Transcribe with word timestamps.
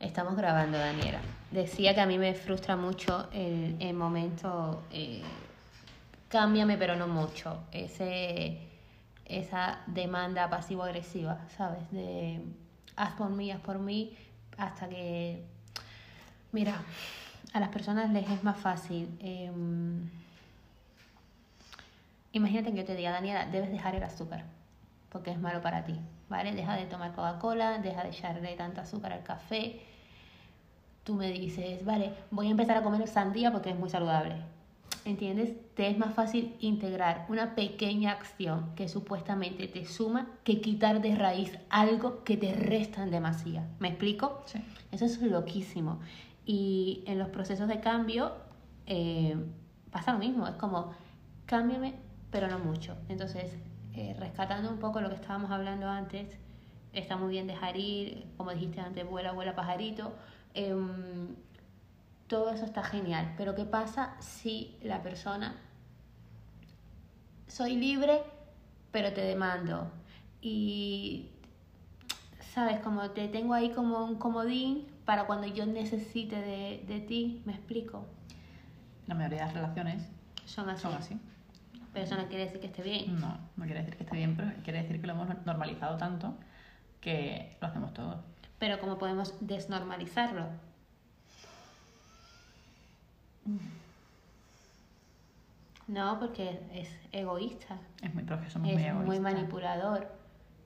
Estamos 0.00 0.36
grabando, 0.36 0.78
Daniela. 0.78 1.20
Decía 1.50 1.94
que 1.94 2.00
a 2.00 2.06
mí 2.06 2.18
me 2.18 2.34
frustra 2.34 2.76
mucho 2.76 3.28
el, 3.32 3.76
el 3.80 3.94
momento, 3.94 4.82
eh, 4.90 5.22
cámbiame 6.28 6.76
pero 6.76 6.96
no 6.96 7.06
mucho, 7.06 7.62
ese, 7.70 8.58
esa 9.24 9.78
demanda 9.86 10.50
pasivo-agresiva, 10.50 11.38
¿sabes? 11.56 11.90
De 11.92 12.40
haz 12.96 13.14
por 13.14 13.30
mí, 13.30 13.50
haz 13.50 13.60
por 13.60 13.78
mí, 13.78 14.16
hasta 14.58 14.88
que, 14.88 15.44
mira, 16.52 16.82
a 17.52 17.60
las 17.60 17.68
personas 17.68 18.10
les 18.10 18.28
es 18.28 18.42
más 18.42 18.58
fácil. 18.58 19.08
em, 19.20 20.10
imagínate 22.32 22.72
que 22.72 22.78
yo 22.78 22.84
te 22.84 22.96
diga, 22.96 23.12
Daniela, 23.12 23.46
debes 23.46 23.70
dejar 23.70 23.94
el 23.94 24.02
azúcar, 24.02 24.44
porque 25.08 25.30
es 25.30 25.38
malo 25.38 25.62
para 25.62 25.84
ti, 25.84 26.00
¿vale? 26.34 26.52
Deja 26.52 26.74
de 26.74 26.86
tomar 26.86 27.12
Coca-Cola, 27.14 27.78
deja 27.78 28.02
de 28.02 28.08
echarle 28.08 28.56
tanta 28.56 28.80
azúcar 28.80 29.12
al 29.12 29.22
café. 29.22 29.80
Tú 31.04 31.14
me 31.14 31.30
dices, 31.30 31.84
vale, 31.84 32.12
voy 32.32 32.48
a 32.48 32.50
empezar 32.50 32.76
a 32.76 32.82
comer 32.82 33.06
sandía 33.06 33.52
porque 33.52 33.70
es 33.70 33.78
muy 33.78 33.88
saludable. 33.88 34.34
¿Entiendes? 35.04 35.52
Te 35.76 35.88
es 35.88 35.96
más 35.96 36.12
fácil 36.12 36.56
integrar 36.58 37.26
una 37.28 37.54
pequeña 37.54 38.10
acción 38.10 38.74
que 38.74 38.88
supuestamente 38.88 39.68
te 39.68 39.84
suma 39.84 40.26
que 40.42 40.60
quitar 40.60 41.00
de 41.00 41.14
raíz 41.14 41.56
algo 41.70 42.24
que 42.24 42.36
te 42.36 42.52
restan 42.52 43.12
demasiado. 43.12 43.68
¿Me 43.78 43.88
explico? 43.88 44.42
Sí. 44.46 44.58
Eso 44.90 45.04
es 45.04 45.22
loquísimo. 45.22 46.00
Y 46.44 47.04
en 47.06 47.20
los 47.20 47.28
procesos 47.28 47.68
de 47.68 47.78
cambio 47.78 48.32
eh, 48.86 49.36
pasa 49.92 50.12
lo 50.12 50.18
mismo. 50.18 50.48
Es 50.48 50.56
como, 50.56 50.94
cámbiame, 51.46 51.94
pero 52.32 52.48
no 52.48 52.58
mucho. 52.58 52.96
Entonces, 53.08 53.56
eh, 53.94 54.14
rescatando 54.18 54.70
un 54.70 54.78
poco 54.78 55.00
lo 55.00 55.08
que 55.08 55.14
estábamos 55.16 55.50
hablando 55.50 55.88
antes, 55.88 56.36
está 56.92 57.16
muy 57.16 57.30
bien 57.30 57.46
dejar 57.46 57.76
ir, 57.76 58.26
como 58.36 58.50
dijiste 58.52 58.80
antes, 58.80 59.08
vuela, 59.08 59.32
vuela 59.32 59.54
pajarito. 59.54 60.12
Em, 60.54 61.34
todo 62.26 62.50
eso 62.50 62.64
está 62.64 62.82
genial. 62.82 63.34
Pero 63.36 63.54
¿qué 63.54 63.64
pasa 63.64 64.16
si 64.20 64.76
la 64.82 65.02
persona, 65.02 65.56
soy 67.46 67.76
libre, 67.76 68.22
pero 68.90 69.12
te 69.12 69.20
demando? 69.20 69.90
Y 70.40 71.30
sabes, 72.52 72.80
como 72.80 73.10
te 73.10 73.28
tengo 73.28 73.54
ahí 73.54 73.70
como 73.70 74.04
un 74.04 74.16
comodín 74.16 74.86
para 75.04 75.26
cuando 75.26 75.46
yo 75.46 75.66
necesite 75.66 76.36
de, 76.36 76.84
de 76.86 77.00
ti, 77.00 77.42
¿me 77.44 77.52
explico? 77.52 78.06
La 79.06 79.14
mayoría 79.14 79.40
de 79.40 79.44
las 79.46 79.54
relaciones 79.54 80.02
Son 80.46 80.68
así. 80.70 80.82
son 80.82 80.94
así. 80.94 81.18
Pero 81.94 82.04
eso 82.06 82.16
no 82.16 82.26
quiere 82.26 82.44
decir 82.44 82.60
que 82.60 82.66
esté 82.66 82.82
bien. 82.82 83.20
No, 83.20 83.38
no 83.56 83.64
quiere 83.64 83.80
decir 83.80 83.96
que 83.96 84.02
esté 84.02 84.16
bien, 84.16 84.36
pero 84.36 84.50
quiere 84.64 84.82
decir 84.82 85.00
que 85.00 85.06
lo 85.06 85.12
hemos 85.12 85.28
normalizado 85.46 85.96
tanto 85.96 86.34
que 87.00 87.56
lo 87.60 87.68
hacemos 87.68 87.94
todo. 87.94 88.24
Pero 88.58 88.80
¿cómo 88.80 88.98
podemos 88.98 89.34
desnormalizarlo? 89.40 90.48
No, 95.86 96.18
porque 96.18 96.60
es 96.72 96.88
egoísta. 97.12 97.78
Es 98.02 98.12
muy, 98.12 98.24
porque 98.24 98.50
somos 98.50 98.68
es 98.70 98.74
muy 98.74 98.82
muy 98.82 99.02
egoístas. 99.02 99.20
manipulador, 99.34 100.08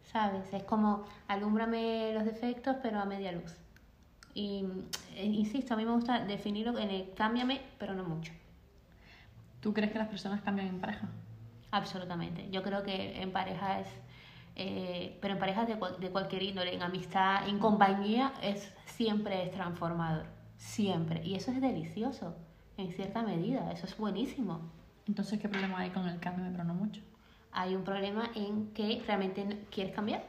¿sabes? 0.05 0.51
Es 0.53 0.63
como 0.63 1.05
alúmbrame 1.27 2.13
los 2.15 2.25
defectos, 2.25 2.77
pero 2.83 3.01
a 3.01 3.05
media 3.05 3.33
luz. 3.33 3.55
Y 4.33 4.65
eh, 5.17 5.27
insisto, 5.27 5.75
a 5.75 5.77
mí 5.77 5.85
me 5.85 5.93
gusta 5.93 6.25
definirlo 6.25 6.79
en 6.79 6.91
el 6.91 7.13
cámbiame, 7.15 7.61
pero 7.79 7.95
no 7.95 8.05
mucho. 8.05 8.33
¿Tú 9.61 9.73
crees 9.75 9.93
que 9.93 9.99
las 9.99 10.09
personas 10.09 10.41
cambian 10.43 10.69
en 10.69 10.81
pareja? 10.81 11.09
Absolutamente. 11.71 12.49
Yo 12.51 12.63
creo 12.63 12.83
que 12.83 13.21
en 13.21 13.33
pareja 13.33 13.81
es, 13.81 13.89
eh, 14.57 15.19
pero 15.21 15.35
en 15.35 15.41
parejas 15.41 15.67
de, 15.69 15.77
cual- 15.79 15.99
de 16.01 16.11
cualquier 16.11 16.43
índole, 16.43 16.75
en 16.75 16.83
amistad, 16.83 17.49
en 17.49 17.59
compañía, 17.59 18.33
es 18.43 18.73
siempre 18.87 19.45
es 19.45 19.53
transformador. 19.53 20.27
Siempre. 20.57 21.25
Y 21.25 21.35
eso 21.35 21.51
es 21.53 21.61
delicioso, 21.61 22.37
en 22.77 22.93
cierta 22.93 23.23
medida. 23.23 23.71
Eso 23.73 23.87
es 23.87 23.97
buenísimo. 23.97 24.61
Entonces, 25.07 25.39
¿qué 25.41 25.49
problema 25.49 25.79
hay 25.81 25.91
con 25.91 26.09
el 26.09 26.19
cambio, 26.21 26.47
pero 26.51 26.65
no 26.65 26.75
mucho? 26.75 27.01
Hay 27.53 27.75
un 27.75 27.83
problema 27.85 28.31
en 28.35 28.73
que 28.75 29.03
realmente 29.07 29.67
quieres 29.71 29.95
cambiar. 29.95 30.23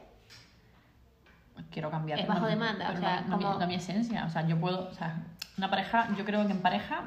Quiero 1.71 1.91
cambiar. 1.91 2.19
Es 2.19 2.27
bajo 2.27 2.41
no- 2.41 2.47
demanda, 2.47 2.91
o 2.91 2.97
sea, 2.97 3.21
no, 3.21 3.27
no 3.29 3.37
mi- 3.37 3.43
como- 3.43 3.59
no 3.59 3.67
mi 3.67 3.75
esencia. 3.75 4.25
O 4.25 4.29
sea, 4.29 4.47
yo 4.47 4.59
puedo. 4.59 4.87
O 4.87 4.93
sea, 4.93 5.23
una 5.57 5.69
pareja, 5.69 6.07
yo 6.17 6.23
creo 6.25 6.45
que 6.47 6.53
en 6.53 6.61
pareja, 6.61 7.03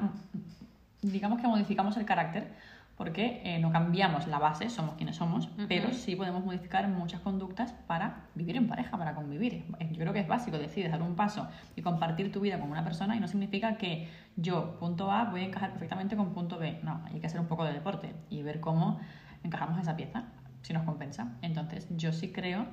digamos 1.03 1.41
que 1.41 1.47
modificamos 1.47 1.97
el 1.97 2.05
carácter 2.05 2.51
porque 2.97 3.41
eh, 3.43 3.59
no 3.59 3.71
cambiamos 3.71 4.27
la 4.27 4.37
base, 4.37 4.69
somos 4.69 4.95
quienes 4.95 5.15
somos, 5.15 5.49
pero 5.67 5.91
sí 5.91 6.15
podemos 6.15 6.45
modificar 6.45 6.87
muchas 6.87 7.21
conductas 7.21 7.73
para 7.87 8.27
vivir 8.35 8.55
en 8.55 8.67
pareja, 8.67 8.97
para 8.97 9.15
convivir. 9.15 9.65
Yo 9.91 9.97
creo 9.97 10.13
que 10.13 10.19
es 10.19 10.27
básico, 10.27 10.59
decides 10.59 10.91
dar 10.91 11.01
un 11.01 11.15
paso 11.15 11.47
y 11.75 11.81
compartir 11.81 12.31
tu 12.31 12.39
vida 12.39 12.59
con 12.59 12.69
una 12.69 12.83
persona 12.83 13.15
y 13.15 13.19
no 13.19 13.27
significa 13.27 13.77
que 13.77 14.09
yo, 14.35 14.77
punto 14.79 15.11
A, 15.11 15.25
voy 15.25 15.41
a 15.41 15.45
encajar 15.45 15.71
perfectamente 15.71 16.15
con 16.15 16.33
punto 16.33 16.59
B. 16.59 16.81
No, 16.83 17.01
hay 17.11 17.19
que 17.19 17.25
hacer 17.25 17.39
un 17.39 17.47
poco 17.47 17.65
de 17.65 17.73
deporte 17.73 18.13
y 18.29 18.43
ver 18.43 18.59
cómo 18.59 18.99
encajamos 19.43 19.79
esa 19.79 19.95
pieza, 19.95 20.25
si 20.61 20.73
nos 20.73 20.83
compensa. 20.83 21.33
Entonces, 21.41 21.87
yo 21.97 22.13
sí 22.13 22.31
creo 22.31 22.67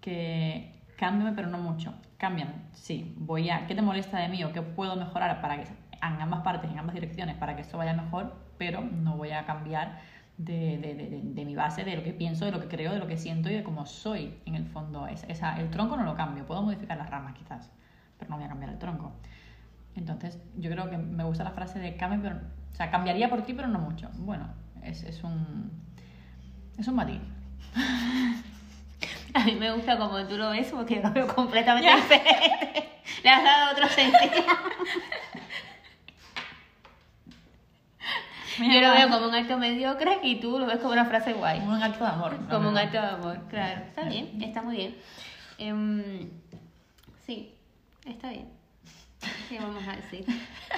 que 0.00 0.72
cámbiame, 0.96 1.32
pero 1.32 1.48
no 1.48 1.58
mucho. 1.58 1.94
Cámbiame, 2.16 2.52
sí. 2.72 3.12
Voy 3.18 3.50
a, 3.50 3.66
¿qué 3.66 3.74
te 3.74 3.82
molesta 3.82 4.18
de 4.18 4.28
mí 4.28 4.44
o 4.44 4.52
qué 4.52 4.62
puedo 4.62 4.94
mejorar 4.94 5.40
para 5.40 5.56
que 5.56 5.66
en 6.02 6.20
ambas 6.20 6.40
partes, 6.42 6.70
en 6.70 6.78
ambas 6.78 6.94
direcciones, 6.94 7.36
para 7.36 7.54
que 7.56 7.62
esto 7.62 7.78
vaya 7.78 7.92
mejor? 7.94 8.34
Pero 8.58 8.80
no 8.80 9.16
voy 9.16 9.30
a 9.32 9.44
cambiar 9.46 9.98
de, 10.36 10.78
de, 10.78 10.94
de, 10.94 11.06
de- 11.10 11.20
de 11.22 11.44
mi 11.44 11.54
base, 11.56 11.84
de 11.84 11.96
lo 11.96 12.02
que 12.04 12.12
pienso, 12.12 12.44
de 12.44 12.52
lo 12.52 12.60
que 12.60 12.68
creo, 12.68 12.92
de 12.92 12.98
lo 12.98 13.06
que 13.06 13.16
siento 13.16 13.50
y 13.50 13.54
de 13.54 13.62
cómo 13.64 13.86
soy. 13.86 14.34
En 14.46 14.54
el 14.54 14.66
fondo, 14.66 15.06
es, 15.06 15.24
esa, 15.28 15.58
el 15.60 15.70
tronco 15.70 15.96
no 15.96 16.04
lo 16.04 16.14
cambio. 16.16 16.46
Puedo 16.46 16.62
modificar 16.62 16.96
las 16.98 17.10
ramas 17.10 17.34
quizás, 17.34 17.70
pero 18.18 18.30
no 18.30 18.36
voy 18.36 18.44
a 18.44 18.48
cambiar 18.48 18.70
el 18.72 18.78
tronco. 18.78 19.12
Entonces, 19.96 20.38
yo 20.56 20.70
creo 20.70 20.90
que 20.90 20.96
me 20.98 21.24
gusta 21.24 21.44
la 21.44 21.50
frase 21.52 21.78
de 21.80 21.96
cambio, 21.96 22.20
pero, 22.22 22.36
o 22.72 22.74
sea, 22.76 22.90
cambiaría 22.90 23.28
por 23.28 23.42
ti, 23.42 23.52
pero 23.54 23.68
no 23.68 23.78
mucho. 23.80 24.08
Bueno, 24.18 24.46
es, 24.82 25.02
es 25.02 25.22
un 25.24 25.70
es 26.78 26.86
un 26.88 26.94
matiz. 26.94 27.20
A 29.34 29.44
mí 29.44 29.52
me 29.56 29.70
gusta 29.72 29.98
como 29.98 30.18
tú 30.26 30.36
lo 30.36 30.50
ves 30.50 30.68
porque 30.72 31.00
lo 31.02 31.12
veo 31.12 31.26
completamente 31.34 31.94
diferente. 31.94 32.88
Le 33.24 33.30
has 33.30 33.42
dado 33.44 33.72
otro 33.72 33.88
sentido. 33.88 34.44
Yo 38.72 38.80
lo 38.80 38.92
veo 38.92 39.08
como 39.08 39.28
un 39.28 39.34
acto 39.34 39.56
mediocre 39.58 40.18
y 40.22 40.40
tú 40.40 40.58
lo 40.58 40.66
ves 40.66 40.78
como 40.78 40.92
una 40.92 41.04
frase 41.06 41.32
guay. 41.34 41.60
Como 41.60 41.72
un 41.74 41.82
acto 41.82 42.04
de 42.04 42.10
amor. 42.10 42.36
Como 42.50 42.68
un 42.68 42.74
verdad. 42.74 42.94
acto 42.94 43.00
de 43.00 43.06
amor, 43.30 43.48
claro. 43.48 43.80
Está 43.86 44.04
bien, 44.04 44.42
está 44.42 44.62
muy 44.62 44.76
bien. 44.76 44.96
Em, 45.58 46.30
sí, 47.26 47.54
está 48.06 48.30
bien. 48.30 48.48
¿Qué 49.48 49.58
vamos 49.58 49.82
a 49.86 49.92
decir? 49.96 50.24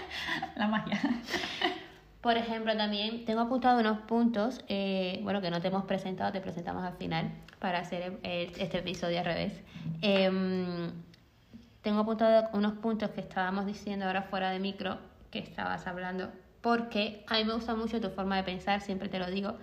La 0.56 0.66
magia. 0.68 0.98
Por 2.20 2.36
ejemplo, 2.36 2.76
también 2.76 3.24
tengo 3.24 3.40
apuntado 3.40 3.80
unos 3.80 3.98
puntos, 4.00 4.62
eh, 4.68 5.20
bueno, 5.22 5.40
que 5.40 5.50
no 5.50 5.60
te 5.62 5.68
hemos 5.68 5.84
presentado, 5.84 6.30
te 6.32 6.40
presentamos 6.42 6.84
al 6.84 6.94
final 6.98 7.30
para 7.60 7.78
hacer 7.78 8.18
el- 8.22 8.52
este 8.60 8.78
episodio 8.78 9.18
al 9.20 9.24
revés. 9.24 9.54
Em, 10.02 10.92
tengo 11.82 12.00
apuntado 12.00 12.50
unos 12.52 12.74
puntos 12.74 13.08
que 13.10 13.20
estábamos 13.22 13.64
diciendo 13.64 14.04
ahora 14.06 14.22
fuera 14.22 14.50
de 14.50 14.58
micro, 14.58 14.98
que 15.30 15.38
estabas 15.38 15.86
hablando, 15.86 16.30
porque 16.60 17.24
a 17.26 17.38
mí 17.38 17.44
me 17.44 17.54
gusta 17.54 17.74
mucho 17.74 18.00
tu 18.00 18.10
forma 18.10 18.36
de 18.36 18.42
pensar, 18.42 18.80
siempre 18.80 19.08
te 19.08 19.18
lo 19.18 19.30
digo, 19.30 19.54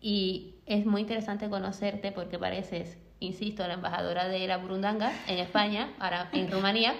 y 0.00 0.54
es 0.66 0.84
muy 0.84 1.00
interesante 1.00 1.48
conocerte 1.48 2.12
porque 2.12 2.38
pareces, 2.38 2.98
insisto, 3.20 3.66
la 3.66 3.74
embajadora 3.74 4.28
de 4.28 4.46
la 4.46 4.58
Burundanga 4.58 5.12
en 5.26 5.38
España, 5.38 5.94
ahora 5.98 6.28
en 6.32 6.50
Rumanía, 6.50 6.94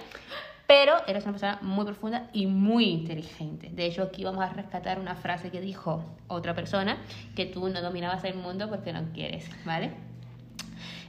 pero 0.67 0.95
eres 1.05 1.23
una 1.23 1.33
persona 1.33 1.59
muy 1.61 1.85
profunda 1.85 2.29
y 2.33 2.47
muy 2.47 2.85
inteligente. 2.85 3.69
De 3.71 3.85
hecho, 3.85 4.01
aquí 4.01 4.23
vamos 4.23 4.43
a 4.43 4.49
rescatar 4.49 4.99
una 4.99 5.15
frase 5.15 5.51
que 5.51 5.61
dijo 5.61 6.03
otra 6.27 6.55
persona, 6.55 6.97
que 7.35 7.45
tú 7.45 7.69
no 7.69 7.81
dominabas 7.81 8.23
el 8.23 8.35
mundo 8.35 8.69
porque 8.69 8.91
no 8.91 9.11
quieres, 9.13 9.47
¿vale? 9.63 9.91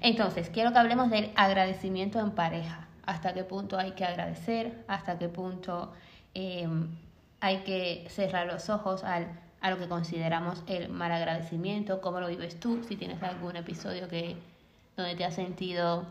Entonces, 0.03 0.51
quiero 0.51 0.73
que 0.73 0.79
hablemos 0.79 1.11
del 1.11 1.31
agradecimiento 1.37 2.21
en 2.21 2.33
pareja. 2.33 2.89
¿Hasta 3.07 3.33
qué 3.33 3.45
punto 3.45 3.79
hay 3.79 3.93
que 3.93 4.05
agradecer? 4.05 4.85
¿Hasta 4.89 5.19
qué 5.19 5.29
punto 5.29 5.93
eh, 6.35 6.69
hay 7.41 7.59
que 7.59 8.06
cerrar 8.11 8.47
los 8.47 8.71
ojos 8.71 9.05
al, 9.05 9.29
a 9.61 9.71
lo 9.71 9.79
que 9.79 9.88
consideramos 9.88 10.62
el 10.67 10.88
mal 10.88 11.12
agradecimiento? 11.12 12.00
¿Cómo 12.00 12.21
lo 12.21 12.29
vives 12.29 12.59
tú? 12.59 12.85
Si 12.88 12.97
tienes 12.97 13.23
algún 13.23 13.56
episodio 13.56 14.09
que, 14.09 14.37
donde 14.97 15.15
te 15.15 15.25
has 15.25 15.35
sentido 15.35 16.06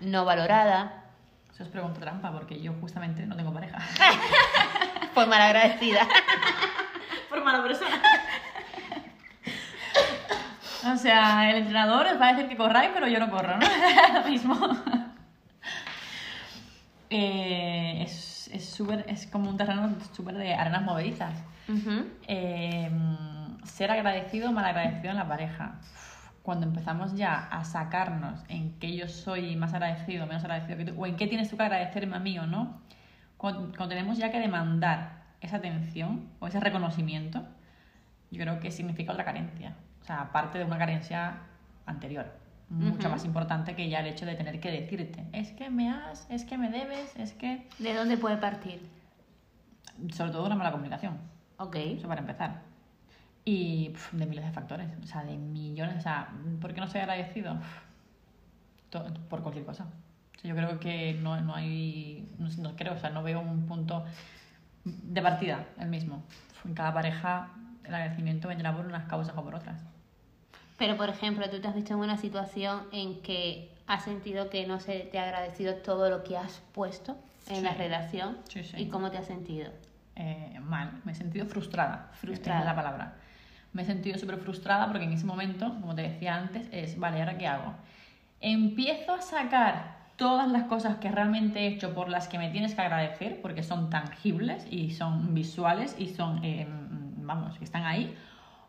no 0.00 0.24
valorada, 0.24 1.04
Eso 1.52 1.64
es 1.64 1.68
pregunta 1.70 2.00
trampa 2.00 2.30
porque 2.30 2.60
yo 2.60 2.72
justamente 2.80 3.26
no 3.26 3.34
tengo 3.36 3.52
pareja. 3.52 3.78
por 5.14 5.26
mal 5.26 5.42
agradecida. 5.42 6.06
Por 7.28 7.44
mala 7.44 7.62
persona. 7.62 8.00
O 10.86 10.96
sea, 10.96 11.50
el 11.50 11.56
entrenador 11.56 12.06
os 12.06 12.20
va 12.20 12.28
a 12.28 12.32
decir 12.32 12.48
que 12.48 12.56
corráis, 12.56 12.90
pero 12.94 13.06
yo 13.08 13.18
no 13.18 13.30
corro, 13.30 13.58
¿no? 13.58 13.66
Lo 14.14 14.28
mismo. 14.28 14.56
Eh, 17.10 18.02
es, 18.02 18.27
es, 18.52 18.64
súper- 18.68 19.04
es 19.08 19.26
como 19.26 19.48
un 19.50 19.56
terreno 19.56 19.94
súper 20.12 20.36
de 20.36 20.54
arenas 20.54 20.82
movedizas. 20.82 21.34
Eh, 22.26 22.90
ser 23.64 23.90
agradecido 23.90 24.48
o 24.50 24.52
mal 24.52 24.64
agradecido 24.64 25.10
en 25.10 25.16
la 25.16 25.28
pareja. 25.28 25.76
cuando 26.42 26.64
empezamos 26.66 27.14
ya 27.14 27.46
a 27.50 27.62
sacarnos 27.64 28.40
en 28.48 28.72
qué 28.78 28.96
yo 28.96 29.06
soy 29.06 29.54
más 29.56 29.74
agradecido, 29.74 30.26
menos 30.26 30.42
agradecido 30.44 30.78
que 30.78 30.84
tú, 30.86 30.94
o 31.02 31.06
en 31.06 31.16
qué 31.16 31.26
tienes 31.26 31.50
tú 31.50 31.58
que 31.58 31.64
agradecerme 31.64 32.16
a 32.16 32.20
mí 32.20 32.38
o 32.38 32.46
no, 32.46 32.80
cuando, 33.36 33.60
cuando 33.76 33.88
tenemos 33.90 34.16
ya 34.16 34.30
que 34.32 34.40
demandar 34.40 35.24
esa 35.42 35.58
atención 35.58 36.26
o 36.40 36.46
ese 36.46 36.58
reconocimiento, 36.58 37.44
yo 38.30 38.40
creo 38.42 38.60
que 38.60 38.70
significa 38.70 39.12
otra 39.12 39.26
carencia. 39.26 39.74
O 40.00 40.04
sea, 40.06 40.22
aparte 40.22 40.56
de 40.56 40.64
una 40.64 40.78
carencia 40.78 41.34
anterior, 41.84 42.37
mucho 42.70 43.08
más 43.08 43.24
importante 43.24 43.74
que 43.74 43.88
ya 43.88 44.00
el 44.00 44.06
hecho 44.06 44.26
de 44.26 44.34
tener 44.34 44.60
que 44.60 44.70
decirte, 44.70 45.24
es 45.32 45.52
que 45.52 45.70
me 45.70 45.90
has, 45.90 46.26
es 46.30 46.44
que 46.44 46.58
me 46.58 46.70
debes, 46.70 47.16
es 47.16 47.32
que... 47.32 47.66
¿De 47.78 47.94
dónde 47.94 48.16
puede 48.18 48.36
partir? 48.36 48.86
Sobre 50.12 50.32
todo 50.32 50.46
una 50.46 50.54
mala 50.54 50.70
comunicación. 50.70 51.18
Ok. 51.56 51.76
Eso 51.76 52.08
para 52.08 52.20
empezar. 52.20 52.62
Y 53.44 53.90
pf, 53.90 54.16
de 54.16 54.26
miles 54.26 54.44
de 54.44 54.52
factores, 54.52 54.88
o 55.02 55.06
sea, 55.06 55.24
de 55.24 55.36
millones, 55.36 55.96
o 55.96 56.00
sea, 56.00 56.28
¿por 56.60 56.74
qué 56.74 56.80
no 56.80 56.86
estoy 56.86 57.00
agradecido? 57.00 57.58
Por 59.30 59.42
cualquier 59.42 59.64
cosa. 59.64 59.84
O 60.36 60.40
sea, 60.40 60.50
yo 60.50 60.54
creo 60.54 60.78
que 60.78 61.14
no, 61.14 61.40
no 61.40 61.54
hay, 61.54 62.28
no, 62.38 62.48
no 62.58 62.76
creo, 62.76 62.94
o 62.94 62.98
sea, 62.98 63.10
no 63.10 63.22
veo 63.22 63.40
un 63.40 63.66
punto 63.66 64.04
de 64.84 65.22
partida 65.22 65.66
el 65.78 65.88
mismo. 65.88 66.22
En 66.64 66.74
cada 66.74 66.92
pareja 66.92 67.50
el 67.84 67.94
agradecimiento 67.94 68.48
vendrá 68.48 68.76
por 68.76 68.86
unas 68.86 69.08
causas 69.08 69.36
o 69.36 69.42
por 69.42 69.54
otras. 69.54 69.82
Pero, 70.78 70.96
por 70.96 71.08
ejemplo, 71.08 71.50
tú 71.50 71.60
te 71.60 71.68
has 71.68 71.74
visto 71.74 71.92
en 71.92 71.98
una 72.00 72.16
situación 72.16 72.84
en 72.92 73.20
que 73.20 73.70
has 73.86 74.04
sentido 74.04 74.48
que 74.48 74.66
no 74.66 74.78
se 74.80 75.00
te 75.00 75.18
ha 75.18 75.24
agradecido 75.24 75.74
todo 75.76 76.08
lo 76.08 76.22
que 76.22 76.36
has 76.36 76.62
puesto 76.72 77.16
en 77.48 77.56
Sí. 77.56 77.62
la 77.62 77.74
relación. 77.74 78.38
Sí, 78.48 78.62
sí. 78.62 78.76
¿Y 78.78 78.86
cómo 78.88 79.10
te 79.10 79.18
has 79.18 79.26
sentido? 79.26 79.70
eh, 80.20 80.58
mal, 80.60 81.00
me 81.04 81.12
he 81.12 81.14
sentido 81.14 81.46
frustrada. 81.46 82.10
Frustrada. 82.14 82.58
Es 82.60 82.66
la 82.66 82.74
palabra. 82.74 83.14
Me 83.72 83.82
he 83.82 83.84
sentido 83.84 84.18
súper 84.18 84.38
frustrada 84.38 84.88
porque 84.88 85.04
en 85.04 85.12
ese 85.12 85.24
momento, 85.24 85.68
como 85.80 85.94
te 85.94 86.02
decía 86.02 86.34
antes, 86.34 86.68
es, 86.72 86.98
vale, 86.98 87.20
¿ahora 87.20 87.38
qué 87.38 87.46
hago? 87.46 87.72
Empiezo 88.40 89.14
a 89.14 89.20
sacar 89.22 89.96
todas 90.16 90.50
las 90.50 90.64
cosas 90.64 90.96
que 90.96 91.08
realmente 91.10 91.60
he 91.60 91.66
hecho 91.68 91.94
por 91.94 92.08
las 92.08 92.26
que 92.26 92.38
me 92.38 92.50
tienes 92.50 92.74
que 92.74 92.80
agradecer, 92.82 93.40
porque 93.40 93.62
son 93.62 93.90
tangibles 93.90 94.66
y 94.70 94.90
son 94.90 95.34
visuales 95.34 95.94
y 95.98 96.08
son, 96.08 96.42
eh, 96.44 96.66
vamos, 97.18 97.56
que 97.56 97.64
están 97.64 97.84
ahí. 97.84 98.16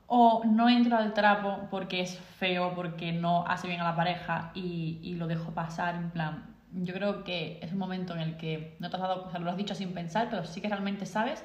O 0.10 0.44
no 0.46 0.68
entro 0.70 0.98
al 0.98 1.14
trapo 1.14 1.68
porque 1.70 2.02
es 2.02 2.18
feo, 2.18 2.74
porque 2.76 3.12
no 3.12 3.46
hace 3.48 3.68
bien 3.68 3.80
a 3.80 3.84
la 3.84 3.96
pareja 3.96 4.52
y, 4.56 5.00
y 5.04 5.14
lo 5.16 5.28
dejo 5.28 5.52
pasar 5.52 5.96
en 5.96 6.10
plan, 6.10 6.56
yo 6.72 6.94
creo 6.94 7.24
que 7.24 7.60
es 7.62 7.72
un 7.72 7.80
momento 7.80 8.14
en 8.14 8.22
el 8.22 8.38
que 8.38 8.76
no 8.80 8.90
te 8.90 8.96
has 8.96 9.02
dado, 9.02 9.26
o 9.26 9.32
sea, 9.32 9.40
lo 9.40 9.50
has 9.50 9.58
dicho 9.58 9.76
sin 9.76 9.94
pensar, 9.94 10.28
pero 10.30 10.46
sí 10.46 10.62
que 10.62 10.70
realmente 10.70 11.06
sabes 11.06 11.44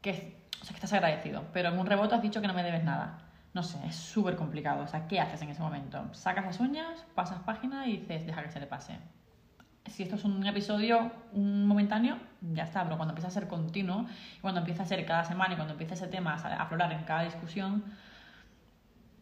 que, 0.00 0.36
o 0.60 0.64
sea, 0.64 0.70
que 0.70 0.74
estás 0.74 0.92
agradecido, 0.92 1.44
pero 1.52 1.68
en 1.70 1.78
un 1.78 1.86
rebote 1.86 2.14
has 2.14 2.22
dicho 2.22 2.40
que 2.40 2.48
no 2.48 2.54
me 2.54 2.62
debes 2.62 2.84
nada. 2.84 3.18
No 3.54 3.62
sé, 3.62 3.78
es 3.86 3.96
súper 3.96 4.36
complicado. 4.36 4.82
O 4.82 4.86
sea, 4.86 5.06
¿qué 5.08 5.20
haces 5.20 5.42
en 5.42 5.50
ese 5.50 5.60
momento? 5.60 6.02
Sacas 6.14 6.44
las 6.46 6.58
uñas, 6.60 7.04
pasas 7.14 7.40
página 7.40 7.86
y 7.86 7.98
dices, 7.98 8.26
deja 8.26 8.42
que 8.42 8.50
se 8.50 8.60
le 8.60 8.66
pase. 8.66 8.98
Si 9.86 10.02
esto 10.04 10.14
es 10.14 10.24
un 10.24 10.46
episodio 10.46 11.10
un 11.32 11.66
momentáneo, 11.66 12.16
ya 12.40 12.64
está, 12.64 12.84
pero 12.84 12.96
cuando 12.96 13.12
empieza 13.12 13.28
a 13.28 13.30
ser 13.32 13.48
continuo, 13.48 14.06
y 14.36 14.40
cuando 14.40 14.60
empieza 14.60 14.84
a 14.84 14.86
ser 14.86 15.04
cada 15.04 15.24
semana 15.24 15.54
y 15.54 15.56
cuando 15.56 15.72
empieza 15.72 15.94
ese 15.94 16.06
tema 16.06 16.34
a 16.34 16.62
aflorar 16.62 16.92
en 16.92 17.04
cada 17.04 17.24
discusión, 17.24 17.84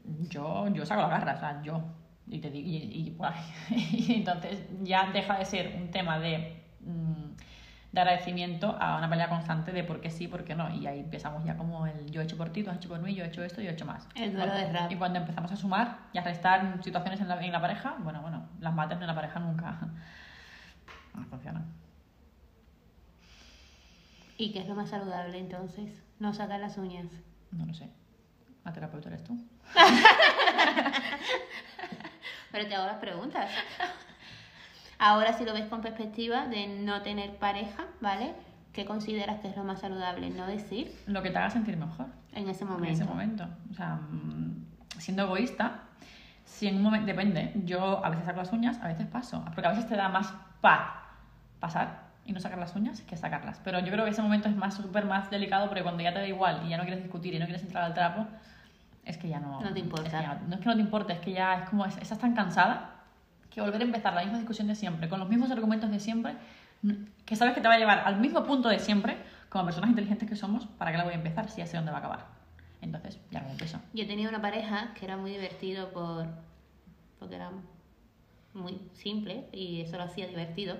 yo, 0.04 0.68
yo 0.68 0.86
saco 0.86 1.02
la 1.02 1.08
garra, 1.08 1.34
o 1.34 1.38
sea, 1.38 1.62
yo. 1.62 1.82
Y, 2.26 2.38
te 2.38 2.50
digo, 2.50 2.68
y, 2.68 2.76
y, 2.76 3.14
guay. 3.16 3.34
y 3.70 4.14
entonces 4.14 4.68
ya 4.82 5.10
deja 5.10 5.38
de 5.38 5.44
ser 5.44 5.74
un 5.76 5.90
tema 5.90 6.18
de, 6.18 6.62
mm, 6.80 7.36
de 7.92 8.00
agradecimiento 8.00 8.76
a 8.80 8.98
una 8.98 9.10
pelea 9.10 9.28
constante 9.28 9.72
de 9.72 9.82
por 9.82 10.00
qué 10.00 10.10
sí, 10.10 10.28
por 10.28 10.44
qué 10.44 10.54
no. 10.54 10.72
Y 10.72 10.86
ahí 10.86 11.00
empezamos 11.00 11.44
ya 11.44 11.56
como 11.56 11.86
el 11.86 12.10
yo 12.10 12.20
he 12.20 12.24
hecho 12.24 12.36
por 12.36 12.50
ti, 12.50 12.62
tú 12.62 12.70
has 12.70 12.76
hecho 12.76 12.88
por 12.88 13.00
mí, 13.00 13.14
yo 13.14 13.24
he 13.24 13.28
hecho 13.28 13.42
esto, 13.42 13.60
yo 13.60 13.70
he 13.70 13.72
hecho 13.72 13.84
más. 13.84 14.08
El 14.14 14.32
duelo 14.34 14.54
de 14.54 14.72
rap. 14.72 14.92
Y 14.92 14.96
cuando 14.96 15.18
empezamos 15.18 15.50
a 15.50 15.56
sumar 15.56 15.98
y 16.12 16.18
a 16.18 16.22
restar 16.22 16.78
situaciones 16.84 17.20
en 17.20 17.28
la, 17.28 17.44
en 17.44 17.52
la 17.52 17.60
pareja, 17.60 17.96
bueno, 18.00 18.22
bueno, 18.22 18.48
las 18.60 18.74
mates 18.74 19.00
en 19.00 19.06
la 19.06 19.14
pareja 19.14 19.40
nunca 19.40 19.78
no 21.14 21.24
funcionan. 21.26 21.64
¿Y 24.36 24.52
qué 24.52 24.60
es 24.60 24.68
lo 24.68 24.74
más 24.74 24.88
saludable 24.90 25.38
entonces? 25.38 25.90
No 26.18 26.32
sacar 26.32 26.60
las 26.60 26.78
uñas. 26.78 27.06
No 27.52 27.66
lo 27.66 27.74
sé. 27.74 27.90
¿La 28.64 28.72
terapeuta 28.72 29.08
eres 29.08 29.22
tú? 29.24 29.38
Pero 32.52 32.66
te 32.68 32.74
hago 32.74 32.86
las 32.86 32.96
preguntas. 32.98 33.50
Ahora, 34.98 35.32
si 35.32 35.44
lo 35.44 35.52
ves 35.52 35.66
con 35.66 35.80
perspectiva 35.80 36.46
de 36.46 36.66
no 36.66 37.02
tener 37.02 37.36
pareja, 37.36 37.86
¿vale? 38.00 38.34
¿Qué 38.72 38.84
consideras 38.84 39.40
que 39.40 39.48
es 39.48 39.56
lo 39.56 39.64
más 39.64 39.80
saludable? 39.80 40.30
No 40.30 40.46
decir 40.46 40.94
Lo 41.06 41.22
que 41.22 41.30
te 41.30 41.38
haga 41.38 41.50
sentir 41.50 41.76
mejor. 41.76 42.06
en 42.32 42.48
ese 42.48 42.64
momento. 42.64 42.86
En 42.86 42.92
ese 42.94 43.04
momento. 43.04 43.46
O 43.70 43.74
sea, 43.74 43.96
mm, 43.96 44.66
siendo 44.98 45.24
egoísta, 45.24 45.82
si 46.44 46.66
en 46.66 46.76
un 46.76 46.82
momento. 46.82 47.06
Depende. 47.06 47.52
Yo 47.64 48.04
a 48.04 48.10
veces 48.10 48.26
saco 48.26 48.38
las 48.38 48.52
uñas, 48.52 48.78
a 48.80 48.88
veces 48.88 49.06
paso. 49.06 49.42
Porque 49.54 49.66
a 49.66 49.70
veces 49.70 49.88
te 49.88 49.96
da 49.96 50.08
más 50.08 50.32
paz 50.60 50.99
pasar 51.60 52.10
y 52.26 52.32
no 52.32 52.40
sacar 52.40 52.58
las 52.58 52.74
uñas 52.74 53.00
que 53.02 53.16
sacarlas. 53.16 53.60
Pero 53.64 53.80
yo 53.80 53.92
creo 53.92 54.04
que 54.04 54.10
ese 54.10 54.22
momento 54.22 54.48
es 54.48 54.56
más 54.56 54.74
súper 54.74 55.04
más 55.04 55.30
delicado 55.30 55.66
porque 55.68 55.82
cuando 55.82 56.02
ya 56.02 56.12
te 56.12 56.20
da 56.20 56.26
igual 56.26 56.62
y 56.66 56.70
ya 56.70 56.76
no 56.76 56.82
quieres 56.84 57.02
discutir 57.02 57.34
y 57.34 57.38
no 57.38 57.44
quieres 57.46 57.62
entrar 57.62 57.84
al 57.84 57.94
trapo, 57.94 58.26
es 59.04 59.16
que 59.18 59.28
ya 59.28 59.40
no. 59.40 59.60
No 59.60 59.72
te 59.72 59.80
importa. 59.80 60.06
es 60.08 60.14
que 60.14 60.22
ya- 60.22 60.40
no 60.46 60.54
es 60.54 60.60
que 60.60 60.66
no 60.66 60.74
te 60.74 60.80
importe, 60.80 61.12
es 61.14 61.18
que 61.20 61.32
ya 61.32 61.54
es 61.62 61.68
como. 61.70 61.84
es- 61.86 61.96
estás 61.98 62.18
tan 62.18 62.34
cansada 62.34 62.96
que 63.50 63.60
volver 63.60 63.80
a 63.80 63.84
empezar 63.84 64.12
la 64.14 64.22
misma 64.22 64.38
discusión 64.38 64.68
de 64.68 64.74
siempre, 64.74 65.08
con 65.08 65.18
los 65.18 65.28
mismos 65.28 65.50
argumentos 65.50 65.90
de 65.90 65.98
siempre, 65.98 66.34
que 67.26 67.34
sabes 67.36 67.54
que 67.54 67.60
te 67.60 67.68
va 67.68 67.74
a 67.74 67.78
llevar 67.78 67.98
al 68.06 68.18
mismo 68.20 68.44
punto 68.44 68.68
de 68.68 68.78
siempre, 68.78 69.16
como 69.48 69.64
personas 69.64 69.90
inteligentes 69.90 70.28
que 70.28 70.36
somos, 70.36 70.66
¿para 70.66 70.92
qué 70.92 70.98
la 70.98 71.04
voy 71.04 71.14
a 71.14 71.16
empezar 71.16 71.50
si 71.50 71.58
ya 71.58 71.66
sé 71.66 71.76
dónde 71.76 71.90
va 71.90 71.96
a 71.96 72.00
acabar? 72.00 72.26
Entonces, 72.80 73.18
ya 73.32 73.40
no 73.40 73.48
empiezo. 73.50 73.78
Yo 73.92 74.06
tenía 74.06 74.28
una 74.28 74.40
pareja 74.40 74.94
que 74.94 75.04
era 75.04 75.16
muy 75.16 75.32
divertido 75.32 75.90
por 75.90 76.28
porque 77.18 77.34
era 77.34 77.50
muy 78.54 78.80
simple 78.94 79.46
y 79.52 79.80
eso 79.82 79.96
lo 79.96 80.04
hacía 80.04 80.26
divertido. 80.28 80.76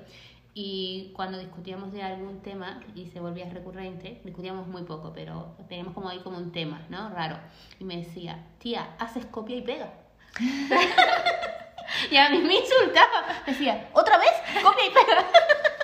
Y 0.63 1.11
cuando 1.15 1.39
discutíamos 1.39 1.91
de 1.91 2.03
algún 2.03 2.43
tema 2.43 2.83
y 2.95 3.07
se 3.07 3.19
volvía 3.19 3.49
recurrente, 3.49 4.21
discutíamos 4.25 4.67
muy 4.67 4.83
poco, 4.83 5.11
pero 5.11 5.57
teníamos 5.71 5.95
como 5.95 6.11
ahí 6.11 6.19
como 6.19 6.37
un 6.37 6.53
tema, 6.53 6.83
¿no? 6.91 7.09
Raro. 7.09 7.39
Y 7.79 7.85
me 7.85 7.97
decía, 7.97 8.45
tía, 8.59 8.95
haces 8.99 9.25
copia 9.25 9.57
y 9.57 9.63
pega. 9.63 9.91
y 12.11 12.17
a 12.19 12.29
mí 12.29 12.41
me 12.41 12.57
insultaba. 12.57 13.43
Decía, 13.47 13.89
¿otra 13.95 14.19
vez? 14.19 14.33
Copia 14.63 14.87
y 14.87 14.91
pega. 14.91 15.25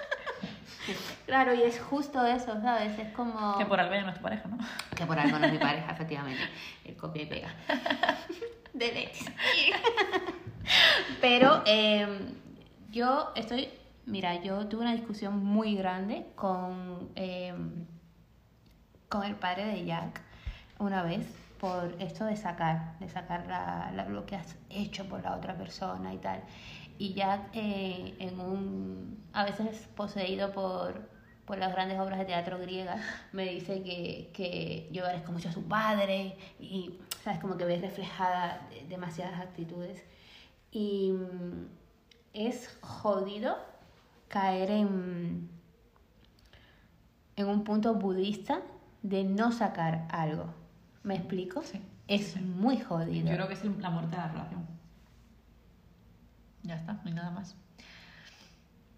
claro, 1.27 1.55
y 1.55 1.63
es 1.63 1.81
justo 1.81 2.27
eso, 2.27 2.61
¿sabes? 2.61 2.99
Es 2.99 3.15
como... 3.15 3.57
Que 3.57 3.65
por 3.65 3.81
algo 3.81 3.95
ya 3.95 4.03
no 4.03 4.11
es 4.11 4.17
tu 4.17 4.23
pareja, 4.23 4.47
¿no? 4.47 4.59
Que 4.95 5.07
por 5.07 5.19
algo 5.19 5.39
no 5.39 5.47
es 5.47 5.53
mi 5.53 5.59
pareja, 5.71 5.91
efectivamente. 5.91 6.43
El 6.85 6.97
copia 6.97 7.23
y 7.23 7.27
pega. 7.27 7.49
De 8.75 8.93
Lex. 8.93 9.25
Pero 11.23 11.63
eh, 11.65 12.07
yo 12.91 13.33
estoy. 13.35 13.71
Mira, 14.07 14.41
yo 14.43 14.67
tuve 14.69 14.83
una 14.83 14.93
discusión 14.93 15.45
muy 15.45 15.75
grande 15.75 16.27
con, 16.37 17.11
eh, 17.17 17.53
con 19.09 19.25
el 19.25 19.35
padre 19.35 19.67
de 19.67 19.85
Jack 19.85 20.21
una 20.79 21.03
vez 21.03 21.27
por 21.59 21.95
esto 22.01 22.25
de 22.25 22.37
sacar, 22.37 22.99
de 23.01 23.09
sacar 23.09 23.47
la- 23.47 23.91
la- 23.95 24.09
lo 24.09 24.25
que 24.27 24.37
has 24.37 24.57
hecho 24.71 25.07
por 25.09 25.23
la 25.23 25.35
otra 25.37 25.57
persona 25.57 26.13
y 26.15 26.19
tal. 26.19 26.41
Y 26.99 27.15
Jack, 27.15 27.51
eh, 27.55 28.15
en 28.21 28.39
un. 28.41 29.25
a 29.33 29.45
veces 29.45 29.89
poseído 29.97 30.53
por, 30.53 31.09
por 31.45 31.59
las 31.59 31.73
grandes 31.73 31.99
obras 31.99 32.19
de 32.19 32.25
teatro 32.27 32.59
griegas, 32.59 33.01
me 33.33 33.45
dice 33.51 33.83
que, 33.83 34.31
que 34.33 34.89
yo 34.93 35.03
parezco 35.03 35.33
mucho 35.33 35.49
a 35.49 35.53
su 35.53 35.65
padre 35.65 36.37
y, 36.61 36.95
¿sabes? 37.23 37.41
Como 37.41 37.57
que 37.57 37.65
ves 37.65 37.81
reflejada 37.83 38.67
de- 38.71 38.87
demasiadas 38.89 39.41
actitudes. 39.41 40.03
Y 40.71 41.13
mm, 41.13 41.67
es 42.35 42.79
jodido 42.83 43.57
caer 44.29 44.71
en, 44.71 45.49
en 47.37 47.47
un 47.49 47.65
punto 47.65 47.95
budista 47.95 48.61
de 49.03 49.25
no 49.25 49.53
sacar 49.53 50.07
algo. 50.11 50.53
¿Me 51.03 51.15
explico? 51.17 51.63
Sí, 51.63 51.81
Es 52.09 52.29
sí. 52.33 52.41
muy 52.41 52.79
jodido. 52.81 53.29
Yo 53.29 53.35
creo 53.35 53.49
que 53.49 53.55
es 53.55 53.65
la 53.65 53.91
muerte 53.91 54.17
de 54.17 54.23
la 54.23 54.29
relación. 54.29 54.67
Ya 56.63 56.75
está, 56.77 56.95
no 56.95 57.01
hay 57.05 57.13
nada 57.13 57.31
más. 57.31 57.57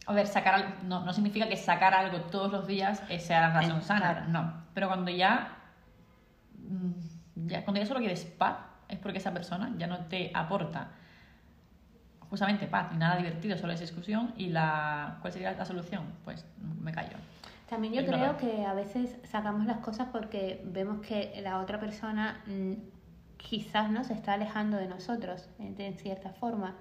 A 0.06 0.12
ver, 0.14 0.26
sacar 0.26 0.54
al- 0.54 0.88
no, 0.88 1.04
no 1.04 1.12
significa 1.12 1.49
que 1.49 1.56
sacar 1.56 1.92
algo 1.92 2.23
todos 2.30 2.50
los 2.50 2.66
días 2.66 3.02
eh, 3.11 3.20
sea 3.20 3.40
la 3.42 3.49
relación 3.50 3.78
Eh, 3.78 3.82
sana, 3.82 4.00
claro. 4.14 4.28
no. 4.28 4.52
Pero 4.73 4.88
cuando 4.88 5.11
ya, 5.11 5.58
mm, 6.56 7.47
ya, 7.49 7.64
cuando 7.64 7.80
ya 7.80 7.87
solo 7.87 8.00
quieres 8.00 8.25
paz, 8.25 8.56
es 8.88 8.99
porque 8.99 9.18
esa 9.18 9.32
persona 9.35 9.70
ya 9.76 9.87
no 9.87 10.06
te 10.06 10.30
aporta 10.35 10.92
justamente 12.30 12.66
paz, 12.66 12.92
ni 12.92 12.99
nada 12.99 13.16
divertido, 13.16 13.56
solo 13.56 13.73
es 13.73 13.80
discusión. 13.80 14.32
¿Y 14.37 14.49
la, 14.49 15.18
cuál 15.20 15.32
sería 15.32 15.52
la 15.52 15.64
solución? 15.64 16.04
Pues 16.25 16.44
me 16.80 16.92
callo. 16.92 17.16
También 17.68 17.92
yo 17.92 18.00
Ignorar. 18.00 18.37
creo 18.37 18.50
que 18.50 18.64
a 18.64 18.73
veces 18.73 19.16
sacamos 19.25 19.66
las 19.66 19.78
cosas 19.78 20.08
porque 20.11 20.62
vemos 20.64 21.00
que 21.06 21.38
la 21.42 21.61
otra 21.61 21.78
persona 21.78 22.40
mm, 22.47 22.73
quizás 23.37 23.90
no 23.90 24.04
se 24.04 24.14
está 24.14 24.35
alejando 24.35 24.78
de 24.78 24.87
nosotros 24.88 25.49
de 25.58 25.92
cierta 25.92 26.30
forma 26.30 26.75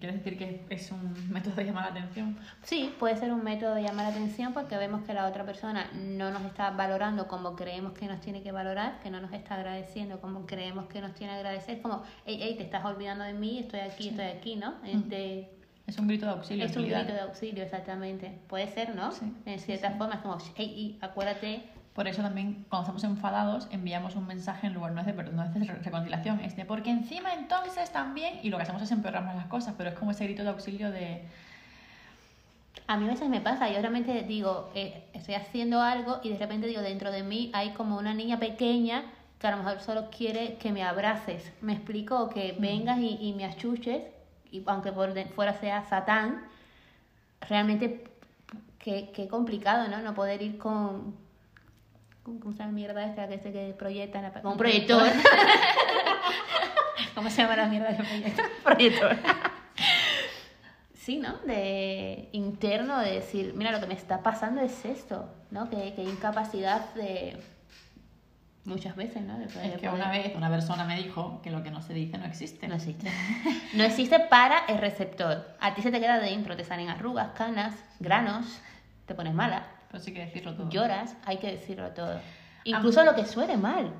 ¿Quieres 0.00 0.18
decir 0.18 0.38
que 0.38 0.64
es 0.70 0.90
un 0.90 1.14
método 1.30 1.54
de 1.56 1.64
llamar 1.64 1.84
la 1.84 1.90
atención? 2.00 2.36
Sí, 2.62 2.94
puede 2.98 3.16
ser 3.16 3.32
un 3.32 3.44
método 3.44 3.74
de 3.74 3.82
llamar 3.82 4.06
la 4.06 4.10
atención 4.12 4.52
porque 4.52 4.76
vemos 4.76 5.02
que 5.04 5.12
la 5.12 5.26
otra 5.26 5.44
persona 5.44 5.90
no 5.94 6.30
nos 6.30 6.42
está 6.44 6.70
valorando 6.70 7.28
como 7.28 7.54
creemos 7.54 7.92
que 7.92 8.06
nos 8.06 8.20
tiene 8.20 8.42
que 8.42 8.50
valorar, 8.52 9.00
que 9.00 9.10
no 9.10 9.20
nos 9.20 9.32
está 9.32 9.56
agradeciendo 9.56 10.20
como 10.20 10.46
creemos 10.46 10.86
que 10.86 11.00
nos 11.00 11.14
tiene 11.14 11.32
que 11.34 11.38
agradecer, 11.38 11.82
como, 11.82 12.02
hey, 12.24 12.38
hey, 12.40 12.54
te 12.56 12.64
estás 12.64 12.84
olvidando 12.84 13.24
de 13.24 13.34
mí, 13.34 13.58
estoy 13.58 13.80
aquí, 13.80 14.08
estoy 14.08 14.24
aquí, 14.26 14.56
¿no? 14.56 14.74
Este, 14.84 15.50
Es 15.86 15.98
un 15.98 16.08
grito 16.08 16.26
de 16.26 16.32
auxilio. 16.32 16.64
es 16.64 16.76
un 16.76 16.84
grito 16.84 17.12
de 17.12 17.20
auxilio, 17.20 17.62
exactamente. 17.62 18.38
Puede 18.48 18.68
ser, 18.68 18.94
¿no? 18.94 19.12
Sí, 19.12 19.32
En 19.44 19.58
cierta 19.58 19.90
forma, 19.92 20.14
es 20.14 20.20
como, 20.20 20.38
hey, 20.56 20.72
y 20.74 20.98
acuérdate, 21.04 21.64
Por 21.94 22.08
eso 22.08 22.22
también 22.22 22.64
cuando 22.70 22.84
estamos 22.84 23.04
enfadados 23.04 23.68
enviamos 23.70 24.16
un 24.16 24.26
mensaje 24.26 24.66
en 24.66 24.72
lugar 24.74 24.92
no 24.92 25.00
es 25.00 25.06
de 25.06 25.12
perdón, 25.12 25.36
no 25.36 25.44
es 25.44 25.52
de 25.52 25.60
re- 25.64 25.74
reconciliación, 25.82 26.40
es 26.40 26.56
de 26.56 26.64
porque 26.64 26.90
encima 26.90 27.34
entonces 27.34 27.90
también 27.92 28.38
y 28.42 28.48
lo 28.48 28.56
que 28.56 28.62
hacemos 28.62 28.80
es 28.82 28.90
empeorar 28.92 29.22
más 29.24 29.36
las 29.36 29.46
cosas, 29.46 29.74
pero 29.76 29.90
es 29.90 29.94
como 29.96 30.10
ese 30.12 30.24
grito 30.24 30.42
de 30.42 30.48
auxilio 30.48 30.90
de 30.90 31.22
A 32.86 32.96
mí 32.96 33.04
a 33.06 33.10
veces 33.10 33.28
me 33.28 33.40
pasa, 33.40 33.68
yo 33.68 33.78
realmente 33.80 34.22
digo, 34.22 34.70
eh, 34.74 35.04
estoy 35.12 35.34
haciendo 35.34 35.82
algo 35.82 36.20
y 36.22 36.30
de 36.30 36.38
repente 36.38 36.66
digo, 36.66 36.80
dentro 36.80 37.10
de 37.12 37.22
mí 37.22 37.50
hay 37.54 37.70
como 37.70 37.98
una 37.98 38.14
niña 38.14 38.38
pequeña 38.38 39.02
que 39.38 39.46
a 39.46 39.50
lo 39.50 39.58
mejor 39.58 39.80
solo 39.80 40.08
quiere 40.10 40.56
que 40.56 40.72
me 40.72 40.82
abraces. 40.84 41.52
Me 41.60 41.72
explico, 41.74 42.18
O 42.22 42.28
que 42.30 42.56
vengas 42.58 42.98
y, 43.00 43.18
y 43.20 43.32
me 43.34 43.44
achuches, 43.44 44.02
y 44.50 44.62
aunque 44.66 44.92
por 44.92 45.12
de- 45.14 45.26
fuera 45.26 45.52
sea 45.54 45.84
Satán, 45.84 46.44
realmente 47.48 48.04
qué, 48.78 49.10
qué 49.14 49.28
complicado, 49.28 49.88
¿no? 49.88 50.00
No 50.00 50.14
poder 50.14 50.40
ir 50.42 50.58
con... 50.58 51.16
con- 52.22 52.38
¿Cómo 52.38 52.52
se 52.52 52.58
llama 52.60 52.70
la 52.70 52.74
mierda 52.74 53.04
esta 53.06 53.28
que 53.28 53.38
se 53.38 53.52
que 53.52 53.74
proyecta 53.78 54.18
en 54.18 54.24
la 54.24 54.32
Con 54.42 54.52
un 54.52 54.58
proyector. 54.58 55.06
¿Cómo 57.14 57.30
se 57.30 57.42
llama 57.42 57.56
la 57.56 57.66
mierda 57.66 57.88
del 57.88 57.96
proyector? 57.96 58.44
Proyector. 58.64 59.16
Sí, 60.94 61.18
¿no? 61.18 61.36
De 61.38 62.28
interno, 62.32 62.98
de 63.00 63.12
decir, 63.12 63.52
mira, 63.56 63.72
lo 63.72 63.80
que 63.80 63.86
me 63.86 63.94
está 63.94 64.22
pasando 64.22 64.60
es 64.60 64.84
esto, 64.84 65.28
¿no? 65.50 65.68
Que, 65.68 65.94
que 65.94 66.02
incapacidad 66.04 66.94
de... 66.94 67.42
Muchas 68.64 68.94
veces, 68.94 69.20
¿no? 69.22 69.36
De 69.38 69.46
poder- 69.46 69.72
es 69.74 69.80
que 69.80 69.88
poder- 69.88 69.94
una 69.94 70.10
vez 70.10 70.32
una 70.36 70.48
persona 70.48 70.84
me 70.84 70.96
dijo 71.02 71.40
que 71.42 71.50
lo 71.50 71.64
que 71.64 71.72
no 71.72 71.82
se 71.82 71.92
dice 71.94 72.16
no 72.18 72.24
existe. 72.24 72.68
No 72.68 72.76
existe. 72.76 73.10
No 73.74 73.82
existe 73.84 74.20
para 74.20 74.58
el 74.68 74.78
receptor. 74.78 75.56
A 75.58 75.74
ti 75.74 75.82
se 75.82 75.90
te 75.90 75.98
queda 75.98 76.20
dentro, 76.20 76.56
te 76.56 76.64
salen 76.64 76.88
arrugas, 76.88 77.30
canas, 77.36 77.74
granos, 77.98 78.60
te 79.06 79.14
pones 79.14 79.34
mala, 79.34 79.66
Sí 80.00 80.10
hay 80.10 80.14
que 80.14 80.24
decirlo 80.26 80.54
todo. 80.54 80.70
lloras, 80.70 81.16
hay 81.24 81.38
que 81.38 81.52
decirlo 81.52 81.90
todo. 81.90 82.20
Incluso 82.64 83.04
lo 83.04 83.14
que 83.14 83.24
suene 83.26 83.56
mal. 83.56 83.92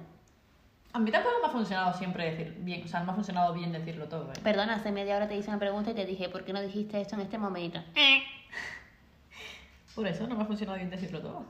A 0.95 0.99
mí 0.99 1.11
tampoco 1.11 1.37
me 1.41 1.47
ha 1.47 1.51
funcionado 1.51 1.95
siempre 1.95 2.31
decir 2.31 2.55
bien, 2.61 2.85
o 2.85 2.89
sea, 2.89 3.01
no 3.01 3.07
me 3.07 3.13
ha 3.13 3.15
funcionado 3.15 3.55
bien 3.55 3.73
decirlo 3.73 4.07
todo. 4.09 4.31
¿eh? 4.31 4.37
Perdona, 4.43 4.75
hace 4.75 4.93
media 4.93 5.17
hora 5.17 5.27
te 5.27 5.37
hice 5.37 5.49
una 5.49 5.59
pregunta 5.59 5.91
y 5.91 5.95
te 5.95 6.05
dije, 6.05 6.29
¿por 6.29 6.45
qué 6.45 6.53
no 6.53 6.61
dijiste 6.61 7.01
esto 7.01 7.15
en 7.15 7.23
este 7.23 7.39
momento? 7.39 7.81
Por 9.95 10.07
eso 10.07 10.27
no 10.27 10.37
me 10.37 10.43
ha 10.43 10.47
funcionado 10.47 10.79
bien 10.79 10.91
decirlo 10.91 11.21
todo. 11.21 11.45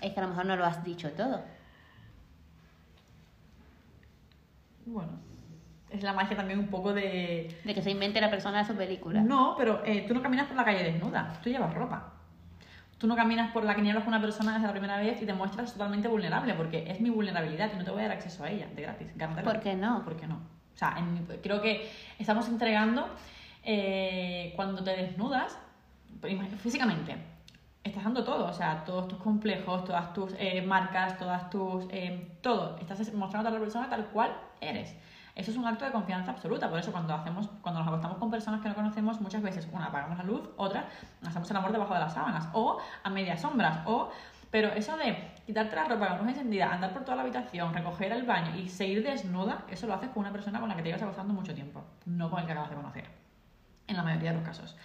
Es 0.00 0.12
que 0.12 0.20
a 0.20 0.22
lo 0.22 0.30
mejor 0.30 0.46
no 0.46 0.56
lo 0.56 0.64
has 0.64 0.82
dicho 0.84 1.10
todo. 1.12 1.42
Bueno, 4.86 5.12
es 5.90 6.02
la 6.02 6.14
magia 6.14 6.36
también 6.36 6.58
un 6.58 6.68
poco 6.68 6.94
de... 6.94 7.60
De 7.64 7.74
que 7.74 7.82
se 7.82 7.90
invente 7.90 8.20
la 8.20 8.30
persona 8.30 8.66
su 8.66 8.74
película. 8.74 9.20
No, 9.20 9.54
pero 9.56 9.82
eh, 9.84 10.04
tú 10.08 10.14
no 10.14 10.22
caminas 10.22 10.46
por 10.46 10.56
la 10.56 10.64
calle 10.64 10.82
desnuda, 10.82 11.38
tú 11.42 11.50
llevas 11.50 11.74
ropa. 11.74 12.14
Tú 12.98 13.06
no 13.06 13.14
caminas 13.16 13.52
por 13.52 13.64
la 13.64 13.74
que 13.76 13.80
hablas 13.88 14.02
con 14.04 14.12
una 14.12 14.20
persona 14.20 14.54
desde 14.54 14.66
la 14.66 14.72
primera 14.72 14.98
vez 14.98 15.22
y 15.22 15.26
te 15.26 15.32
muestras 15.32 15.72
totalmente 15.72 16.08
vulnerable, 16.08 16.54
porque 16.54 16.84
es 16.90 17.00
mi 17.00 17.10
vulnerabilidad 17.10 17.70
y 17.72 17.76
no 17.76 17.84
te 17.84 17.90
voy 17.92 18.00
a 18.00 18.08
dar 18.08 18.16
acceso 18.16 18.42
a 18.44 18.50
ella 18.50 18.66
de 18.74 18.82
gratis. 18.82 19.08
gárratela. 19.16 19.52
¿Por 19.52 19.62
qué 19.62 19.74
no? 19.76 20.04
¿Por 20.04 20.16
qué 20.16 20.26
no? 20.26 20.34
O 20.74 20.76
sea, 20.76 20.94
en 20.98 21.24
creo 21.42 21.60
que 21.62 21.88
estamos 22.18 22.48
entregando 22.48 23.08
eh, 23.64 24.52
cuando 24.56 24.82
te 24.82 24.90
desnudas 24.96 25.58
ima- 26.22 26.48
físicamente. 26.58 27.16
Estás 27.84 28.04
dando 28.04 28.24
todo, 28.24 28.46
o 28.46 28.52
sea, 28.52 28.84
todos 28.84 29.08
tus 29.08 29.18
complejos, 29.18 29.84
todas 29.84 30.12
tus 30.12 30.34
eh, 30.38 30.60
marcas, 30.62 31.16
todas 31.18 31.48
tus... 31.50 31.86
eh, 31.90 32.36
todo. 32.42 32.76
Estás 32.80 33.12
mostrando 33.14 33.48
a 33.48 33.52
la 33.52 33.60
persona 33.60 33.88
tal 33.88 34.06
cual 34.06 34.32
eres. 34.60 34.94
Eso 35.38 35.52
es 35.52 35.56
un 35.56 35.64
acto 35.64 35.84
de 35.84 35.92
confianza 35.92 36.32
absoluta, 36.32 36.68
por 36.68 36.80
eso 36.80 36.90
cuando 36.90 37.14
hacemos, 37.14 37.48
cuando 37.62 37.78
nos 37.78 37.86
acostamos 37.86 38.18
con 38.18 38.28
personas 38.28 38.60
que 38.60 38.68
no 38.68 38.74
conocemos, 38.74 39.20
muchas 39.20 39.40
veces, 39.40 39.68
una, 39.70 39.86
apagamos 39.86 40.18
la 40.18 40.24
luz, 40.24 40.50
otra, 40.56 40.88
hacemos 41.24 41.48
el 41.48 41.56
amor 41.56 41.70
debajo 41.70 41.94
de 41.94 42.00
las 42.00 42.12
sábanas, 42.12 42.48
o 42.52 42.78
a 43.04 43.08
medias 43.08 43.40
sombras, 43.40 43.86
o... 43.86 44.10
Pero 44.50 44.70
eso 44.70 44.96
de 44.96 45.34
quitarte 45.46 45.76
la 45.76 45.84
ropa 45.84 46.08
con 46.08 46.18
luz 46.18 46.28
encendida, 46.28 46.72
andar 46.72 46.92
por 46.92 47.04
toda 47.04 47.16
la 47.16 47.22
habitación, 47.22 47.72
recoger 47.72 48.10
el 48.10 48.24
baño 48.24 48.56
y 48.56 48.68
seguir 48.68 49.04
desnuda, 49.04 49.64
eso 49.68 49.86
lo 49.86 49.94
haces 49.94 50.08
con 50.08 50.22
una 50.22 50.32
persona 50.32 50.58
con 50.58 50.68
la 50.68 50.74
que 50.74 50.82
te 50.82 50.88
llevas 50.88 51.02
acostando 51.02 51.32
mucho 51.34 51.54
tiempo, 51.54 51.84
no 52.06 52.28
con 52.30 52.40
el 52.40 52.46
que 52.46 52.52
acabas 52.52 52.70
de 52.70 52.76
conocer. 52.76 53.04
En 53.86 53.96
la 53.96 54.02
mayoría 54.02 54.30
de 54.30 54.38
los 54.38 54.44
casos. 54.44 54.76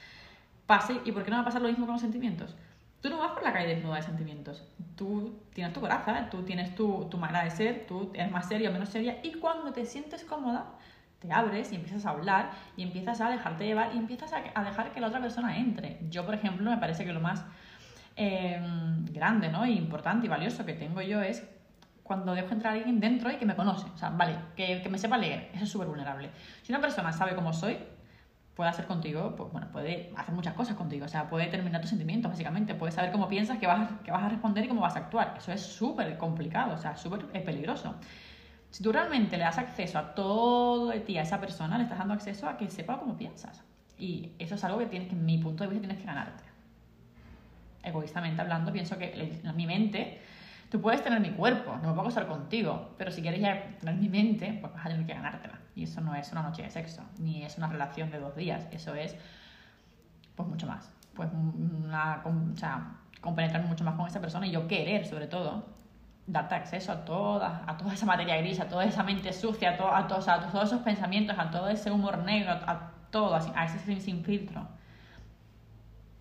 Pase, 0.67 1.01
¿y 1.03 1.11
por 1.13 1.23
qué 1.23 1.31
no 1.31 1.37
va 1.37 1.41
a 1.41 1.45
pasar 1.45 1.61
lo 1.61 1.69
mismo 1.69 1.85
con 1.85 1.93
los 1.93 2.01
sentimientos? 2.01 2.55
Tú 3.03 3.09
no 3.09 3.17
vas 3.17 3.33
por 3.33 3.43
la 3.43 3.51
calle 3.51 3.67
desnuda 3.67 3.97
de 3.97 4.01
sentimientos. 4.01 4.63
Tú 4.95 5.37
tienes 5.53 5.73
tu 5.73 5.81
coraza, 5.81 6.29
tú 6.29 6.43
tienes 6.43 6.73
tu, 6.73 7.09
tu 7.11 7.17
manera 7.17 7.43
de 7.43 7.51
ser, 7.51 7.85
tú 7.85 8.09
eres 8.13 8.31
más 8.31 8.47
seria 8.47 8.69
o 8.69 8.71
menos 8.71 8.87
seria, 8.87 9.19
y 9.21 9.33
cuando 9.33 9.73
te 9.73 9.85
sientes 9.85 10.23
cómoda, 10.23 10.67
te 11.19 11.29
abres 11.29 11.73
y 11.73 11.75
empiezas 11.75 12.05
a 12.05 12.11
hablar 12.11 12.51
y 12.77 12.83
empiezas 12.83 13.19
a 13.19 13.29
dejarte 13.29 13.65
llevar 13.65 13.93
y 13.93 13.97
empiezas 13.97 14.31
a, 14.31 14.63
dejar 14.63 14.93
que 14.93 15.01
la 15.01 15.07
otra 15.07 15.19
persona 15.19 15.57
entre. 15.57 15.99
Yo, 16.09 16.25
por 16.25 16.33
ejemplo, 16.33 16.71
me 16.71 16.77
parece 16.77 17.03
que 17.03 17.11
lo 17.11 17.19
más 17.19 17.43
eh, 18.15 18.57
grande, 19.11 19.49
¿no? 19.49 19.65
Y 19.65 19.73
importante 19.73 20.27
y 20.27 20.29
valioso 20.29 20.65
que 20.65 20.71
tengo 20.71 21.01
yo 21.01 21.21
es 21.21 21.45
cuando 22.03 22.33
dejo 22.33 22.53
entrar 22.53 22.71
a 22.71 22.77
alguien 22.77 23.01
dentro 23.01 23.29
y 23.29 23.35
que 23.35 23.45
me 23.45 23.57
conoce. 23.57 23.85
O 23.93 23.97
sea, 23.97 24.11
vale, 24.11 24.37
que, 24.55 24.81
que 24.81 24.87
me 24.87 24.97
sepa 24.97 25.17
leer. 25.17 25.49
Eso 25.53 25.65
es 25.65 25.69
súper 25.69 25.89
vulnerable. 25.89 26.29
Si 26.61 26.71
una 26.71 26.79
persona 26.79 27.11
sabe 27.11 27.35
cómo 27.35 27.51
soy, 27.51 27.77
puede 28.55 28.69
hacer 28.69 28.85
contigo, 28.85 29.35
pues 29.35 29.51
bueno, 29.51 29.67
puede 29.71 30.11
hacer 30.15 30.33
muchas 30.33 30.53
cosas 30.53 30.75
contigo. 30.75 31.05
O 31.05 31.09
sea, 31.09 31.29
puede 31.29 31.45
determinar 31.45 31.81
tus 31.81 31.89
sentimientos, 31.89 32.31
básicamente. 32.31 32.75
Puede 32.75 32.91
saber 32.91 33.11
cómo 33.11 33.27
piensas, 33.27 33.57
que 33.57 33.67
vas, 33.67 33.89
que 34.03 34.11
vas 34.11 34.23
a 34.23 34.29
responder 34.29 34.65
y 34.65 34.67
cómo 34.67 34.81
vas 34.81 34.95
a 34.95 34.99
actuar. 34.99 35.35
Eso 35.37 35.51
es 35.51 35.61
súper 35.61 36.17
complicado, 36.17 36.75
o 36.75 36.77
sea, 36.77 36.95
súper 36.95 37.25
eh, 37.33 37.39
peligroso. 37.39 37.95
Si 38.69 38.83
tú 38.83 38.91
realmente 38.91 39.37
le 39.37 39.43
das 39.43 39.57
acceso 39.57 39.99
a 39.99 40.15
todo 40.15 40.89
de 40.89 40.99
ti 40.99 41.17
a 41.17 41.23
esa 41.23 41.39
persona, 41.39 41.77
le 41.77 41.83
estás 41.83 41.97
dando 41.97 42.13
acceso 42.13 42.47
a 42.47 42.57
que 42.57 42.69
sepa 42.69 42.99
cómo 42.99 43.17
piensas. 43.17 43.63
Y 43.97 44.31
eso 44.39 44.55
es 44.55 44.63
algo 44.63 44.79
que 44.79 44.87
tienes 44.87 45.09
que, 45.09 45.15
en 45.15 45.25
mi 45.25 45.37
punto 45.37 45.63
de 45.63 45.69
vista, 45.69 45.87
tienes 45.87 46.01
que 46.01 46.07
ganarte. 46.07 46.43
Egoístamente 47.83 48.41
hablando, 48.41 48.71
pienso 48.71 48.97
que 48.97 49.13
en 49.43 49.55
mi 49.55 49.67
mente, 49.67 50.21
tú 50.71 50.81
puedes 50.81 51.03
tener 51.03 51.19
mi 51.19 51.31
cuerpo, 51.31 51.73
no 51.73 51.81
me 51.81 51.87
puedo 51.89 52.01
acostar 52.01 52.27
contigo, 52.27 52.95
pero 52.97 53.11
si 53.11 53.21
quieres 53.21 53.41
ya 53.41 53.77
tener 53.79 53.95
mi 53.95 54.09
mente, 54.09 54.57
pues 54.59 54.73
vas 54.73 54.85
a 54.85 54.89
tener 54.89 55.05
que 55.05 55.13
ganártela. 55.13 55.62
Y 55.75 55.83
eso 55.83 56.01
no 56.01 56.13
es 56.15 56.31
una 56.31 56.43
noche 56.43 56.61
de 56.63 56.69
sexo, 56.69 57.01
ni 57.19 57.43
es 57.43 57.57
una 57.57 57.67
relación 57.67 58.11
de 58.11 58.19
dos 58.19 58.35
días, 58.35 58.67
eso 58.71 58.93
es, 58.95 59.15
pues 60.35 60.47
mucho 60.47 60.67
más. 60.67 60.91
Pues 61.15 61.29
una, 61.33 62.21
o 62.25 62.57
sea, 62.57 62.97
compenetrar 63.21 63.63
mucho 63.65 63.83
más 63.83 63.95
con 63.95 64.07
esa 64.07 64.19
persona 64.21 64.45
y 64.47 64.51
yo 64.51 64.67
querer, 64.67 65.05
sobre 65.05 65.27
todo, 65.27 65.65
darte 66.27 66.55
acceso 66.55 66.91
a 66.91 67.05
toda, 67.05 67.63
a 67.67 67.77
toda 67.77 67.93
esa 67.93 68.05
materia 68.05 68.37
gris, 68.37 68.59
a 68.59 68.67
toda 68.67 68.85
esa 68.85 69.03
mente 69.03 69.33
sucia, 69.33 69.71
a, 69.71 69.77
to- 69.77 69.93
a, 69.93 70.07
to- 70.07 70.17
o 70.17 70.21
sea, 70.21 70.35
a 70.35 70.51
todos 70.51 70.65
esos 70.65 70.81
pensamientos, 70.81 71.35
a 71.39 71.49
todo 71.51 71.69
ese 71.69 71.91
humor 71.91 72.19
negro, 72.19 72.51
a, 72.51 72.71
a 72.71 72.91
todo, 73.11 73.35
a 73.35 73.65
ese 73.65 73.79
sin, 73.79 73.99
sin 74.01 74.23
filtro. 74.23 74.67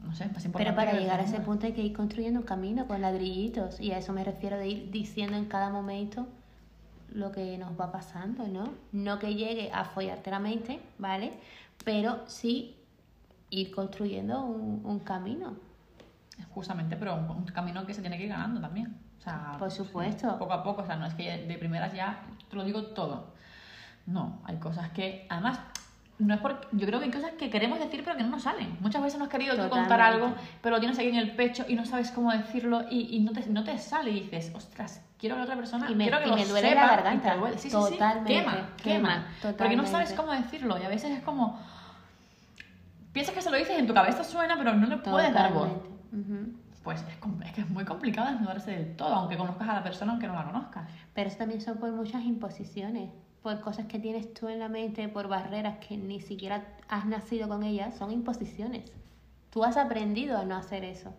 No 0.00 0.12
sé, 0.14 0.24
es. 0.24 0.48
Pero 0.52 0.74
para 0.74 0.94
llegar 0.94 1.20
a 1.20 1.22
ese 1.22 1.40
punto 1.40 1.66
hay 1.66 1.72
que 1.72 1.82
ir 1.82 1.92
construyendo 1.92 2.40
un 2.40 2.46
camino 2.46 2.86
con 2.88 3.00
ladrillitos. 3.00 3.80
Y 3.80 3.92
a 3.92 3.98
eso 3.98 4.12
me 4.12 4.24
refiero 4.24 4.58
de 4.58 4.66
ir 4.68 4.90
diciendo 4.90 5.36
en 5.36 5.44
cada 5.44 5.70
momento 5.70 6.26
lo 7.14 7.32
que 7.32 7.58
nos 7.58 7.78
va 7.78 7.90
pasando, 7.92 8.46
¿no? 8.46 8.72
No 8.92 9.18
que 9.18 9.34
llegue 9.34 9.70
a 9.72 9.84
follarte 9.84 10.30
la 10.30 10.38
mente, 10.38 10.80
¿vale? 10.98 11.32
Pero 11.84 12.22
sí 12.26 12.76
ir 13.50 13.74
construyendo 13.74 14.44
un, 14.44 14.80
un 14.84 14.98
camino. 15.00 15.54
Justamente, 16.54 16.96
pero 16.96 17.14
un, 17.16 17.28
un 17.30 17.44
camino 17.46 17.84
que 17.86 17.94
se 17.94 18.00
tiene 18.00 18.16
que 18.16 18.24
ir 18.24 18.30
ganando 18.30 18.60
también. 18.60 18.96
O 19.18 19.22
sea, 19.22 19.54
Por 19.58 19.70
supuesto. 19.70 20.38
poco 20.38 20.52
a 20.52 20.62
poco, 20.62 20.82
o 20.82 20.86
sea, 20.86 20.96
no 20.96 21.06
es 21.06 21.14
que 21.14 21.46
de 21.46 21.58
primeras 21.58 21.92
ya 21.92 22.22
te 22.50 22.56
lo 22.56 22.64
digo 22.64 22.82
todo. 22.86 23.32
No, 24.06 24.40
hay 24.44 24.56
cosas 24.56 24.90
que, 24.90 25.26
además, 25.30 25.60
no 26.18 26.34
es 26.34 26.40
porque, 26.40 26.68
yo 26.72 26.86
creo 26.86 26.98
que 27.00 27.06
hay 27.06 27.10
cosas 27.10 27.32
que 27.32 27.50
queremos 27.50 27.78
decir 27.80 28.02
pero 28.04 28.16
que 28.16 28.22
no 28.22 28.30
nos 28.30 28.42
salen. 28.42 28.76
Muchas 28.80 29.02
veces 29.02 29.18
nos 29.18 29.26
has 29.26 29.32
querido 29.32 29.54
tú 29.56 29.62
contar 29.68 29.88
Totalmente. 29.98 30.24
algo, 30.26 30.34
pero 30.60 30.76
lo 30.76 30.80
tienes 30.80 30.98
aquí 30.98 31.08
en 31.08 31.16
el 31.16 31.34
pecho 31.34 31.64
y 31.68 31.74
no 31.74 31.84
sabes 31.84 32.10
cómo 32.12 32.30
decirlo 32.32 32.82
y, 32.90 33.16
y 33.16 33.20
no, 33.20 33.32
te, 33.32 33.44
no 33.48 33.64
te 33.64 33.76
sale 33.78 34.10
y 34.10 34.20
dices, 34.20 34.52
ostras, 34.54 35.04
quiero 35.18 35.36
que 35.36 35.42
otra 35.42 35.56
persona, 35.56 35.90
Y 35.90 35.94
me- 35.94 36.04
quiero 36.04 36.18
que 36.20 36.26
y 36.26 36.30
lo 36.30 36.36
me 36.36 36.44
duele 36.44 36.68
sepa 36.68 36.80
la 36.86 36.96
garganta. 36.96 37.36
duele. 37.36 37.58
Sí, 37.58 37.68
sí, 37.70 37.76
Totalmente, 37.76 38.32
sí, 38.32 38.38
quema, 38.40 38.52
quema. 38.52 39.26
quema, 39.42 39.54
Porque 39.58 39.76
no 39.76 39.84
sabes 39.86 40.10
totalmente. 40.10 40.16
cómo 40.16 40.32
decirlo 40.32 40.78
y 40.78 40.82
a 40.84 40.88
veces 40.88 41.10
es 41.10 41.22
como, 41.24 41.58
piensas 43.12 43.34
que 43.34 43.42
se 43.42 43.50
lo 43.50 43.56
dices 43.56 43.78
en 43.78 43.86
tu 43.86 43.94
cabeza 43.94 44.22
suena 44.24 44.56
pero 44.56 44.74
no 44.74 44.86
le 44.86 44.98
puedes 44.98 45.32
dar 45.34 45.52
voz. 45.52 45.68
Totalmente. 45.68 46.32
Ujú. 46.32 46.52
Pues 46.84 47.04
es 47.44 47.52
que 47.52 47.60
es 47.60 47.70
muy 47.70 47.84
complicado 47.84 48.28
desnudarse 48.30 48.72
del 48.72 48.96
todo, 48.96 49.14
aunque 49.14 49.36
conozcas 49.36 49.68
a 49.68 49.74
la 49.74 49.82
persona, 49.84 50.12
aunque 50.12 50.26
no 50.26 50.34
la 50.34 50.44
conozcas. 50.44 50.88
Pero 51.14 51.28
eso 51.28 51.38
también 51.38 51.60
son 51.60 51.78
por 51.78 51.92
muchas 51.92 52.22
imposiciones, 52.24 53.08
por 53.42 53.60
cosas 53.60 53.86
que 53.86 53.98
tienes 53.98 54.32
tú 54.32 54.48
en 54.48 54.60
la 54.60 54.68
mente, 54.68 55.08
por 55.08 55.28
barreras 55.28 55.78
que 55.78 55.96
ni 55.96 56.20
siquiera 56.20 56.64
has 56.88 57.06
nacido 57.06 57.48
con 57.48 57.62
ellas, 57.62 57.96
son 57.96 58.12
imposiciones. 58.12 58.92
Tú 59.50 59.64
has 59.64 59.76
aprendido 59.76 60.38
a 60.38 60.44
no 60.44 60.56
hacer 60.56 60.84
eso. 60.84 61.12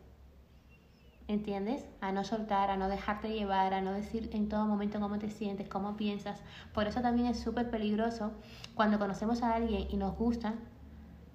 ¿Entiendes? 1.27 1.85
A 2.01 2.11
no 2.11 2.23
soltar, 2.23 2.69
a 2.69 2.77
no 2.77 2.89
dejarte 2.89 3.29
llevar, 3.29 3.73
a 3.73 3.81
no 3.81 3.93
decir 3.93 4.29
en 4.33 4.49
todo 4.49 4.65
momento 4.65 4.99
cómo 4.99 5.19
te 5.19 5.29
sientes, 5.29 5.69
cómo 5.69 5.95
piensas. 5.95 6.41
Por 6.73 6.87
eso 6.87 7.01
también 7.01 7.27
es 7.27 7.39
súper 7.39 7.69
peligroso 7.69 8.31
cuando 8.75 8.99
conocemos 8.99 9.41
a 9.41 9.53
alguien 9.53 9.87
y 9.89 9.95
nos 9.95 10.17
gusta, 10.17 10.55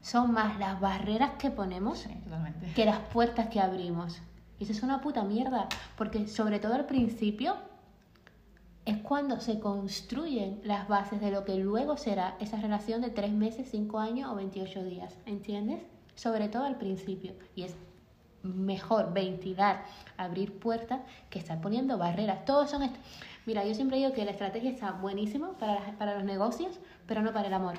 son 0.01 0.33
más 0.33 0.59
las 0.59 0.81
barreras 0.81 1.33
que 1.39 1.51
ponemos 1.51 2.01
Sí, 2.01 2.11
que 2.75 2.85
las 2.85 2.99
puertas 2.99 3.49
que 3.49 3.61
abrimos. 3.61 4.21
Y 4.59 4.65
eso 4.65 4.73
es 4.73 4.83
una 4.83 5.01
puta 5.01 5.23
mierda, 5.25 5.69
porque 5.97 6.27
sobre 6.27 6.59
todo 6.59 6.75
al 6.75 6.87
principio 6.87 7.57
es 8.91 8.97
cuando 8.99 9.39
se 9.41 9.61
construyen 9.61 10.61
las 10.65 10.89
bases 10.89 11.21
de 11.21 11.31
lo 11.31 11.45
que 11.45 11.57
luego 11.57 11.97
será 11.97 12.37
esa 12.41 12.57
relación 12.61 13.01
de 13.03 13.11
tres 13.11 13.31
meses, 13.33 13.69
cinco 13.71 13.99
años 13.99 14.31
o 14.31 14.35
28 14.37 14.83
días, 14.85 15.15
¿entiendes? 15.27 15.81
Sobre 16.15 16.49
todo 16.49 16.65
al 16.65 16.77
principio. 16.79 17.33
Y 17.55 17.65
es 17.65 17.75
mejor 18.43 19.13
ventilar, 19.13 19.85
abrir 20.17 20.59
puertas 20.59 21.01
que 21.29 21.39
estar 21.39 21.61
poniendo 21.61 21.99
barreras. 21.99 22.45
Todos 22.45 22.71
son... 22.71 22.83
Mira, 23.47 23.65
yo 23.65 23.75
siempre 23.75 23.99
digo 23.99 24.13
que 24.13 24.25
la 24.25 24.31
estrategia 24.31 24.71
está 24.71 24.93
buenísima 24.93 25.53
para, 25.59 25.75
las- 25.75 25.95
para 25.97 26.15
los 26.15 26.25
negocios, 26.25 26.79
pero 27.07 27.21
no 27.23 27.33
para 27.33 27.49
el 27.49 27.55
amor. 27.55 27.75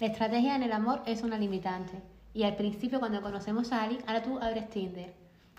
La 0.00 0.06
estrategia 0.06 0.56
en 0.56 0.62
el 0.62 0.72
amor 0.72 1.02
es 1.06 1.22
una 1.22 1.38
limitante. 1.38 2.00
Y 2.34 2.42
al 2.44 2.56
principio, 2.56 3.00
cuando 3.00 3.20
conocemos 3.22 3.72
a 3.72 3.82
alguien, 3.82 4.02
ahora 4.06 4.22
tú 4.22 4.38
abres 4.40 4.68
Tinder, 4.70 5.12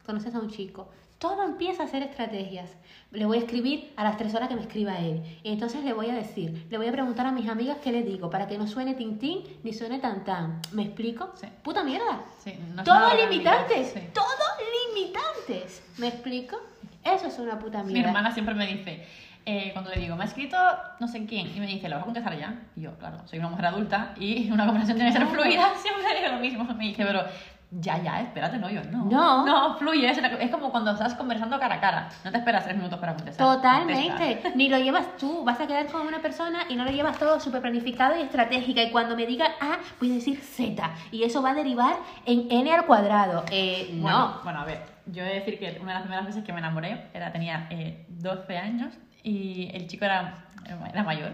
conoces 0.06 0.34
a 0.36 0.40
un 0.40 0.50
chico, 0.50 0.90
todo 1.20 1.44
empieza 1.44 1.84
a 1.84 1.88
ser 1.88 2.02
estrategias. 2.02 2.72
Le 3.12 3.26
voy 3.26 3.38
a 3.38 3.42
escribir 3.42 3.92
a 3.98 4.04
las 4.06 4.18
tres 4.18 4.34
horas 4.34 4.48
que 4.48 4.56
me 4.56 4.62
escriba 4.62 4.98
él. 5.00 5.22
Y 5.44 5.52
entonces 5.52 5.84
le 5.84 5.92
voy 5.94 6.10
a 6.10 6.14
decir, 6.14 6.66
le 6.70 6.78
voy 6.78 6.88
a 6.88 6.92
preguntar 6.92 7.26
a 7.26 7.32
mis 7.32 7.50
amigas 7.50 7.78
qué 7.84 7.92
le 7.92 8.04
digo, 8.04 8.30
para 8.30 8.48
que 8.48 8.58
no 8.58 8.68
suene 8.68 8.94
tintín 8.94 9.44
ni 9.64 9.74
suene 9.74 10.00
tan 10.00 10.24
tan. 10.24 10.62
¿Me 10.72 10.84
explico? 10.84 11.32
Sí. 11.36 11.48
Puta 11.62 11.84
mierda. 11.84 12.22
Sí, 12.42 12.54
no 12.74 12.84
Todo 12.84 13.14
limitantes. 13.16 13.92
Sí. 13.94 14.00
Todo 14.14 14.26
limitantes. 14.96 15.84
¿Me 15.98 16.08
explico? 16.08 16.58
Eso 17.04 17.28
es 17.28 17.38
una 17.40 17.60
puta 17.60 17.84
Mi 17.84 17.94
mierda. 17.94 18.10
hermana 18.10 18.32
siempre 18.32 18.56
me 18.56 18.66
dice, 18.68 19.06
eh, 19.46 19.72
cuando 19.74 19.90
le 19.90 20.00
digo, 20.00 20.16
me 20.16 20.24
ha 20.24 20.28
escrito 20.28 20.58
no 21.00 21.08
sé 21.08 21.26
quién, 21.26 21.52
y 21.54 21.60
me 21.60 21.68
dice, 21.68 21.90
¿lo 21.90 21.96
vas 21.96 22.04
a 22.04 22.06
contestar 22.06 22.38
ya? 22.38 22.62
Y 22.78 22.82
yo, 22.82 22.98
claro, 22.98 23.18
soy 23.26 23.40
una 23.40 23.50
mujer 23.50 23.66
adulta 23.66 24.14
y 24.18 24.50
una 24.52 24.66
conversación 24.66 24.98
tiene 24.98 25.12
que 25.12 25.18
ser 25.18 25.28
fluida, 25.28 25.74
siempre 25.82 26.04
digo 26.18 26.34
lo 26.34 26.40
mismo. 26.40 26.64
Me 26.76 26.86
dice, 26.86 27.04
pero 27.06 27.24
ya, 27.72 28.02
ya, 28.02 28.22
espérate, 28.22 28.58
no, 28.58 28.68
yo 28.68 28.84
no. 28.86 29.06
No. 29.06 29.46
No, 29.46 29.78
fluye, 29.78 30.10
es, 30.10 30.52
como 30.52 30.72
cuando 30.72 30.92
estás 30.92 31.14
conversando 31.14 31.60
cara 31.60 31.76
a 31.76 31.80
cara, 31.80 32.10
no 32.24 32.32
te 32.32 32.38
esperas 32.40 32.64
tres 32.64 32.76
minutos 32.76 32.98
para 33.00 33.14
contestar. 33.14 33.46
Totalmente. 33.46 34.54
Ni 34.56 34.70
lo 34.70 34.80
llevas 34.80 35.18
tú. 35.18 35.44
Vas 35.44 35.60
a 35.62 35.68
quedar 35.68 35.86
con 35.88 36.08
una 36.08 36.20
persona 36.20 36.64
y 36.68 36.76
no 36.76 36.84
lo 36.84 36.90
llevas 36.90 37.20
todo 37.20 37.40
súper 37.40 37.62
planificado 37.62 38.18
y 38.18 38.24
estratégica. 38.24 38.82
Y 38.82 38.90
cuando 38.90 39.16
me 39.16 39.28
diga 39.28 39.46
A, 39.62 39.78
voy 40.00 40.12
a 40.12 40.16
decir 40.16 40.40
Z. 40.42 40.90
Y 41.12 41.24
eso 41.24 41.44
va 41.44 41.52
a 41.52 41.54
derivar 41.54 41.98
en 42.26 42.48
N 42.50 42.74
al 42.74 42.88
cuadrado. 42.88 43.44
Eh, 43.52 43.92
no. 43.94 44.02
Bueno, 44.02 44.40
bueno, 44.44 44.60
a 44.62 44.66
ver, 44.66 44.82
yo 45.06 45.24
he 45.24 45.28
de 45.28 45.36
decir 45.36 45.60
que 45.60 45.78
una 45.80 45.92
de 45.92 45.94
las 45.94 46.02
primeras 46.02 46.26
veces 46.26 46.44
que 46.44 46.52
me 46.52 46.60
enamoré 46.60 47.06
era, 47.14 47.32
tenía 47.32 47.68
eh, 47.70 48.04
12 48.08 48.58
años 48.58 48.96
y 49.22 49.70
el 49.76 49.86
chico 49.86 50.06
era, 50.06 50.46
era 50.92 51.04
mayor. 51.04 51.34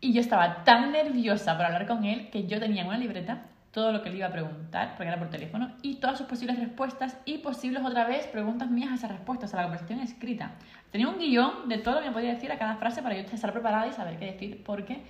Y 0.00 0.12
yo 0.12 0.20
estaba 0.20 0.64
tan 0.64 0.90
nerviosa 0.90 1.56
por 1.56 1.66
hablar 1.66 1.86
con 1.86 2.04
él 2.04 2.30
que 2.30 2.48
yo 2.48 2.58
tenía 2.58 2.82
en 2.82 2.88
una 2.88 2.98
libreta 2.98 3.42
todo 3.72 3.92
lo 3.92 4.02
que 4.02 4.10
le 4.10 4.16
iba 4.16 4.26
a 4.26 4.32
preguntar, 4.32 4.94
porque 4.96 5.08
era 5.08 5.18
por 5.18 5.30
teléfono, 5.30 5.70
y 5.82 5.96
todas 5.96 6.18
sus 6.18 6.26
posibles 6.26 6.58
respuestas 6.58 7.16
y 7.24 7.38
posibles 7.38 7.84
otra 7.84 8.04
vez 8.04 8.26
preguntas 8.26 8.68
mías 8.68 8.90
a 8.90 8.94
esas 8.96 9.10
respuestas, 9.12 9.54
a 9.54 9.58
la 9.58 9.62
conversación 9.64 10.00
escrita. 10.00 10.52
Tenía 10.90 11.08
un 11.08 11.18
guion 11.18 11.68
de 11.68 11.78
todo 11.78 11.96
lo 11.96 12.00
que 12.00 12.08
me 12.08 12.12
podía 12.12 12.34
decir 12.34 12.50
a 12.50 12.58
cada 12.58 12.76
frase 12.76 13.02
para 13.02 13.14
yo 13.14 13.20
estar 13.20 13.52
preparada 13.52 13.86
y 13.86 13.92
saber 13.92 14.18
qué 14.18 14.32
decir, 14.32 14.64
porque 14.64 15.04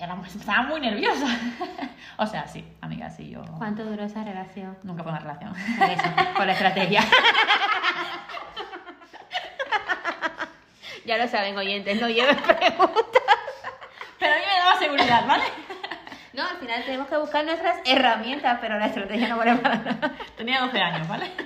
era, 0.00 0.16
estaba 0.26 0.62
muy 0.62 0.80
nerviosa. 0.80 1.26
o 2.16 2.26
sea, 2.26 2.48
sí, 2.48 2.64
amiga, 2.80 3.10
sí, 3.10 3.28
yo 3.28 3.42
¿Cuánto 3.58 3.84
duró 3.84 4.04
esa 4.04 4.24
relación? 4.24 4.78
nunca 4.82 5.02
fue 5.02 5.12
una 5.12 5.20
relación. 5.20 5.52
Por 5.78 5.90
eso, 5.90 6.04
por 6.34 6.46
la 6.46 6.52
estrategia. 6.52 7.02
ya 11.04 11.18
lo 11.18 11.28
saben, 11.28 11.54
oyentes, 11.56 12.00
no 12.00 12.08
lleven 12.08 12.36
preguntas. 12.36 13.22
Pero 14.18 14.32
a 14.32 14.36
mí 14.36 14.42
me 14.46 14.58
daba 14.58 14.78
seguridad, 14.78 15.26
¿vale? 15.26 15.44
No, 16.32 16.48
al 16.48 16.56
final 16.56 16.82
tenemos 16.84 17.08
que 17.08 17.16
buscar 17.18 17.44
nuestras 17.44 17.80
herramientas, 17.84 18.58
pero 18.60 18.78
la 18.78 18.86
estrategia 18.86 19.28
no 19.28 19.36
vale 19.36 19.56
para 19.56 19.76
nada. 19.76 20.16
Tenía 20.36 20.60
12 20.60 20.80
años, 20.80 21.08
¿vale? 21.08 21.30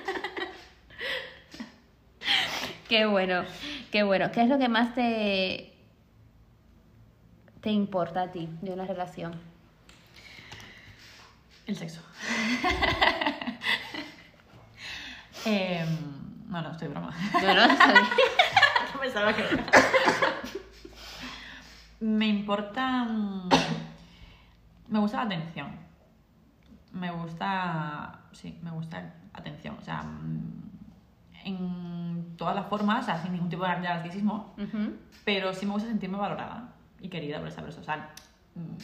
Qué 2.87 3.05
bueno, 3.05 3.43
qué 3.91 4.03
bueno. 4.03 4.31
¿Qué 4.31 4.43
es 4.43 4.47
lo 4.47 4.57
que 4.57 4.69
más 4.69 4.95
te, 4.95 5.73
te 7.59 7.69
importa 7.69 8.21
a 8.21 8.31
ti 8.31 8.47
de 8.61 8.71
una 8.71 8.85
relación? 8.85 9.37
El 11.65 11.75
sexo. 11.75 12.01
eh, 15.45 15.85
no, 16.47 16.61
no, 16.61 16.71
estoy 16.71 16.87
broma. 16.87 17.13
Yo 17.41 17.53
no 17.53 17.67
sé. 17.67 17.75
Pensaba 19.01 19.35
que 19.35 19.43
Me 21.99 22.27
importa. 22.27 23.05
Me 24.89 24.99
gusta 24.99 25.17
la 25.17 25.23
atención. 25.23 25.67
Me 26.91 27.11
gusta. 27.11 28.19
Sí, 28.31 28.57
me 28.61 28.71
gusta 28.71 29.01
la 29.01 29.13
atención. 29.33 29.75
O 29.79 29.81
sea, 29.81 30.03
mm, 30.03 30.69
en 31.45 32.35
todas 32.37 32.55
las 32.55 32.67
formas, 32.67 33.03
o 33.03 33.05
sea, 33.05 33.21
sin 33.21 33.33
ningún 33.33 33.49
tipo 33.49 33.63
de 33.63 33.79
narcisismo, 33.79 34.53
Ujú. 34.57 34.95
pero 35.25 35.53
sí 35.53 35.65
me 35.65 35.73
gusta 35.73 35.87
sentirme 35.89 36.17
valorada 36.17 36.69
y 36.99 37.09
querida 37.09 37.39
por 37.39 37.47
esa 37.47 37.61
persona. 37.61 37.81
O 37.81 37.85
sea, 37.85 38.09
mm, 38.55 38.77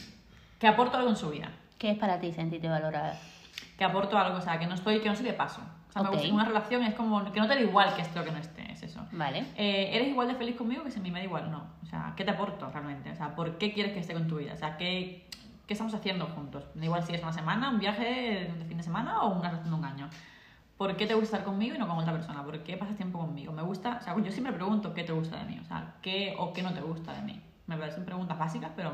que 0.58 0.66
aporto 0.66 0.96
algo 0.96 1.10
en 1.10 1.16
su 1.16 1.30
vida. 1.30 1.50
¿Qué 1.78 1.90
es 1.90 1.98
para 1.98 2.18
ti 2.20 2.32
sentirte 2.32 2.68
valorada? 2.68 3.18
que 3.78 3.84
aporto 3.84 4.16
algo, 4.16 4.38
o 4.38 4.40
sea, 4.40 4.58
que 4.58 4.66
no 4.66 4.74
estoy, 4.74 5.00
que 5.00 5.08
no 5.08 5.16
soy 5.16 5.24
de 5.24 5.32
paso. 5.32 5.60
O 5.88 5.92
sea, 5.92 6.02
me 6.02 6.08
Ok. 6.08 6.14
gusta 6.16 6.32
una 6.34 6.44
relación 6.44 6.82
es 6.84 6.94
como 6.94 7.24
que 7.32 7.40
no 7.40 7.48
te 7.48 7.54
da 7.54 7.60
igual 7.60 7.92
que 7.94 8.02
esté 8.02 8.20
o 8.20 8.24
que 8.24 8.30
no 8.30 8.38
esté, 8.38 8.70
es 8.70 8.82
eso. 8.84 9.04
Vale. 9.12 9.46
Eh, 9.56 9.90
¿Eres 9.92 10.08
igual 10.08 10.28
de 10.28 10.34
feliz 10.34 10.54
conmigo 10.56 10.84
que 10.84 10.90
si 10.92 10.98
a 11.00 11.02
mí 11.02 11.10
me 11.10 11.18
da 11.20 11.24
igual? 11.24 11.50
No. 11.50 11.64
O 11.82 11.86
sea, 11.86 12.12
¿qué 12.16 12.24
te 12.24 12.30
aporto 12.32 12.68
realmente? 12.70 13.10
O 13.10 13.16
sea, 13.16 13.34
¿por 13.34 13.58
qué 13.58 13.72
quieres 13.72 13.92
que 13.92 13.98
esté 14.00 14.12
con 14.12 14.28
tu 14.28 14.36
vida? 14.36 14.54
O 14.54 14.56
sea, 14.56 14.76
¿qué, 14.76 15.28
qué 15.66 15.74
estamos 15.74 15.94
haciendo 15.94 16.26
juntos? 16.26 16.64
Igual 16.80 17.02
si 17.04 17.14
es 17.14 17.22
una 17.22 17.32
semana, 17.32 17.70
un 17.70 17.78
viaje 17.78 18.52
de 18.58 18.64
fin 18.66 18.76
de 18.76 18.82
semana 18.82 19.22
o 19.22 19.28
una 19.38 19.48
relación 19.50 19.70
de 19.70 19.78
un 19.78 19.84
año. 19.84 20.10
¿Por 20.76 20.96
qué 20.96 21.06
te 21.06 21.14
gusta 21.14 21.36
estar 21.36 21.44
conmigo 21.44 21.76
y 21.76 21.78
no 21.78 21.86
con 21.86 21.98
otra 21.98 22.12
persona? 22.12 22.42
¿Por 22.44 22.58
qué 22.64 22.76
pasas 22.76 22.96
tiempo 22.96 23.18
conmigo? 23.20 23.52
Me 23.52 23.62
gusta, 23.62 23.98
o 24.00 24.04
sea, 24.04 24.16
yo 24.20 24.30
siempre 24.32 24.52
pregunto 24.52 24.92
qué 24.92 25.04
te 25.04 25.12
gusta 25.12 25.36
de 25.38 25.44
mí, 25.44 25.58
o 25.60 25.64
sea, 25.64 25.94
qué 26.02 26.34
o 26.38 26.52
qué 26.52 26.62
no 26.62 26.72
te 26.74 26.80
gusta 26.80 27.12
de 27.12 27.22
mí. 27.22 27.40
Me 27.66 27.76
parecen 27.76 28.04
preguntas 28.04 28.36
básicas, 28.38 28.72
pero 28.74 28.92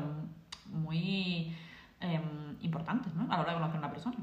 muy 0.67 1.55
em, 1.99 2.55
importantes, 2.61 3.13
¿no? 3.15 3.23
A 3.31 3.37
la 3.37 3.41
hora 3.41 3.51
de 3.53 3.57
conocer 3.57 3.75
a 3.77 3.79
una 3.79 3.89
persona. 3.91 4.17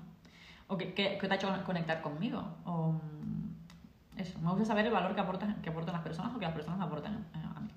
¿O 0.68 0.76
qué, 0.76 0.94
qué- 0.94 1.18
qué 1.20 1.26
te 1.28 1.34
ha 1.34 1.36
hecho 1.36 1.48
conectar 1.64 2.00
conmigo? 2.00 2.44
O, 2.64 2.92
mm, 2.92 4.18
eso, 4.20 4.38
me 4.40 4.50
gusta 4.50 4.64
saber 4.64 4.86
el 4.86 4.92
valor 4.92 5.14
que 5.14 5.20
aportan, 5.20 5.60
que 5.62 5.70
aportan 5.70 5.94
las 5.94 6.02
personas 6.02 6.34
o 6.34 6.38
que 6.38 6.44
las 6.46 6.54
personas 6.54 6.80
aportan 6.80 7.14
eh, 7.34 7.42
a 7.56 7.60
mí. 7.60 7.68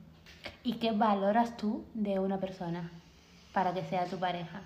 ¿Y 0.63 0.73
qué 0.73 0.91
valoras 0.91 1.57
tú 1.57 1.85
de 1.93 2.19
una 2.19 2.37
persona 2.39 2.89
para 3.53 3.73
que 3.73 3.83
sea 3.85 4.05
tu 4.05 4.17
pareja? 4.19 4.61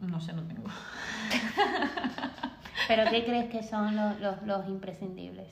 No 0.00 0.20
sé, 0.20 0.32
no 0.32 0.42
tengo. 0.44 0.64
¿Pero 2.88 3.10
qué 3.10 3.24
crees 3.24 3.50
que 3.50 3.62
son 3.62 3.94
los, 3.96 4.18
los, 4.20 4.42
los 4.42 4.68
imprescindibles? 4.68 5.48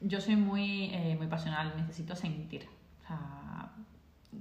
Yo 0.00 0.20
soy 0.20 0.36
muy, 0.36 0.90
eh, 0.92 1.14
muy 1.16 1.26
pasional, 1.26 1.72
necesito 1.76 2.14
sentir. 2.16 2.66
O 3.04 3.06
sea, 3.06 3.70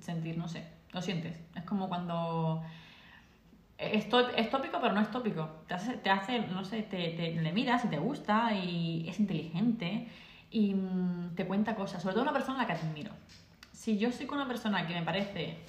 sentir, 0.01 0.37
no 0.37 0.47
sé, 0.47 0.67
lo 0.91 1.01
sientes. 1.01 1.39
Es 1.55 1.63
como 1.63 1.87
cuando... 1.89 2.63
Es, 3.77 4.09
tó- 4.09 4.29
es 4.31 4.49
tópico, 4.49 4.79
pero 4.81 4.93
no 4.93 4.99
es 5.01 5.09
tópico. 5.11 5.47
Te 5.67 5.73
hace, 5.75 5.93
te 5.93 6.09
hace 6.09 6.39
no 6.47 6.65
sé, 6.65 6.81
te, 6.81 7.11
te- 7.11 7.31
le 7.41 7.53
miras 7.53 7.85
y 7.85 7.87
te 7.87 7.97
gusta 7.97 8.53
y 8.53 9.07
es 9.07 9.19
inteligente 9.21 10.07
y 10.51 10.73
mm, 10.73 11.35
te 11.35 11.45
cuenta 11.47 11.75
cosas. 11.75 12.01
Sobre 12.01 12.13
todo 12.15 12.23
una 12.23 12.33
persona 12.33 12.57
a 12.59 12.61
la 12.63 12.67
que 12.67 12.73
admiro. 12.73 13.11
Si 13.71 13.97
yo 13.97 14.11
soy 14.11 14.25
con 14.25 14.37
una 14.39 14.47
persona 14.47 14.85
que 14.85 14.93
me 14.93 15.03
parece, 15.03 15.59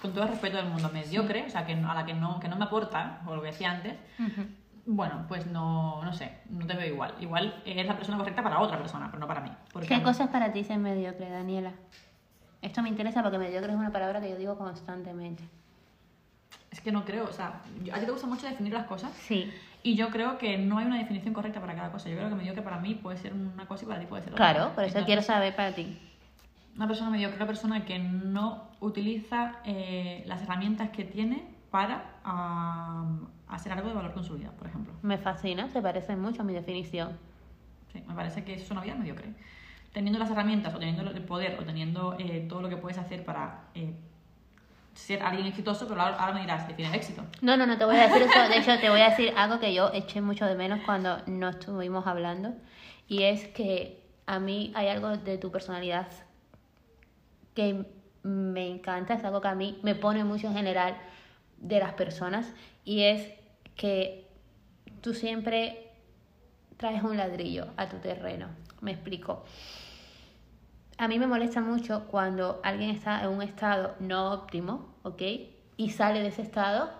con 0.00 0.12
todo 0.12 0.24
el 0.24 0.30
respeto 0.30 0.56
del 0.56 0.66
mundo, 0.66 0.90
mediocre, 0.92 1.44
o 1.46 1.50
sea, 1.50 1.64
que 1.64 1.72
a 1.72 1.94
la 1.94 2.04
que 2.04 2.14
no, 2.14 2.38
que 2.40 2.48
no 2.48 2.56
me 2.56 2.64
aporta, 2.64 3.20
o 3.26 3.34
lo 3.34 3.40
que 3.42 3.48
decía 3.48 3.70
antes, 3.70 3.94
bueno, 4.84 5.24
pues 5.26 5.46
no, 5.46 6.04
no 6.04 6.12
sé, 6.12 6.38
no 6.50 6.66
te 6.66 6.74
veo 6.74 6.86
igual. 6.86 7.14
Igual 7.20 7.62
es 7.64 7.86
la 7.86 7.96
persona 7.96 8.18
correcta 8.18 8.42
para 8.42 8.60
otra 8.60 8.78
persona, 8.78 9.06
pero 9.10 9.20
no 9.20 9.26
para 9.26 9.40
mí. 9.40 9.50
Porque 9.72 9.88
¿Qué 9.88 10.02
cosas 10.02 10.28
para 10.28 10.52
ti 10.52 10.64
ser 10.64 10.78
mediocre, 10.78 11.30
Daniela? 11.30 11.72
Esto 12.62 12.82
me 12.82 12.88
interesa 12.88 13.22
porque 13.22 13.38
mediocre 13.38 13.72
es 13.72 13.78
una 13.78 13.90
palabra 13.92 14.20
que 14.20 14.30
yo 14.30 14.36
digo 14.36 14.56
constantemente. 14.56 15.42
Es 16.70 16.80
que 16.80 16.92
no 16.92 17.04
creo, 17.04 17.24
o 17.24 17.32
sea, 17.32 17.62
a 17.92 17.98
ti 17.98 18.04
te 18.04 18.10
gusta 18.10 18.26
mucho 18.26 18.46
definir 18.46 18.72
las 18.72 18.86
cosas 18.86 19.10
Sí. 19.14 19.50
y 19.82 19.94
yo 19.96 20.10
creo 20.10 20.36
que 20.36 20.58
no 20.58 20.78
hay 20.78 20.86
una 20.86 20.98
definición 20.98 21.32
correcta 21.32 21.60
para 21.60 21.74
cada 21.74 21.90
cosa. 21.90 22.08
Yo 22.10 22.16
creo 22.16 22.28
que 22.28 22.34
mediocre 22.34 22.62
para 22.62 22.78
mí 22.78 22.94
puede 22.94 23.16
ser 23.16 23.32
una 23.32 23.66
cosa 23.66 23.84
y 23.84 23.88
para 23.88 24.00
ti 24.00 24.06
puede 24.06 24.22
ser 24.24 24.34
otra. 24.34 24.52
Claro, 24.52 24.74
por 24.74 24.84
eso 24.84 24.88
Entonces, 24.98 25.06
quiero 25.06 25.22
saber 25.22 25.56
para 25.56 25.72
ti. 25.72 25.98
Una 26.76 26.86
persona 26.86 27.10
mediocre 27.10 27.36
una 27.36 27.46
persona 27.46 27.84
que 27.84 27.98
no 27.98 28.68
utiliza 28.80 29.56
eh, 29.64 30.22
las 30.26 30.42
herramientas 30.42 30.90
que 30.90 31.04
tiene 31.04 31.44
para 31.70 32.16
hacer 33.48 33.72
algo 33.72 33.88
de 33.88 33.94
valor 33.94 34.12
con 34.12 34.24
su 34.24 34.34
vida, 34.34 34.50
por 34.58 34.66
ejemplo. 34.66 34.92
Me 35.02 35.18
fascina, 35.18 35.68
se 35.68 35.80
parece 35.80 36.16
mucho 36.16 36.42
a 36.42 36.44
mi 36.44 36.52
definición. 36.52 37.18
Sí, 37.92 38.02
me 38.06 38.14
parece 38.14 38.44
que 38.44 38.54
eso 38.54 38.64
es 38.64 38.70
una 38.70 38.82
vida 38.82 38.94
mediocre. 38.94 39.32
Teniendo 39.92 40.18
las 40.18 40.30
herramientas 40.30 40.74
o 40.74 40.78
teniendo 40.78 41.10
el 41.10 41.22
poder 41.22 41.58
o 41.58 41.64
teniendo 41.64 42.16
eh, 42.18 42.44
todo 42.48 42.60
lo 42.60 42.68
que 42.68 42.76
puedes 42.76 42.98
hacer 42.98 43.24
para 43.24 43.64
eh, 43.74 43.94
ser 44.94 45.22
alguien 45.22 45.46
exitoso, 45.46 45.88
pero 45.88 46.02
ahora, 46.02 46.16
ahora 46.16 46.34
me 46.34 46.40
dirás, 46.42 46.68
define 46.68 46.88
el 46.88 46.94
éxito. 46.94 47.24
No, 47.40 47.56
no, 47.56 47.66
no 47.66 47.78
te 47.78 47.86
voy 47.86 47.96
a 47.96 48.08
decir 48.08 48.22
eso. 48.22 48.48
De 48.48 48.58
hecho, 48.58 48.78
te 48.78 48.90
voy 48.90 49.00
a 49.00 49.10
decir 49.10 49.32
algo 49.36 49.60
que 49.60 49.72
yo 49.72 49.90
eché 49.94 50.20
mucho 50.20 50.44
de 50.44 50.54
menos 50.54 50.80
cuando 50.84 51.18
no 51.26 51.48
estuvimos 51.48 52.06
hablando. 52.06 52.54
Y 53.08 53.22
es 53.22 53.46
que 53.48 54.02
a 54.26 54.38
mí 54.38 54.72
hay 54.74 54.88
algo 54.88 55.16
de 55.16 55.38
tu 55.38 55.50
personalidad 55.50 56.08
que 57.56 57.86
me 58.22 58.68
encanta, 58.68 59.14
es 59.14 59.24
algo 59.24 59.40
que 59.40 59.48
a 59.48 59.54
mí 59.54 59.80
me 59.82 59.96
pone 59.96 60.22
mucho 60.22 60.46
en 60.46 60.54
general 60.54 60.96
de 61.56 61.80
las 61.80 61.94
personas. 61.94 62.52
Y 62.84 63.02
es 63.02 63.32
que 63.74 64.28
tú 65.00 65.14
siempre 65.14 65.90
traes 66.76 67.02
un 67.02 67.16
ladrillo 67.16 67.68
a 67.76 67.88
tu 67.88 67.96
terreno. 67.96 68.48
Me 68.80 68.92
explico. 68.92 69.44
A 70.98 71.08
mí 71.08 71.18
me 71.18 71.26
molesta 71.26 71.60
mucho 71.60 72.06
cuando 72.08 72.60
alguien 72.62 72.90
está 72.90 73.22
en 73.22 73.30
un 73.30 73.42
estado 73.42 73.96
no 74.00 74.32
óptimo, 74.32 74.94
¿ok? 75.02 75.22
Y 75.76 75.90
sale 75.90 76.20
de 76.20 76.28
ese 76.28 76.42
estado 76.42 76.90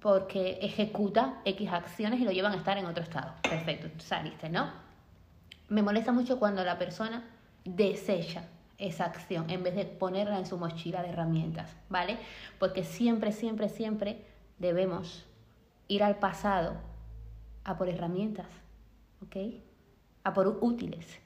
porque 0.00 0.58
ejecuta 0.62 1.40
X 1.44 1.70
acciones 1.72 2.20
y 2.20 2.24
lo 2.24 2.32
llevan 2.32 2.52
a 2.52 2.56
estar 2.56 2.76
en 2.76 2.86
otro 2.86 3.04
estado. 3.04 3.34
Perfecto, 3.42 3.88
saliste, 3.98 4.48
¿no? 4.48 4.70
Me 5.68 5.82
molesta 5.82 6.12
mucho 6.12 6.38
cuando 6.38 6.64
la 6.64 6.78
persona 6.78 7.24
desecha 7.64 8.48
esa 8.78 9.04
acción 9.04 9.48
en 9.50 9.62
vez 9.62 9.74
de 9.74 9.84
ponerla 9.84 10.38
en 10.38 10.46
su 10.46 10.58
mochila 10.58 11.02
de 11.02 11.10
herramientas, 11.10 11.74
¿vale? 11.88 12.18
Porque 12.58 12.84
siempre, 12.84 13.32
siempre, 13.32 13.68
siempre 13.68 14.24
debemos 14.58 15.24
ir 15.88 16.02
al 16.02 16.16
pasado 16.16 16.74
a 17.64 17.76
por 17.76 17.88
herramientas, 17.88 18.46
¿ok? 19.22 19.36
A 20.24 20.32
por 20.32 20.58
útiles, 20.60 21.20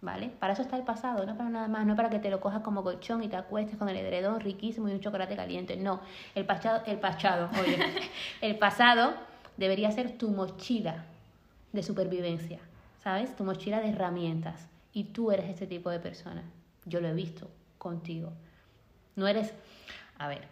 ¿vale? 0.00 0.30
Para 0.38 0.52
eso 0.52 0.62
está 0.62 0.76
el 0.76 0.84
pasado, 0.84 1.26
no 1.26 1.36
para 1.36 1.50
nada 1.50 1.68
más, 1.68 1.86
no 1.86 1.96
para 1.96 2.10
que 2.10 2.18
te 2.18 2.30
lo 2.30 2.40
cojas 2.40 2.62
como 2.62 2.82
colchón 2.82 3.22
y 3.22 3.28
te 3.28 3.36
acuestes 3.36 3.76
con 3.76 3.88
el 3.88 3.96
edredón 3.96 4.40
riquísimo 4.40 4.88
y 4.88 4.92
un 4.92 5.00
chocolate 5.00 5.36
caliente, 5.36 5.76
no. 5.76 6.00
El 6.34 6.46
pasado, 6.46 6.82
el 6.86 6.98
pasado, 6.98 7.50
oye, 7.60 7.78
el 8.40 8.58
pasado 8.58 9.14
debería 9.56 9.90
ser 9.90 10.16
tu 10.16 10.30
mochila 10.30 11.04
de 11.72 11.82
supervivencia, 11.82 12.58
¿sabes? 13.02 13.36
Tu 13.36 13.44
mochila 13.44 13.80
de 13.80 13.90
herramientas. 13.90 14.68
Y 14.92 15.04
tú 15.04 15.30
eres 15.30 15.48
este 15.48 15.66
tipo 15.66 15.90
de 15.90 16.00
persona. 16.00 16.42
Yo 16.84 17.00
lo 17.00 17.08
he 17.08 17.14
visto 17.14 17.50
contigo. 17.78 18.32
No 19.16 19.26
eres, 19.26 19.52
a 20.18 20.28
ver, 20.28 20.48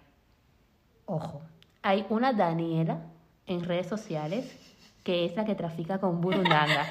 ojo, 1.07 1.43
hay 1.83 2.05
una 2.11 2.33
Daniela 2.33 3.01
en 3.47 3.65
redes 3.65 3.87
sociales 3.87 4.57
que 5.05 5.25
es 5.25 5.37
la 5.37 5.45
que 5.45 5.55
trafica 5.55 5.99
con 6.01 6.21
burundanga. 6.21 6.87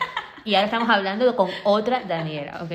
y 0.46 0.56
ahora 0.56 0.66
estamos 0.66 0.90
hablando 0.90 1.36
con 1.36 1.50
otra 1.64 2.04
Daniela, 2.04 2.64
¿ok? 2.64 2.72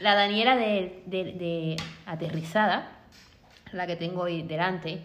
La 0.00 0.14
Daniela 0.14 0.56
de, 0.56 1.02
de, 1.06 1.76
aterrizada, 2.06 2.88
la 3.70 3.86
que 3.86 3.96
tengo 3.96 4.22
hoy 4.22 4.42
delante, 4.42 5.02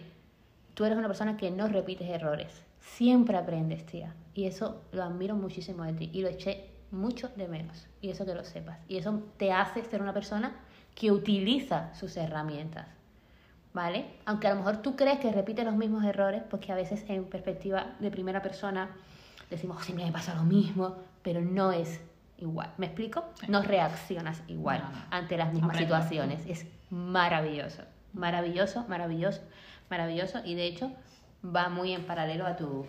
tú 0.74 0.84
eres 0.84 0.96
una 0.98 1.06
persona 1.06 1.36
que 1.36 1.50
no 1.50 1.68
repites 1.68 2.08
errores. 2.08 2.64
Siempre 2.80 3.36
aprendes, 3.36 3.84
tía. 3.86 4.14
Y 4.34 4.46
eso 4.46 4.82
lo 4.92 5.04
admiro 5.04 5.36
muchísimo 5.36 5.84
de 5.84 5.92
ti. 5.92 6.10
Y 6.12 6.22
lo 6.22 6.28
eché 6.28 6.70
mucho 6.90 7.28
de 7.36 7.48
menos. 7.48 7.86
Y 8.00 8.10
eso 8.10 8.24
que 8.26 8.34
lo 8.34 8.44
sepas. 8.44 8.78
Y 8.88 8.96
eso 8.96 9.22
te 9.36 9.52
hace 9.52 9.84
ser 9.84 10.02
una 10.02 10.12
persona 10.14 10.52
que 10.94 11.10
utiliza 11.12 11.94
sus 11.94 12.16
herramientas. 12.16 12.86
¿Vale? 13.74 14.06
Aunque 14.24 14.46
a 14.46 14.50
lo 14.50 14.56
mejor 14.56 14.78
tú 14.78 14.96
crees 14.96 15.18
que 15.18 15.30
repites 15.30 15.64
los 15.64 15.74
mismos 15.76 16.02
errores, 16.04 16.42
porque 16.48 16.72
a 16.72 16.74
veces 16.74 17.04
en 17.08 17.24
perspectiva 17.26 17.94
de 18.00 18.10
primera 18.10 18.40
persona 18.40 18.88
decimos, 19.50 19.84
sí, 19.84 19.92
me 19.92 20.10
pasa 20.10 20.34
lo 20.34 20.44
mismo, 20.44 20.96
pero 21.22 21.42
no 21.42 21.72
es 21.72 22.00
igual. 22.38 22.72
¿Me 22.78 22.86
explico? 22.86 23.24
No 23.48 23.62
reaccionas 23.62 24.42
igual 24.48 24.80
No, 24.82 24.90
no. 24.90 25.04
ante 25.10 25.36
las 25.36 25.52
mismas 25.52 25.70
Aprendo. 25.76 25.94
situaciones. 25.94 26.46
Es 26.46 26.66
maravilloso, 26.90 27.82
maravilloso, 28.14 28.86
maravilloso, 28.88 29.42
maravilloso. 29.90 30.40
Y 30.44 30.54
de 30.54 30.66
hecho 30.66 30.90
va 31.44 31.68
muy 31.68 31.92
en 31.92 32.04
paralelo 32.06 32.46
a 32.46 32.56
tu 32.56 32.86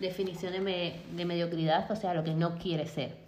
definición 0.00 0.52
de, 0.52 1.00
de 1.10 1.24
mediocridad, 1.24 1.90
o 1.90 1.96
sea, 1.96 2.14
lo 2.14 2.24
que 2.24 2.34
no 2.34 2.56
quieres 2.58 2.90
ser. 2.90 3.18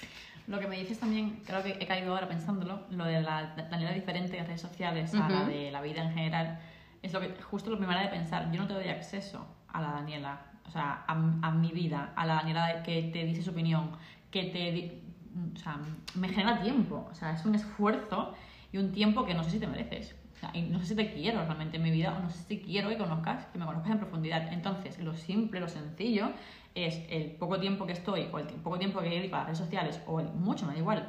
Lo 0.46 0.58
que 0.58 0.66
me 0.66 0.78
dices 0.78 0.98
también, 0.98 1.42
creo 1.46 1.62
que 1.62 1.76
he 1.78 1.86
caído 1.86 2.14
ahora 2.14 2.28
pensándolo, 2.28 2.82
lo 2.90 3.04
de 3.04 3.20
la 3.20 3.54
Daniela 3.70 3.92
diferente 3.92 4.36
en 4.38 4.46
redes 4.46 4.60
sociales 4.62 5.14
a 5.14 5.28
la 5.28 5.42
Ujú. 5.42 5.50
de 5.50 5.70
la 5.70 5.82
vida 5.82 6.02
en 6.02 6.12
general, 6.14 6.58
es 7.02 7.12
lo 7.12 7.20
que 7.20 7.34
justo 7.42 7.70
lo 7.70 7.78
primero 7.78 8.00
de 8.00 8.08
pensar. 8.08 8.50
Yo 8.50 8.60
no 8.62 8.66
te 8.66 8.74
doy 8.74 8.88
acceso 8.88 9.46
a 9.68 9.80
la 9.82 9.92
Daniela, 9.92 10.40
o 10.66 10.70
sea, 10.70 11.04
a, 11.06 11.12
a 11.12 11.50
mi 11.52 11.70
vida, 11.72 12.12
a 12.16 12.26
la 12.26 12.34
Daniela 12.36 12.82
que 12.82 13.02
te 13.12 13.24
dice 13.24 13.42
su 13.42 13.50
opinión, 13.50 13.90
que 14.30 14.44
te. 14.44 15.02
O 15.54 15.58
sea, 15.58 15.78
me 16.14 16.28
genera 16.30 16.60
tiempo, 16.60 17.06
o 17.10 17.14
sea, 17.14 17.32
es 17.32 17.44
un 17.44 17.54
esfuerzo 17.54 18.34
y 18.72 18.78
un 18.78 18.90
tiempo 18.92 19.24
que 19.24 19.34
no 19.34 19.44
sé 19.44 19.52
si 19.52 19.58
te 19.60 19.66
mereces. 19.66 20.16
O 20.34 20.40
sea, 20.40 20.50
y 20.54 20.62
no 20.62 20.78
sé 20.80 20.86
si 20.86 20.94
te 20.96 21.12
quiero 21.12 21.44
realmente 21.44 21.76
en 21.76 21.82
mi 21.82 21.90
vida 21.90 22.16
o 22.16 22.22
no 22.22 22.30
sé 22.30 22.38
si 22.44 22.58
quiero 22.60 22.88
que 22.88 22.96
conozcas, 22.96 23.44
que 23.46 23.58
me 23.58 23.66
conozcas 23.66 23.92
en 23.92 23.98
profundidad. 23.98 24.52
Entonces, 24.52 24.98
lo 24.98 25.14
simple, 25.14 25.60
lo 25.60 25.68
sencillo 25.68 26.30
es 26.74 27.00
el 27.10 27.32
poco 27.32 27.58
tiempo 27.58 27.86
que 27.86 27.92
estoy 27.92 28.28
o 28.32 28.38
el 28.38 28.46
poco 28.46 28.78
tiempo 28.78 29.00
que 29.00 29.08
dedico 29.08 29.36
a 29.36 29.38
las 29.38 29.46
redes 29.46 29.58
sociales 29.58 30.00
o 30.06 30.20
el 30.20 30.28
mucho, 30.28 30.66
me 30.66 30.72
da 30.72 30.78
igual, 30.78 31.08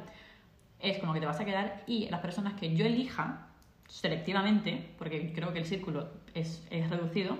es 0.80 0.98
con 0.98 1.08
lo 1.08 1.14
que 1.14 1.20
te 1.20 1.26
vas 1.26 1.40
a 1.40 1.44
quedar 1.44 1.84
y 1.86 2.08
las 2.08 2.20
personas 2.20 2.54
que 2.54 2.74
yo 2.74 2.86
elija 2.86 3.46
selectivamente, 3.88 4.94
porque 4.98 5.32
creo 5.32 5.52
que 5.52 5.58
el 5.58 5.66
círculo 5.66 6.08
es, 6.34 6.66
es 6.70 6.88
reducido, 6.88 7.36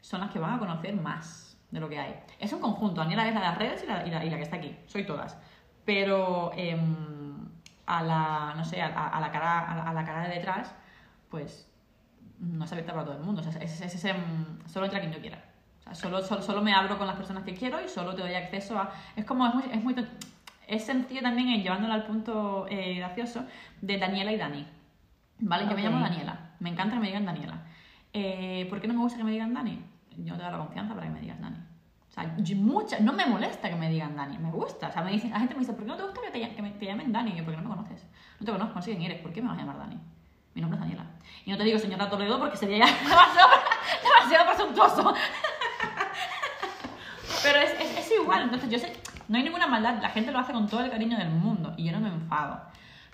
son 0.00 0.20
las 0.20 0.30
que 0.30 0.38
van 0.38 0.54
a 0.54 0.58
conocer 0.58 0.94
más 0.94 1.56
de 1.70 1.80
lo 1.80 1.88
que 1.88 1.98
hay. 1.98 2.14
Es 2.38 2.52
un 2.52 2.60
conjunto, 2.60 3.00
Daniela 3.00 3.26
es 3.26 3.34
la 3.34 3.40
de 3.40 3.46
las 3.46 3.58
redes 3.58 3.84
y 3.84 3.86
la, 3.86 4.06
y 4.06 4.10
la, 4.30 4.36
que 4.36 4.42
está 4.42 4.56
aquí, 4.56 4.76
soy 4.86 5.04
todas. 5.04 5.38
Pero 5.84 6.52
em, 6.56 7.48
a 7.86 8.02
la, 8.02 8.54
no 8.56 8.64
sé, 8.64 8.82
a, 8.82 9.20
la 9.20 9.30
cara, 9.32 9.88
a 9.88 9.92
la, 9.92 10.04
cara 10.04 10.28
de 10.28 10.34
detrás, 10.34 10.74
pues 11.30 11.68
no 12.38 12.64
es 12.64 12.72
abierta 12.72 12.92
para 12.92 13.04
todo 13.06 13.16
el 13.16 13.22
mundo. 13.22 13.42
Es, 13.42 13.80
es 13.80 13.94
ese, 13.94 14.12
mm, 14.12 14.68
solo 14.68 14.86
entra 14.86 15.00
quien 15.00 15.12
yo 15.12 15.20
quiera. 15.20 15.42
O 15.82 15.84
sea, 15.84 15.94
solo, 15.94 16.22
solo, 16.22 16.42
solo 16.42 16.62
me 16.62 16.72
abro 16.72 16.96
con 16.98 17.06
las 17.06 17.16
personas 17.16 17.44
que 17.44 17.54
quiero 17.54 17.80
y 17.84 17.88
solo 17.88 18.14
te 18.14 18.22
doy 18.22 18.34
acceso 18.34 18.78
a... 18.78 18.92
Es 19.16 19.24
como, 19.24 19.46
es 19.46 19.54
muy... 19.54 19.64
Es, 19.72 19.82
muy, 19.82 19.94
es 20.68 20.84
sencillo 20.84 21.20
también 21.22 21.48
en 21.48 21.62
llevándolo 21.62 21.92
al 21.92 22.04
punto 22.04 22.66
eh, 22.70 22.94
gracioso 22.94 23.44
de 23.80 23.98
Daniela 23.98 24.32
y 24.32 24.36
Dani. 24.38 24.66
¿Vale? 25.40 25.64
Yo 25.68 25.74
me 25.74 25.82
llamo 25.82 26.00
Daniela. 26.00 26.50
Me 26.60 26.70
encanta 26.70 26.94
que 26.94 27.00
me 27.00 27.06
digan 27.08 27.26
Daniela. 27.26 27.62
Eh, 28.12 28.66
¿Por 28.70 28.80
qué 28.80 28.86
no 28.88 28.94
me 28.94 29.00
gusta 29.00 29.18
que 29.18 29.24
me 29.24 29.32
digan 29.32 29.52
Dani? 29.52 29.84
Yo 30.18 30.32
no 30.34 30.36
te 30.38 30.42
doy 30.44 30.52
la 30.52 30.58
confianza 30.58 30.94
para 30.94 31.06
que 31.06 31.12
me 31.12 31.20
digas 31.20 31.40
Dani. 31.40 31.56
O 31.56 32.12
sea, 32.14 32.36
mucha, 32.56 33.00
no 33.00 33.12
me 33.14 33.24
molesta 33.26 33.68
que 33.70 33.74
me 33.74 33.88
digan 33.90 34.14
Dani, 34.14 34.38
me 34.38 34.50
gusta. 34.50 34.88
O 34.88 34.92
sea, 34.92 35.02
me 35.02 35.10
dicen, 35.12 35.30
la 35.30 35.40
gente 35.40 35.54
me 35.54 35.60
dice, 35.60 35.72
¿por 35.72 35.82
qué 35.82 35.88
no 35.88 35.96
te 35.96 36.02
gusta 36.04 36.20
que 36.20 36.30
te, 36.30 36.38
ll- 36.46 36.54
que 36.54 36.62
me- 36.62 36.70
te 36.70 36.84
llamen 36.86 37.10
Dani? 37.10 37.32
Y 37.32 37.36
yo, 37.36 37.44
porque 37.44 37.60
no 37.60 37.68
me 37.68 37.74
conoces. 37.74 38.06
No 38.38 38.46
te 38.46 38.52
conozco, 38.52 38.74
no 38.76 38.82
sé 38.82 38.90
quién 38.92 39.02
eres. 39.10 39.20
¿Por 39.22 39.32
qué 39.32 39.42
me 39.42 39.48
vas 39.48 39.56
a 39.56 39.60
llamar 39.62 39.78
Dani? 39.78 39.98
Mi 40.54 40.60
nombre 40.60 40.76
es 40.76 40.80
Daniela. 40.82 41.06
Y 41.46 41.50
no 41.50 41.56
te 41.56 41.64
digo 41.64 41.78
señora 41.78 42.08
Toledo 42.10 42.38
porque 42.38 42.56
sería 42.58 42.78
ya 42.86 42.86
demasiado, 43.02 43.50
demasiado 44.04 44.46
presuntuoso. 44.52 45.14
Pero 47.42 47.58
es, 47.58 47.72
es, 47.98 48.12
igual, 48.12 48.42
entonces 48.42 48.70
yo 48.70 48.78
sé, 48.78 48.92
no 49.28 49.36
hay 49.36 49.42
ninguna 49.42 49.66
maldad, 49.66 50.00
la 50.00 50.10
gente 50.10 50.30
lo 50.30 50.38
hace 50.38 50.52
con 50.52 50.68
todo 50.68 50.84
el 50.84 50.90
cariño 50.90 51.18
del 51.18 51.30
mundo 51.30 51.74
y 51.76 51.84
yo 51.84 51.92
no 51.92 52.00
me 52.00 52.08
enfado. 52.08 52.60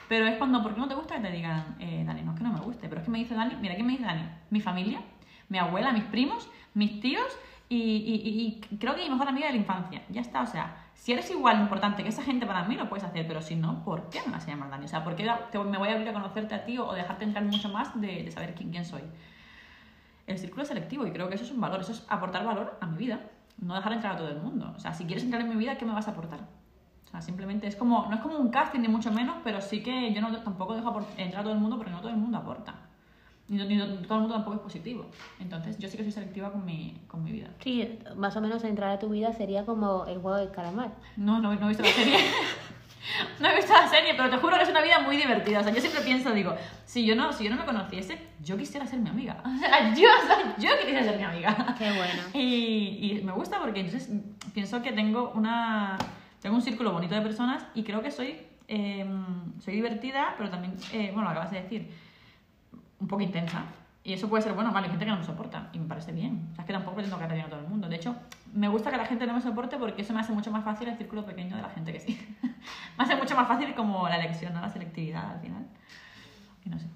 Pero 0.09 0.27
es 0.27 0.37
cuando, 0.37 0.63
¿por 0.63 0.75
qué 0.75 0.81
no 0.81 0.89
te 0.89 0.95
gusta 0.95 1.17
que 1.17 1.23
te 1.23 1.31
digan, 1.31 1.77
eh, 1.81 2.03
Dani? 2.07 2.23
No 2.23 2.33
es 2.33 2.39
que 2.39 2.45
no 2.45 2.53
me 2.53 2.61
guste, 2.61 2.89
pero 2.89 3.01
es 3.01 3.05
que 3.05 3.11
me 3.11 3.19
dice 3.19 3.35
Dani, 3.35 3.57
mira, 3.57 3.75
¿quién 3.75 3.87
me 3.87 3.93
dice 3.93 4.05
Dani? 4.05 4.29
Mi 4.51 4.61
familia, 4.61 5.01
mi 5.49 5.59
abuela, 5.59 5.93
mis 5.93 6.05
primos, 6.05 6.49
mis 6.75 7.01
tíos 7.01 7.27
y, 7.71 8.61
creo 8.79 8.95
que 8.95 9.03
mi 9.03 9.11
mejor 9.11 9.29
amiga 9.29 9.47
de 9.47 9.53
la 9.53 9.59
infancia. 9.59 10.03
Ya 10.09 10.21
está, 10.21 10.43
o 10.43 10.47
sea, 10.47 10.77
si 10.95 11.13
eres 11.13 11.31
igual 11.31 11.61
importante 11.61 12.03
que 12.03 12.09
esa 12.09 12.23
gente 12.23 12.47
para 12.47 12.65
mí, 12.65 12.77
lo 12.77 12.89
puedes 12.89 13.05
hacer, 13.05 13.27
pero 13.27 13.41
si 13.41 13.57
no, 13.57 13.85
¿por 13.85 14.09
qué 14.11 14.21
me 14.27 14.33
vas 14.33 14.45
a 14.47 14.49
llamar 14.49 14.71
Dani? 14.71 14.85
O 14.85 14.89
sea, 14.89 15.05
¿por 15.05 15.17
qué 15.17 15.25
me 15.25 15.79
voy 15.79 15.89
a 15.89 15.93
abrir 15.93 16.09
a 16.09 16.13
conocerte 16.13 16.55
a 16.55 16.65
ti 16.65 16.79
o 16.79 16.93
dejarte 16.93 17.25
entrar 17.25 17.45
mucho 17.45 17.69
más 17.69 17.99
de, 17.99 18.31
saber 18.31 18.55
quién, 18.55 18.71
quién 18.71 18.85
soy? 18.85 19.03
El 20.27 20.39
círculo 20.39 20.65
selectivo 20.65 21.07
y 21.07 21.13
creo 21.13 21.29
que 21.29 21.37
eso 21.37 21.45
es 21.45 21.51
un 21.51 21.61
valor, 21.61 21.81
eso 21.81 21.93
es 21.93 22.05
aportar 22.09 22.45
valor 22.45 22.77
a 22.81 22.87
mi 22.87 22.99
vida, 22.99 23.21
no 23.59 23.75
dejar 23.75 23.93
entrar 23.93 24.15
a 24.15 24.19
todo 24.19 24.29
el 24.29 24.41
mundo. 24.41 24.73
O 24.77 24.79
sea, 24.81 24.93
si 24.95 25.05
quieres 25.05 25.25
entrar 25.25 25.43
en 25.43 25.49
mi 25.49 25.57
vida, 25.57 25.77
¿qué 25.79 25.85
me 25.85 25.93
vas 25.93 26.09
a 26.09 26.13
aportar? 26.13 26.41
O 27.07 27.11
sea, 27.11 27.23
simplemente 27.23 27.67
es 27.67 27.77
como, 27.77 28.07
no 28.09 28.15
es 28.17 28.21
como 28.21 28.37
un 28.39 28.51
casting 28.51 28.81
ni 28.81 28.89
mucho 28.89 29.11
menos, 29.11 29.37
pero 29.43 29.61
sí 29.61 29.83
que 29.83 30.13
yo 30.13 30.21
no, 30.21 30.37
tampoco 30.43 30.75
dejo 30.75 31.01
entrar 31.17 31.41
a 31.41 31.45
todo 31.45 31.55
el 31.55 31.59
mundo 31.61 31.77
porque 31.77 31.91
no 31.91 32.01
todo 32.01 32.11
el 32.11 32.17
mundo 32.17 32.39
aporta. 32.39 32.75
Ni, 33.49 33.57
no- 33.57 33.65
ni 33.65 33.77
no- 33.77 33.87
todo 34.03 34.17
el 34.17 34.21
mundo 34.21 34.35
tampoco 34.35 34.57
es 34.57 34.63
positivo. 34.63 35.07
Entonces, 35.41 35.79
yo 35.79 35.89
sí 35.89 35.97
que 35.97 36.03
soy 36.03 36.13
selectiva 36.13 36.53
con 36.53 36.65
mi, 36.67 37.01
con 37.09 37.25
mi 37.25 37.33
vida. 37.33 37.49
Sí, 37.61 37.99
más 38.17 38.37
o 38.37 38.41
menos 38.43 38.63
entrar 38.65 38.91
a 38.91 38.99
tu 38.99 39.09
vida 39.09 39.33
sería 39.33 39.65
como 39.65 40.05
el 40.05 40.19
juego 40.19 40.37
del 40.37 40.51
calamar. 40.51 40.93
No, 41.17 41.41
no, 41.41 41.55
no 41.55 41.65
he 41.65 41.69
visto 41.69 41.83
la 41.83 41.89
serie. 41.91 42.15
no 43.41 43.49
he 43.49 43.57
visto 43.57 43.73
la 43.73 43.89
serie, 43.89 44.15
pero 44.15 44.31
te 44.31 44.37
juro 44.37 44.57
que 44.57 44.63
es 44.63 44.69
una 44.69 44.83
vida 44.83 45.01
muy 45.01 45.17
divertida. 45.17 45.61
O 45.61 45.63
sea, 45.63 45.73
yo 45.73 45.81
siempre 45.81 46.03
pienso, 46.03 46.33
digo, 46.33 46.55
si 46.85 47.05
yo 47.05 47.15
no, 47.15 47.33
si 47.33 47.45
yo 47.45 47.51
no 47.51 47.57
me 47.57 47.65
conociese, 47.65 48.19
yo 48.43 48.57
quisiera 48.57 48.87
ser 48.87 49.01
mi 49.01 49.11
amiga. 49.11 49.43
O 49.45 49.59
sea, 49.59 49.95
yo, 49.95 50.09
o 50.09 50.27
sea, 50.27 50.57
yo 50.59 50.79
quisiera 50.79 51.03
ser 51.05 51.17
mi 51.17 51.25
amiga. 51.25 51.75
Qué 51.79 51.91
bueno. 51.93 52.23
Y, 52.35 53.19
y 53.19 53.23
me 53.25 53.33
gusta 53.33 53.59
porque 53.61 53.81
entonces 53.81 54.11
pienso 54.55 54.83
que 54.83 54.93
tengo 54.93 55.33
una 55.35 55.99
tengo 56.41 56.55
un 56.55 56.63
círculo 56.63 56.93
bonito 56.93 57.15
de 57.15 57.21
personas 57.21 57.65
y 57.75 57.83
creo 57.83 58.01
que 58.01 58.13
soy 58.13 58.39
eh, 58.69 59.07
soy 59.61 59.75
divertida, 59.75 60.35
pero 60.37 60.51
también, 60.51 60.77
eh, 60.93 61.11
bueno, 61.13 61.25
lo 61.25 61.31
acabas 61.31 61.51
de 61.51 61.63
decir, 61.63 61.91
un 63.01 63.09
poco 63.09 63.23
intensa. 63.23 63.65
Y 64.09 64.15
eso 64.15 64.27
puede 64.27 64.43
ser 64.43 64.55
bueno, 64.55 64.73
vale, 64.73 64.87
hay 64.87 64.91
gente 64.91 65.05
que 65.05 65.11
no 65.11 65.19
me 65.19 65.25
soporta 65.25 65.69
y 65.75 65.79
me 65.79 65.87
parece 65.87 66.13
bien. 66.13 66.49
O 66.51 66.55
sea, 66.55 66.63
es 66.63 66.67
que 66.67 66.73
tampoco 66.73 66.95
pretendo 66.95 67.19
que 67.19 67.27
bien 67.27 67.45
a 67.45 67.51
todo 67.51 67.61
el 67.61 67.69
mundo. 67.69 67.91
De 67.91 67.97
hecho, 67.97 68.17
me 68.55 68.67
gusta 68.67 68.91
que 68.91 68.97
la 68.97 69.05
gente 69.05 69.27
no 69.27 69.35
me 69.35 69.43
soporte 69.43 69.77
porque 69.77 70.01
eso 70.01 70.15
me 70.15 70.21
hace 70.21 70.33
mucho 70.33 70.51
más 70.51 70.65
fácil 70.65 70.89
el 70.89 70.97
círculo 70.97 71.27
pequeño 71.27 71.57
de 71.57 71.61
la 71.61 71.69
gente 71.69 71.93
que 71.93 72.01
sí. 72.01 72.19
me 72.97 73.05
hace 73.05 73.17
mucho 73.17 73.37
más 73.37 73.47
fácil 73.47 73.75
como 73.75 74.09
la 74.09 74.17
elección, 74.17 74.55
¿no? 74.55 74.63
la 74.63 74.71
selectividad 74.71 75.33
al 75.33 75.41
final. 75.41 75.67
Y 76.65 76.71
no 76.71 76.79
sé. 76.79 76.87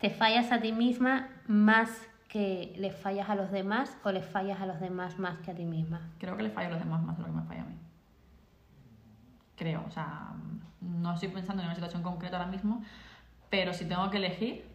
¿Te 0.00 0.10
fallas 0.10 0.50
a 0.50 0.60
ti 0.60 0.72
misma 0.72 1.28
más 1.46 2.08
que 2.28 2.74
le 2.76 2.90
fallas 2.90 3.30
a 3.30 3.36
los 3.36 3.52
demás 3.52 3.96
o 4.02 4.10
le 4.10 4.22
fallas 4.22 4.60
a 4.60 4.66
los 4.66 4.80
demás 4.80 5.20
más 5.20 5.38
que 5.42 5.52
a 5.52 5.54
ti 5.54 5.64
misma? 5.64 6.00
Creo 6.18 6.36
que 6.36 6.42
le 6.42 6.50
fallo 6.50 6.70
a 6.70 6.72
los 6.72 6.80
demás 6.80 7.04
más 7.04 7.16
de 7.18 7.22
lo 7.22 7.28
que 7.28 7.34
me 7.36 7.44
falla 7.44 7.62
a 7.62 7.66
mí. 7.66 7.76
Creo, 9.54 9.84
o 9.86 9.90
sea, 9.92 10.32
no 10.80 11.14
estoy 11.14 11.28
pensando 11.28 11.62
en 11.62 11.68
una 11.68 11.76
situación 11.76 12.02
concreta 12.02 12.36
ahora 12.36 12.50
mismo, 12.50 12.82
pero 13.48 13.72
si 13.72 13.84
tengo 13.84 14.10
que 14.10 14.16
elegir, 14.16 14.71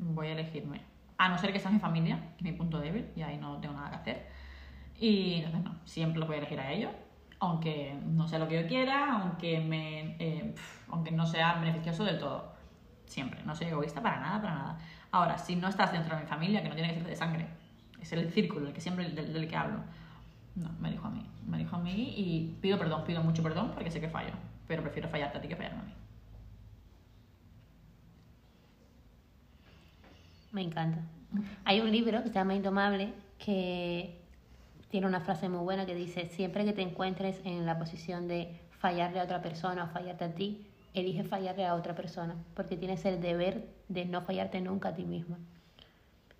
voy 0.00 0.28
a 0.28 0.32
elegirme. 0.32 0.82
A 1.18 1.28
no 1.28 1.38
ser 1.38 1.52
que 1.52 1.60
sea 1.60 1.70
mi 1.70 1.78
familia, 1.78 2.18
que 2.36 2.44
es 2.44 2.52
mi 2.52 2.52
punto 2.52 2.78
débil, 2.80 3.06
y 3.14 3.22
ahí 3.22 3.36
no 3.36 3.58
tengo 3.58 3.74
nada 3.74 3.90
que 3.90 3.96
hacer. 3.96 4.26
Y 4.98 5.36
entonces 5.36 5.62
no, 5.62 5.76
siempre 5.84 6.20
lo 6.20 6.26
voy 6.26 6.36
a 6.36 6.38
elegir 6.38 6.60
a 6.60 6.72
ellos, 6.72 6.92
aunque 7.38 7.98
no 8.04 8.28
sea 8.28 8.38
lo 8.38 8.48
que 8.48 8.62
yo 8.62 8.68
quiera, 8.68 9.20
aunque, 9.20 9.60
me, 9.60 10.16
eh, 10.18 10.54
aunque 10.88 11.10
no 11.10 11.26
sea 11.26 11.54
beneficioso 11.54 12.04
del 12.04 12.18
todo. 12.18 12.54
Siempre, 13.06 13.42
no 13.44 13.54
soy 13.54 13.68
egoísta 13.68 14.02
para 14.02 14.20
nada, 14.20 14.42
para 14.42 14.54
nada. 14.54 14.78
Ahora, 15.10 15.38
si 15.38 15.56
no 15.56 15.68
estás 15.68 15.92
dentro 15.92 16.16
de 16.16 16.22
mi 16.22 16.28
familia, 16.28 16.62
que 16.62 16.68
no 16.68 16.74
tiene 16.74 16.94
que 16.94 17.00
ser 17.00 17.08
de 17.08 17.16
sangre, 17.16 17.46
es 18.00 18.12
el 18.12 18.30
círculo 18.30 18.68
el 18.68 18.72
que 18.72 18.80
siempre 18.80 19.08
del, 19.10 19.32
del 19.32 19.48
que 19.48 19.56
hablo. 19.56 19.80
No, 20.54 20.70
me 20.80 20.90
dijo 20.90 21.06
a 21.06 21.10
mí, 21.10 21.26
me 21.46 21.58
dijo 21.58 21.76
a 21.76 21.78
mí 21.78 22.14
y 22.16 22.56
pido 22.60 22.78
perdón, 22.78 23.04
pido 23.04 23.22
mucho 23.22 23.42
perdón 23.42 23.72
porque 23.72 23.90
sé 23.90 24.00
que 24.00 24.08
fallo, 24.08 24.32
pero 24.66 24.82
prefiero 24.82 25.08
fallarte 25.08 25.38
a 25.38 25.40
ti 25.40 25.48
que 25.48 25.56
fallarme 25.56 25.80
a 25.80 25.84
mí. 25.84 25.92
Me 30.52 30.62
encanta. 30.62 30.98
Hay 31.64 31.80
un 31.80 31.90
libro 31.90 32.22
que 32.22 32.28
se 32.28 32.34
llama 32.34 32.54
Indomable 32.54 33.12
que 33.38 34.20
tiene 34.90 35.06
una 35.06 35.20
frase 35.20 35.48
muy 35.48 35.60
buena 35.60 35.86
que 35.86 35.94
dice, 35.94 36.26
siempre 36.26 36.64
que 36.64 36.72
te 36.72 36.82
encuentres 36.82 37.40
en 37.44 37.64
la 37.64 37.78
posición 37.78 38.26
de 38.26 38.60
fallarle 38.70 39.20
a 39.20 39.24
otra 39.24 39.40
persona 39.40 39.84
o 39.84 39.86
fallarte 39.88 40.24
a 40.24 40.34
ti, 40.34 40.66
elige 40.94 41.22
fallarle 41.22 41.66
a 41.66 41.74
otra 41.74 41.94
persona, 41.94 42.34
porque 42.54 42.76
tienes 42.76 43.04
el 43.04 43.20
deber 43.20 43.68
de 43.88 44.04
no 44.04 44.22
fallarte 44.22 44.60
nunca 44.60 44.88
a 44.88 44.94
ti 44.94 45.04
misma. 45.04 45.38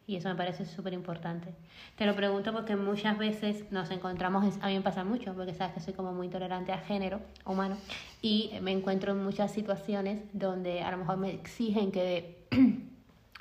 Y 0.07 0.16
eso 0.16 0.29
me 0.29 0.35
parece 0.35 0.64
súper 0.64 0.92
importante. 0.92 1.55
Te 1.96 2.05
lo 2.05 2.16
pregunto 2.16 2.53
porque 2.53 2.75
muchas 2.75 3.16
veces 3.16 3.70
nos 3.70 3.92
encontramos, 3.92 4.59
a 4.61 4.66
mí 4.66 4.75
me 4.75 4.81
pasa 4.81 5.05
mucho, 5.05 5.35
porque 5.35 5.55
sabes 5.55 5.75
que 5.75 5.81
soy 5.81 5.94
como 5.94 6.12
muy 6.12 6.27
intolerante 6.27 6.73
a 6.73 6.79
género 6.79 7.20
humano, 7.44 7.77
y 8.20 8.51
me 8.61 8.73
encuentro 8.73 9.12
en 9.12 9.23
muchas 9.23 9.53
situaciones 9.53 10.20
donde 10.33 10.83
a 10.83 10.90
lo 10.90 10.96
mejor 10.96 11.18
me 11.18 11.31
exigen 11.31 11.92
que 11.92 12.44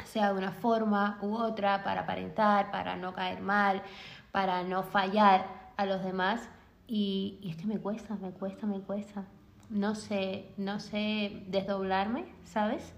sea 0.06 0.32
de 0.34 0.38
una 0.38 0.52
forma 0.52 1.18
u 1.22 1.36
otra 1.36 1.84
para 1.84 2.02
aparentar, 2.02 2.72
para 2.72 2.96
no 2.96 3.14
caer 3.14 3.42
mal, 3.42 3.82
para 4.32 4.64
no 4.64 4.84
fallar 4.84 5.46
a 5.78 5.86
los 5.86 6.04
demás. 6.04 6.50
Y, 6.88 7.38
y 7.42 7.52
es 7.52 7.58
que 7.58 7.66
me 7.66 7.80
cuesta, 7.80 8.16
me 8.16 8.32
cuesta, 8.32 8.66
me 8.66 8.80
cuesta. 8.82 9.24
No 9.70 9.96
sé, 9.96 10.52
no 10.58 10.80
sé 10.80 11.44
desdoblarme, 11.48 12.26
¿sabes? 12.44 12.94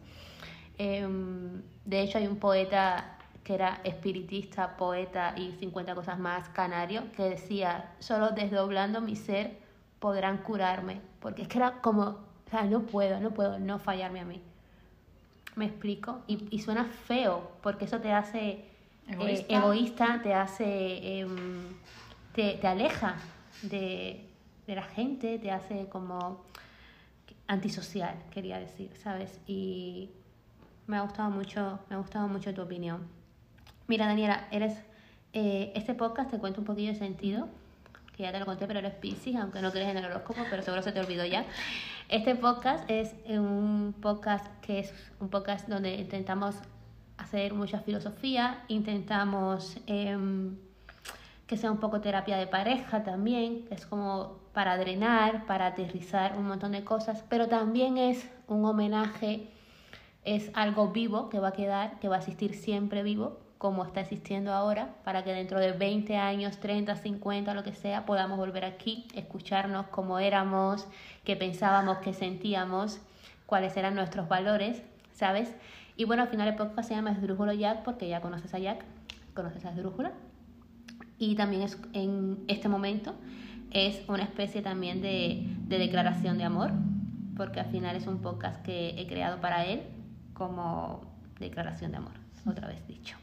Em, 0.78 1.62
de 1.86 2.02
hecho, 2.02 2.18
hay 2.18 2.28
un 2.28 2.38
poeta 2.38 3.18
que 3.44 3.56
era 3.56 3.82
espiritista, 3.84 4.78
poeta 4.78 5.34
y 5.38 5.52
50 5.52 5.96
cosas 5.96 6.18
más, 6.20 6.50
canario, 6.50 7.12
que 7.12 7.24
decía, 7.24 7.92
solo 8.00 8.32
desdoblando 8.32 9.02
mi 9.02 9.16
ser 9.16 9.58
podrán 10.00 10.38
curarme. 10.38 11.02
Porque 11.20 11.44
es 11.44 11.48
que 11.48 11.58
era 11.58 11.82
como, 11.82 12.04
o 12.04 12.50
sea, 12.50 12.64
no 12.64 12.82
puedo, 12.82 13.20
no 13.20 13.32
puedo 13.32 13.60
no 13.60 13.80
fallarme 13.80 14.22
a 14.22 14.26
mí. 14.26 14.42
¿Me 15.56 15.66
explico? 15.66 16.22
Y, 16.28 16.48
y 16.50 16.60
suena 16.60 16.86
feo, 16.86 17.52
porque 17.62 17.86
eso 17.86 18.00
te 18.00 18.12
hace 18.14 18.66
eh, 19.08 19.46
Egoísta. 19.50 20.22
te 20.22 20.34
hace, 20.34 21.20
em, 21.20 21.68
te, 22.34 22.54
te 22.54 22.68
aleja 22.68 23.16
de, 23.62 24.26
de 24.68 24.76
la 24.76 24.84
gente, 24.84 25.38
te 25.40 25.52
hace 25.52 25.88
como 25.90 26.46
antisocial, 27.48 28.16
quería 28.32 28.60
decir, 28.60 28.92
¿sabes? 28.96 29.40
Y 29.46 30.10
me 30.88 30.98
ha 30.98 31.02
gustado 31.02 31.30
mucho, 31.30 31.80
me 31.90 31.96
ha 31.96 32.00
gustado 32.00 32.28
mucho 32.28 32.54
tu 32.54 32.62
opinión. 32.62 33.06
Mira, 33.88 34.06
Daniela, 34.08 34.48
eres 34.52 34.78
eh, 35.34 35.72
este 35.76 35.94
podcast 35.94 36.30
te 36.32 36.38
cuento 36.38 36.60
un 36.62 36.66
poquillo 36.66 36.92
de 36.92 37.00
sentido, 37.00 37.48
ya 38.22 38.32
te 38.32 38.40
lo 38.40 38.46
conté, 38.46 38.68
pero 38.68 38.80
eres 38.80 38.94
Piscis, 38.94 39.36
aunque 39.36 39.62
no 39.62 39.72
crees 39.72 39.90
en 39.90 39.98
el 39.98 40.06
horóscopo, 40.06 40.42
pero 40.50 40.62
seguro 40.62 40.82
se 40.82 40.92
te 40.92 41.00
olvidó 41.00 41.26
ya. 41.26 41.46
Este 42.10 42.36
podcast 42.36 42.90
es 42.90 43.16
un 43.28 43.96
podcast 44.02 44.46
que 44.62 44.80
es 44.80 44.94
un 45.20 45.30
podcast 45.30 45.68
donde 45.68 45.96
intentamos 45.96 46.56
hacer 47.18 47.54
mucha 47.54 47.80
filosofía, 47.80 48.64
intentamos 48.68 49.78
em, 49.88 50.58
que 51.48 51.58
sea 51.58 51.72
un 51.72 51.80
poco 51.80 52.02
terapia 52.02 52.38
de 52.38 52.48
pareja 52.48 53.04
también, 53.04 53.68
es 53.72 53.86
como 53.86 54.40
para 54.54 54.78
drenar, 54.78 55.46
para 55.46 55.68
aterrizar 55.68 56.38
un 56.38 56.48
montón 56.48 56.74
de 56.74 56.84
cosas, 56.84 57.24
pero 57.30 57.48
también 57.48 57.98
es 57.98 58.30
un 58.48 58.66
homenaje, 58.66 59.48
es 60.24 60.52
algo 60.54 60.90
vivo 60.90 61.30
que 61.30 61.40
va 61.40 61.50
a 61.50 61.54
quedar, 61.54 62.00
que 62.00 62.08
va 62.08 62.18
a 62.18 62.20
existir 62.20 62.56
siempre 62.56 63.04
vivo, 63.04 63.40
como 63.62 63.86
está 63.86 64.02
existiendo 64.02 64.54
ahora, 64.54 64.96
para 65.04 65.24
que 65.24 65.34
dentro 65.34 65.60
de 65.60 65.72
20 65.72 66.18
años, 66.18 66.58
30, 66.58 66.96
50, 66.96 67.54
lo 67.54 67.64
que 67.64 67.74
sea, 67.74 68.08
podamos 68.08 68.40
volver 68.40 68.66
aquí, 68.66 69.06
escucharnos 69.14 69.86
como 69.90 70.18
éramos, 70.18 70.88
qué 71.24 71.36
pensábamos, 71.36 72.00
qué 72.00 72.12
sentíamos, 72.12 73.00
cuáles 73.46 73.78
eran 73.78 73.94
nuestros 73.94 74.28
valores, 74.28 74.82
¿sabes? 75.14 75.54
Y 75.96 76.06
bueno, 76.06 76.24
al 76.24 76.30
final 76.30 76.48
el 76.48 76.56
podcast 76.56 76.90
se 76.90 76.96
llama 76.96 77.12
Esdrújulo 77.12 77.54
Jack 77.54 77.84
porque 77.84 78.10
ya 78.10 78.20
conoces 78.20 78.52
a 78.56 78.58
Jack, 78.58 78.84
conoces 79.36 79.64
a 79.64 79.70
Esdrújula. 79.70 80.12
Y 81.20 81.36
también 81.36 81.62
es 81.62 81.78
en 81.94 82.44
este 82.48 82.68
momento 82.68 83.14
es 83.70 84.02
una 84.08 84.24
especie 84.24 84.64
también 84.64 85.04
de, 85.04 85.46
de 85.68 85.78
declaración 85.78 86.40
de 86.40 86.46
amor, 86.46 86.72
porque 87.38 87.60
al 87.60 87.68
final 87.68 87.96
es 87.96 88.08
un 88.08 88.24
podcast 88.24 88.60
que 88.64 89.00
he 89.00 89.06
creado 89.06 89.40
para 89.40 89.66
él 89.66 89.84
como 90.34 91.02
declaración 91.40 91.92
de 91.92 91.98
amor, 91.98 92.14
otra 92.48 92.68
vez 92.68 92.88
dicho. 92.88 93.18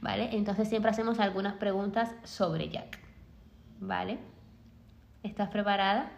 ¿Vale? 0.00 0.28
Entonces 0.32 0.68
siempre 0.68 0.90
hacemos 0.90 1.18
algunas 1.20 1.54
preguntas 1.54 2.10
sobre 2.24 2.68
Jack. 2.68 2.98
¿Vale? 3.80 4.18
¿Estás 5.22 5.48
preparada? 5.48 6.10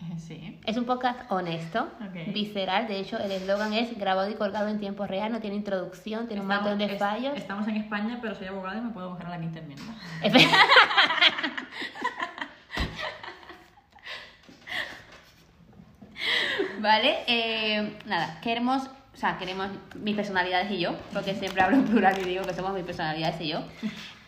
Eh, 0.00 0.18
Sí. 0.18 0.58
Es 0.64 0.76
un 0.76 0.84
podcast 0.86 1.30
honesto, 1.30 1.88
Ok. 2.00 2.32
visceral. 2.34 2.88
De 2.88 2.98
hecho, 2.98 3.18
el 3.18 3.30
eslogan 3.30 3.72
es 3.72 3.96
grabado 3.98 4.28
y 4.30 4.34
colgado 4.34 4.68
en 4.68 4.80
tiempo 4.80 5.06
real, 5.06 5.30
no 5.32 5.40
tiene 5.40 5.56
introducción, 5.56 6.26
tiene 6.26 6.42
un 6.42 6.48
montón 6.48 6.78
de 6.78 6.86
es- 6.86 6.98
fallos. 6.98 7.36
Estamos 7.36 7.68
en 7.68 7.76
España, 7.76 8.18
pero 8.20 8.34
soy 8.34 8.46
abogada 8.48 8.78
y 8.78 8.80
me 8.80 8.90
puedo 8.90 9.10
coger 9.10 9.26
a 9.26 9.30
la 9.30 9.40
quinta 9.40 9.60
enmienda. 9.60 9.94
Vale, 16.80 17.18
eh, 17.26 17.98
nada, 18.06 18.40
queremos, 18.40 18.88
o 19.14 19.16
sea, 19.16 19.38
queremos 19.38 19.68
mis 20.00 20.16
personalidades 20.16 20.70
y 20.72 20.80
yo, 20.80 20.96
porque 21.12 21.34
siempre 21.34 21.62
hablo 21.62 21.76
en 21.76 21.84
plural 21.84 22.18
y 22.20 22.24
digo 22.24 22.44
que 22.44 22.52
somos 22.52 22.74
mis 22.74 22.82
personalidades 22.82 23.40
y 23.40 23.48
yo, 23.48 23.60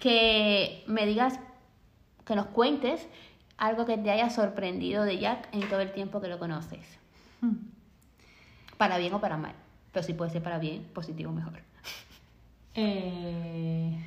que 0.00 0.84
me 0.86 1.06
digas, 1.06 1.40
que 2.24 2.36
nos 2.36 2.46
cuentes 2.46 3.08
algo 3.58 3.84
que 3.84 3.98
te 3.98 4.10
haya 4.10 4.30
sorprendido 4.30 5.04
de 5.04 5.18
Jack 5.18 5.48
en 5.52 5.68
todo 5.68 5.80
el 5.80 5.92
tiempo 5.92 6.20
que 6.20 6.28
lo 6.28 6.38
conoces. 6.38 6.98
Para 8.76 8.98
bien 8.98 9.12
o 9.14 9.20
para 9.20 9.36
mal, 9.36 9.54
pero 9.92 10.04
si 10.04 10.12
puede 10.12 10.30
ser 10.30 10.42
para 10.42 10.58
bien, 10.58 10.84
positivo 10.92 11.32
mejor. 11.32 11.54
Eh, 12.74 13.98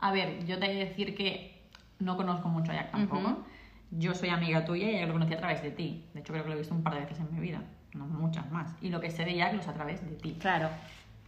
a 0.00 0.12
ver, 0.12 0.44
yo 0.44 0.58
te 0.58 0.66
he 0.66 0.74
de 0.74 0.84
decir 0.84 1.16
que 1.16 1.62
no 1.98 2.16
conozco 2.16 2.48
mucho 2.48 2.70
a 2.72 2.74
Jack 2.74 2.90
tampoco. 2.92 3.44
Yo 3.90 4.14
soy 4.14 4.28
amiga 4.28 4.64
tuya 4.64 4.90
y 4.90 5.00
yo 5.00 5.06
lo 5.06 5.14
conocí 5.14 5.34
a 5.34 5.38
través 5.38 5.62
de 5.62 5.70
ti. 5.70 6.04
De 6.12 6.20
hecho, 6.20 6.32
creo 6.32 6.44
que 6.44 6.50
lo 6.50 6.56
he 6.56 6.58
visto 6.58 6.74
un 6.74 6.82
par 6.82 6.94
de 6.94 7.00
veces 7.00 7.18
en 7.18 7.34
mi 7.34 7.40
vida, 7.40 7.62
no 7.96 8.06
muchas 8.06 8.50
más. 8.50 8.74
Y 8.80 8.90
lo 8.90 9.00
que 9.00 9.10
sé 9.10 9.24
de 9.24 9.32
sé 9.32 9.68
a 9.68 9.74
través 9.74 10.04
de 10.08 10.14
ti. 10.16 10.36
Claro. 10.38 10.68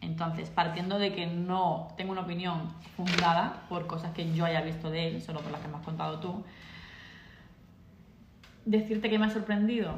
Entonces, 0.00 0.50
partiendo 0.50 0.98
de 0.98 1.12
que 1.12 1.26
no 1.26 1.88
tengo 1.96 2.12
una 2.12 2.20
opinión 2.20 2.72
fundada 2.96 3.64
por 3.68 3.86
cosas 3.86 4.12
que 4.12 4.32
yo 4.32 4.44
haya 4.44 4.60
visto 4.60 4.90
de 4.90 5.08
él, 5.08 5.22
solo 5.22 5.40
por 5.40 5.50
las 5.50 5.60
que 5.60 5.68
me 5.68 5.76
has 5.76 5.84
contado 5.84 6.20
tú, 6.20 6.44
decirte 8.64 9.10
que 9.10 9.18
me 9.18 9.26
ha 9.26 9.30
sorprendido, 9.30 9.94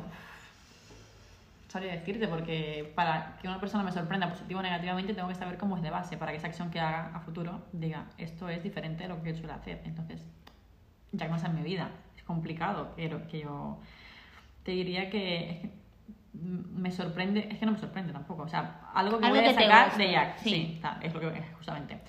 sabría 1.68 1.92
decirte, 1.92 2.28
porque 2.28 2.92
para 2.94 3.36
que 3.40 3.48
una 3.48 3.60
persona 3.60 3.84
me 3.84 3.92
sorprenda 3.92 4.30
positivo 4.30 4.60
o 4.60 4.62
negativamente, 4.62 5.12
tengo 5.12 5.28
que 5.28 5.34
saber 5.34 5.58
cómo 5.58 5.76
es 5.76 5.82
de 5.82 5.90
base, 5.90 6.16
para 6.16 6.32
que 6.32 6.38
esa 6.38 6.46
acción 6.46 6.70
que 6.70 6.80
haga 6.80 7.14
a 7.14 7.20
futuro 7.20 7.62
diga, 7.72 8.06
esto 8.16 8.48
es 8.48 8.62
diferente 8.62 9.02
de 9.02 9.08
lo 9.10 9.22
que 9.22 9.32
yo 9.32 9.38
suele 9.38 9.52
hacer. 9.52 9.82
Entonces, 9.84 10.24
ya 11.12 11.26
que 11.26 11.30
no 11.30 11.36
es 11.36 11.44
en 11.44 11.54
mi 11.54 11.62
vida, 11.62 11.90
es 12.16 12.22
complicado, 12.22 12.92
pero 12.96 13.26
que 13.26 13.40
yo 13.40 13.78
te 14.62 14.72
diría 14.72 15.10
que, 15.10 15.50
es 15.50 15.56
que 15.60 15.70
me 16.32 16.90
sorprende, 16.90 17.48
es 17.50 17.58
que 17.58 17.66
no 17.66 17.72
me 17.72 17.78
sorprende 17.78 18.12
tampoco, 18.12 18.42
o 18.42 18.48
sea, 18.48 18.88
algo 18.94 19.18
que 19.18 19.26
Algo 19.26 19.36
voy 19.36 19.44
a 19.44 19.48
guste, 19.48 19.98
de 19.98 20.12
Jack, 20.12 20.38
sí. 20.38 20.50
sí, 20.50 20.78
ta, 20.80 20.98
es 21.02 21.12
lo 21.12 21.20
que 21.20 21.28
es, 21.28 21.54
justamente. 21.56 22.00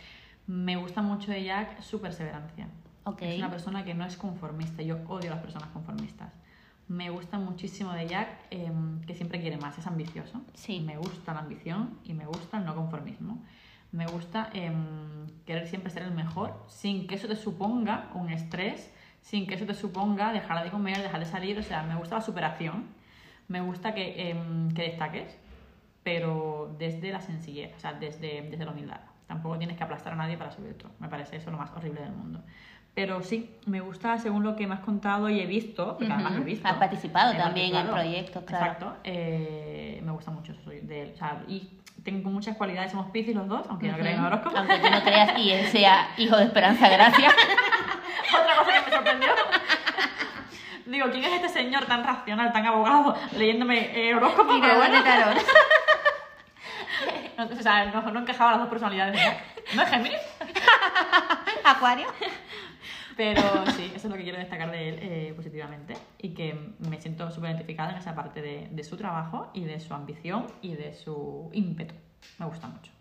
Me 0.47 0.75
gusta 0.75 1.01
mucho 1.01 1.31
de 1.31 1.43
Jack 1.43 1.81
su 1.81 2.01
perseverancia. 2.01 2.67
Ok. 3.03 3.21
Es 3.23 3.37
una 3.37 3.49
persona 3.49 3.83
que 3.83 3.93
no 3.93 4.05
es 4.05 4.15
conformista, 4.17 4.83
yo 4.83 4.97
odio 5.07 5.31
a 5.31 5.35
las 5.35 5.43
personas 5.43 5.69
conformistas. 5.69 6.31
Me 6.87 7.09
gusta 7.09 7.39
muchísimo 7.39 7.93
de 7.93 8.07
Jack 8.07 8.27
em, 8.49 9.01
que 9.01 9.15
siempre 9.15 9.39
quiere 9.39 9.57
más, 9.57 9.77
es 9.77 9.87
ambicioso. 9.87 10.41
Sí. 10.53 10.81
Me 10.81 10.97
gusta 10.97 11.33
la 11.33 11.39
ambición 11.39 11.97
y 12.03 12.13
me 12.13 12.25
gusta 12.25 12.57
el 12.57 12.65
no 12.65 12.75
conformismo. 12.75 13.41
Me 13.91 14.05
gusta 14.07 14.49
em, 14.53 15.27
querer 15.45 15.67
siempre 15.67 15.89
ser 15.89 16.03
el 16.03 16.11
mejor 16.11 16.63
sin 16.67 17.07
que 17.07 17.15
eso 17.15 17.27
te 17.27 17.35
suponga 17.35 18.09
un 18.13 18.29
estrés, 18.29 18.91
sin 19.21 19.47
que 19.47 19.55
eso 19.55 19.65
te 19.65 19.73
suponga 19.73 20.33
dejar 20.33 20.63
de 20.63 20.69
comer, 20.69 21.01
dejar 21.01 21.21
de 21.21 21.25
salir. 21.25 21.57
O 21.57 21.63
sea, 21.63 21.83
me 21.83 21.95
gusta 21.95 22.15
la 22.15 22.21
superación, 22.21 22.85
me 23.51 23.61
gusta 23.61 23.93
que, 23.93 24.29
em, 24.29 24.73
que 24.73 24.83
destaques, 24.83 25.37
pero 26.03 26.73
desde 26.79 27.11
la 27.11 27.21
sencillez, 27.21 27.75
o 27.75 27.79
sea, 27.79 27.93
desde, 27.93 28.47
desde 28.49 28.65
la 28.65 28.71
humildad. 28.71 29.01
Tampoco 29.27 29.57
tienes 29.57 29.77
que 29.77 29.83
aplastar 29.83 30.13
a 30.13 30.15
nadie 30.15 30.37
para 30.37 30.51
subir 30.51 30.77
tú. 30.77 30.87
Me 30.99 31.07
parece 31.07 31.35
eso 31.35 31.51
lo 31.51 31.57
más 31.57 31.71
horrible 31.73 32.01
del 32.01 32.11
mundo. 32.11 32.41
Pero 32.93 33.21
sí, 33.21 33.55
me 33.67 33.79
gusta 33.79 34.17
según 34.17 34.43
lo 34.43 34.55
que 34.55 34.67
me 34.67 34.73
has 34.73 34.81
contado 34.81 35.29
y 35.29 35.39
he 35.39 35.45
visto, 35.45 35.95
porque 35.97 36.11
además 36.11 36.33
lo 36.33 36.41
he 36.41 36.45
visto. 36.45 36.67
Has 36.67 36.75
participado 36.75 37.33
también 37.35 37.73
en 37.75 37.87
proyectos, 37.87 38.43
claro. 38.43 38.65
Exacto. 38.65 38.97
eh, 39.03 40.01
me 40.03 40.11
gusta 40.11 40.31
mucho 40.31 40.51
eso 40.51 40.69
de 40.69 41.03
él. 41.03 41.11
O 41.13 41.17
sea, 41.17 41.43
y 41.47 41.77
tengo 42.03 42.29
muchas 42.29 42.57
cualidades, 42.57 42.91
somos 42.91 43.11
piscis 43.11 43.35
los 43.35 43.47
dos, 43.47 43.65
aunque 43.69 43.87
no 43.87 43.97
crean 43.97 44.19
en 44.19 44.25
horóscopo. 44.25 44.57
Aunque 44.57 44.79
tú 44.79 44.89
no 44.89 45.01
creas 45.03 45.37
y 45.37 45.51
él 45.51 45.67
sea 45.67 46.09
hijo 46.17 46.35
de 46.35 46.45
Esperanza 46.45 46.89
Gracia. 46.89 47.29
Otra 48.41 48.55
cosa 48.57 48.71
que 48.73 48.89
me 48.89 48.95
sorprendió. 48.95 49.29
Digo, 50.91 51.09
¿quién 51.09 51.23
es 51.23 51.31
este 51.31 51.47
señor 51.47 51.85
tan 51.85 52.03
racional, 52.03 52.51
tan 52.51 52.65
abogado, 52.65 53.15
leyéndome 53.37 53.79
eh? 53.79 54.13
Pero 54.13 54.29
Tirador 54.29 54.77
bueno, 54.77 55.01
tarot. 55.01 55.37
no, 57.37 57.45
o 57.45 57.63
sea, 57.63 57.85
no, 57.85 58.01
no 58.11 58.19
encajaba 58.19 58.51
las 58.51 58.59
dos 58.59 58.69
personalidades. 58.69 59.13
¿verdad? 59.13 59.37
¿No 59.73 59.83
es 59.83 59.89
Géminis? 59.89 60.19
Acuario. 61.63 62.07
Pero 63.15 63.41
sí, 63.71 63.85
eso 63.95 64.07
es 64.07 64.11
lo 64.11 64.17
que 64.17 64.23
quiero 64.23 64.37
destacar 64.37 64.69
de 64.69 64.89
él 64.89 64.99
eh, 65.01 65.33
positivamente 65.33 65.93
y 66.17 66.33
que 66.33 66.73
me 66.79 66.99
siento 66.99 67.31
súper 67.31 67.51
identificada 67.51 67.91
en 67.91 67.97
esa 67.97 68.13
parte 68.13 68.41
de, 68.41 68.67
de 68.69 68.83
su 68.83 68.97
trabajo 68.97 69.49
y 69.53 69.63
de 69.63 69.79
su 69.79 69.93
ambición 69.93 70.47
y 70.61 70.73
de 70.73 70.93
su 70.93 71.49
ímpetu. 71.53 71.95
Me 72.37 72.47
gusta 72.47 72.67
mucho. 72.67 72.91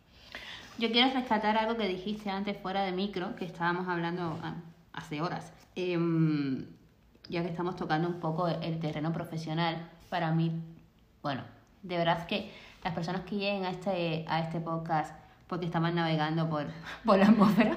Yo 0.79 0.93
quiero 0.93 1.13
rescatar 1.13 1.59
algo 1.59 1.77
que 1.77 1.89
dijiste 1.89 2.31
antes 2.31 2.57
fuera 2.57 2.83
de 2.85 2.93
micro, 2.93 3.35
que 3.35 3.47
estábamos 3.47 3.89
hablando 3.89 4.39
ah, 4.45 4.55
hace 4.93 5.21
horas. 5.21 5.53
Em, 5.75 6.67
ya 7.31 7.43
que 7.43 7.49
estamos 7.49 7.77
tocando 7.77 8.09
un 8.09 8.21
poco 8.21 8.49
el 8.49 8.79
terreno 8.81 9.13
profesional, 9.13 9.89
para 10.09 10.33
mí, 10.33 10.53
bueno, 11.23 11.43
de 11.83 11.97
verdad 11.97 12.27
que 12.27 12.51
las 12.83 12.93
personas 12.93 13.23
que 13.23 13.37
lleguen 13.37 13.65
a 13.65 13.71
este, 13.71 14.25
a 14.29 14.41
este 14.41 14.61
podcast 14.61 15.15
porque 15.47 15.67
estaban 15.67 15.95
navegando 15.95 16.49
por, 16.49 16.67
por 17.05 17.19
la 17.19 17.27
atmósfera, 17.27 17.77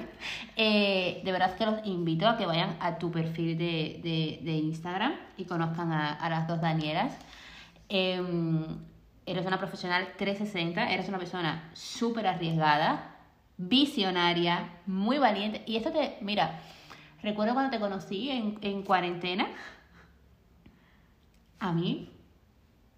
eh, 0.56 1.20
de 1.24 1.32
verdad 1.32 1.56
que 1.56 1.66
los 1.66 1.86
invito 1.86 2.28
a 2.28 2.36
que 2.36 2.46
vayan 2.46 2.76
a 2.80 2.98
tu 2.98 3.10
perfil 3.10 3.56
de, 3.56 4.40
de, 4.42 4.52
Instagram 4.52 5.14
y 5.36 5.44
conozcan 5.44 5.92
a, 5.92 6.12
a 6.12 6.30
las 6.30 6.46
dos 6.46 6.60
Danielas. 6.60 7.16
Em, 7.88 8.64
eres 9.26 9.46
una 9.46 9.58
profesional 9.58 10.08
360, 10.16 10.92
eres 10.92 11.08
una 11.08 11.18
persona 11.18 11.70
súper 11.72 12.26
arriesgada, 12.26 13.16
visionaria, 13.56 14.68
muy 14.86 15.18
valiente. 15.18 15.62
Y 15.66 15.76
esto 15.76 15.90
te, 15.90 16.16
mira, 16.20 16.60
recuerdo 17.24 17.54
cuando 17.54 17.70
te 17.70 17.80
conocí 17.80 18.30
en, 18.30 18.58
en 18.60 18.82
cuarentena, 18.82 19.48
a 21.58 21.72
mí 21.72 22.10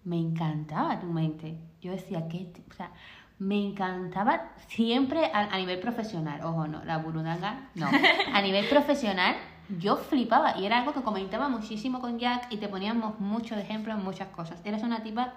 me 0.03 0.17
encantaba 0.17 0.99
tu 0.99 1.07
mente. 1.07 1.57
Yo 1.81 1.91
decía 1.91 2.27
que, 2.27 2.51
o 2.69 2.73
sea, 2.73 2.91
me 3.39 3.55
encantaba 3.55 4.51
siempre 4.67 5.31
a, 5.33 5.53
a 5.53 5.57
nivel 5.57 5.79
profesional. 5.79 6.41
Ojo, 6.43 6.67
no, 6.67 6.83
la 6.83 6.97
burundanga, 6.97 7.69
no. 7.75 7.89
A 8.33 8.41
nivel 8.41 8.67
profesional, 8.67 9.35
yo 9.79 9.97
flipaba 9.97 10.57
y 10.57 10.65
era 10.65 10.79
algo 10.79 10.93
que 10.93 11.01
comentaba 11.01 11.49
muchísimo 11.49 11.99
con 11.99 12.19
Jack 12.19 12.47
y 12.51 12.57
te 12.57 12.67
poníamos 12.67 13.19
muchos 13.19 13.57
ejemplos 13.57 13.97
en 13.97 14.03
muchas 14.03 14.29
cosas. 14.29 14.61
Eres 14.65 14.83
una 14.83 15.03
tipa 15.03 15.33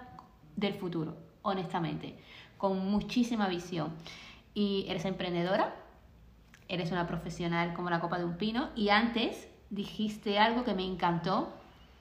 del 0.55 0.73
futuro, 0.73 1.17
honestamente, 1.41 2.17
con 2.57 2.89
muchísima 2.89 3.47
visión. 3.47 3.93
Y 4.53 4.85
eres 4.89 5.05
emprendedora, 5.05 5.73
eres 6.71 6.91
una 6.91 7.05
profesional 7.05 7.73
como 7.73 7.89
la 7.89 7.99
copa 7.99 8.17
de 8.17 8.25
un 8.25 8.37
pino 8.37 8.69
y 8.75 8.89
antes 8.89 9.47
dijiste 9.69 10.39
algo 10.39 10.63
que 10.63 10.73
me 10.73 10.85
encantó 10.85 11.53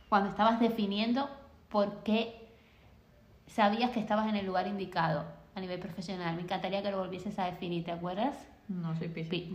cuando 0.08 0.30
estabas 0.30 0.60
definiendo 0.60 1.28
por 1.68 2.02
qué 2.04 2.48
sabías 3.48 3.90
que 3.90 4.00
estabas 4.00 4.28
en 4.28 4.36
el 4.36 4.46
lugar 4.46 4.66
indicado 4.68 5.24
a 5.56 5.60
nivel 5.60 5.80
profesional. 5.80 6.36
Me 6.36 6.42
encantaría 6.42 6.82
que 6.82 6.90
lo 6.92 6.98
volvieses 6.98 7.38
a 7.38 7.46
definir, 7.46 7.84
¿te 7.84 7.90
acuerdas? 7.92 8.36
No 8.68 8.94
soy 8.96 9.08
Piscis. 9.08 9.48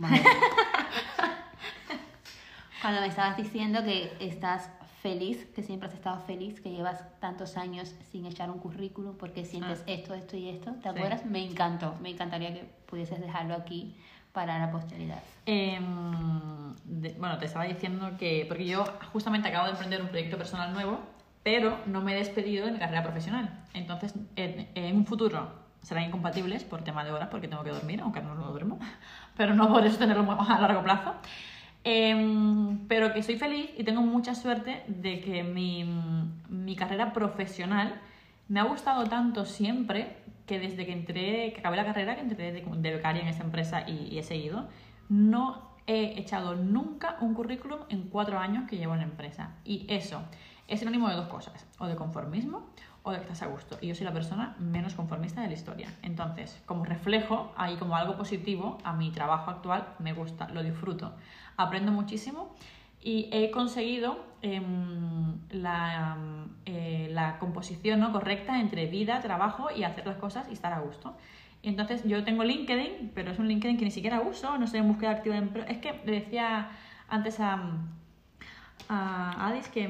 Cuando 2.82 3.00
me 3.00 3.06
estabas 3.06 3.36
diciendo 3.36 3.82
que 3.82 4.14
estás 4.20 4.70
feliz, 5.02 5.46
que 5.54 5.62
siempre 5.62 5.88
has 5.88 5.94
estado 5.94 6.20
feliz, 6.20 6.60
que 6.60 6.70
llevas 6.70 7.02
tantos 7.20 7.56
años 7.56 7.94
sin 8.10 8.26
echar 8.26 8.50
un 8.50 8.58
currículum 8.58 9.16
porque 9.16 9.44
sientes 9.44 9.80
Ah. 9.80 9.84
esto, 9.92 10.14
esto 10.14 10.36
y 10.36 10.48
esto, 10.50 10.72
¿te 10.74 10.82
Sí. 10.82 10.88
acuerdas? 10.88 11.24
Me 11.24 11.42
encantó. 11.44 11.94
Me 12.02 12.10
encantaría 12.10 12.52
que 12.52 12.64
pudieses 12.86 13.20
dejarlo 13.20 13.54
aquí 13.54 13.96
para 14.36 14.58
la 14.58 14.70
posteridad. 14.70 15.22
Em, 15.46 16.74
bueno, 17.18 17.38
te 17.38 17.46
estaba 17.46 17.64
diciendo 17.64 18.10
que. 18.18 18.44
Porque 18.46 18.66
yo 18.66 18.84
justamente 19.10 19.48
acabo 19.48 19.64
de 19.64 19.70
emprender 19.72 20.02
un 20.02 20.08
proyecto 20.08 20.36
personal 20.36 20.74
nuevo, 20.74 21.00
pero 21.42 21.78
no 21.86 22.02
me 22.02 22.12
he 22.12 22.16
despedido 22.16 22.66
de 22.66 22.72
mi 22.72 22.78
carrera 22.78 23.02
profesional. 23.02 23.64
Entonces, 23.72 24.14
en, 24.36 24.94
un 24.94 25.06
futuro 25.06 25.48
serán 25.80 26.04
incompatibles 26.04 26.64
por 26.64 26.84
tema 26.84 27.02
de 27.02 27.12
horas, 27.12 27.28
porque 27.30 27.48
tengo 27.48 27.64
que 27.64 27.70
dormir, 27.70 28.02
aunque 28.02 28.20
no 28.20 28.34
lo 28.34 28.48
duermo, 28.50 28.78
pero 29.38 29.54
no 29.54 29.72
por 29.72 29.86
eso 29.86 29.96
tenerlo 29.96 30.30
a 30.30 30.60
largo 30.60 30.82
plazo. 30.82 31.14
Em, 31.82 32.86
pero 32.88 33.14
que 33.14 33.22
soy 33.22 33.38
feliz 33.38 33.70
y 33.78 33.84
tengo 33.84 34.02
mucha 34.02 34.34
suerte 34.34 34.82
de 34.86 35.20
que 35.20 35.44
mi, 35.44 35.84
mi 36.50 36.76
carrera 36.76 37.14
profesional 37.14 38.02
me 38.48 38.60
ha 38.60 38.64
gustado 38.64 39.04
tanto 39.04 39.46
siempre 39.46 40.26
que 40.46 40.58
desde 40.58 40.86
que 40.86 40.92
entré, 40.92 41.52
que 41.52 41.60
acabé 41.60 41.76
la 41.76 41.84
carrera, 41.84 42.14
que 42.14 42.22
entré 42.22 42.52
de, 42.52 42.62
de 42.62 42.90
becaria 42.94 43.22
en 43.22 43.28
esa 43.28 43.42
empresa 43.42 43.84
y, 43.88 44.14
y 44.14 44.18
he 44.18 44.22
seguido, 44.22 44.68
no 45.08 45.70
he 45.86 46.18
echado 46.18 46.56
nunca 46.56 47.16
un 47.20 47.34
currículum 47.34 47.80
en 47.88 48.08
cuatro 48.08 48.38
años 48.38 48.68
que 48.68 48.76
llevo 48.76 48.94
en 48.94 49.00
la 49.00 49.06
empresa. 49.06 49.54
Y 49.64 49.86
eso 49.88 50.22
es 50.68 50.80
sinónimo 50.80 51.08
de 51.08 51.16
dos 51.16 51.28
cosas, 51.28 51.66
o 51.78 51.86
de 51.86 51.96
conformismo 51.96 52.66
o 53.02 53.12
de 53.12 53.18
que 53.18 53.22
estás 53.22 53.42
a 53.42 53.46
gusto. 53.46 53.78
Y 53.80 53.86
yo 53.86 53.94
soy 53.94 54.04
la 54.04 54.12
persona 54.12 54.56
menos 54.58 54.94
conformista 54.94 55.40
de 55.40 55.46
la 55.46 55.54
historia. 55.54 55.88
Entonces, 56.02 56.60
como 56.66 56.84
reflejo, 56.84 57.52
ahí 57.56 57.76
como 57.76 57.94
algo 57.94 58.16
positivo 58.16 58.78
a 58.82 58.94
mi 58.94 59.12
trabajo 59.12 59.50
actual, 59.50 59.94
me 60.00 60.12
gusta, 60.12 60.48
lo 60.48 60.64
disfruto, 60.64 61.14
aprendo 61.56 61.92
muchísimo 61.92 62.56
y 63.06 63.28
he 63.30 63.52
conseguido 63.52 64.18
em, 64.42 65.38
la, 65.50 66.16
eh, 66.64 67.08
la 67.12 67.38
composición 67.38 68.00
¿no? 68.00 68.10
correcta 68.10 68.60
entre 68.60 68.86
vida, 68.86 69.20
trabajo 69.20 69.68
y 69.70 69.84
hacer 69.84 70.04
las 70.04 70.16
cosas 70.16 70.48
y 70.50 70.54
estar 70.54 70.72
a 70.72 70.80
gusto. 70.80 71.16
Entonces 71.62 72.02
yo 72.02 72.24
tengo 72.24 72.42
LinkedIn, 72.42 73.12
pero 73.14 73.30
es 73.30 73.38
un 73.38 73.46
LinkedIn 73.46 73.78
que 73.78 73.84
ni 73.84 73.92
siquiera 73.92 74.22
uso, 74.22 74.58
no 74.58 74.64
estoy 74.64 74.80
en 74.80 74.88
búsqueda 74.88 75.12
activa 75.12 75.36
de 75.36 75.42
empleo. 75.42 75.64
Es 75.68 75.78
que 75.78 76.02
le 76.04 76.20
decía 76.20 76.70
antes 77.08 77.38
a, 77.38 77.78
a 78.88 79.46
Adis 79.46 79.68
que, 79.68 79.88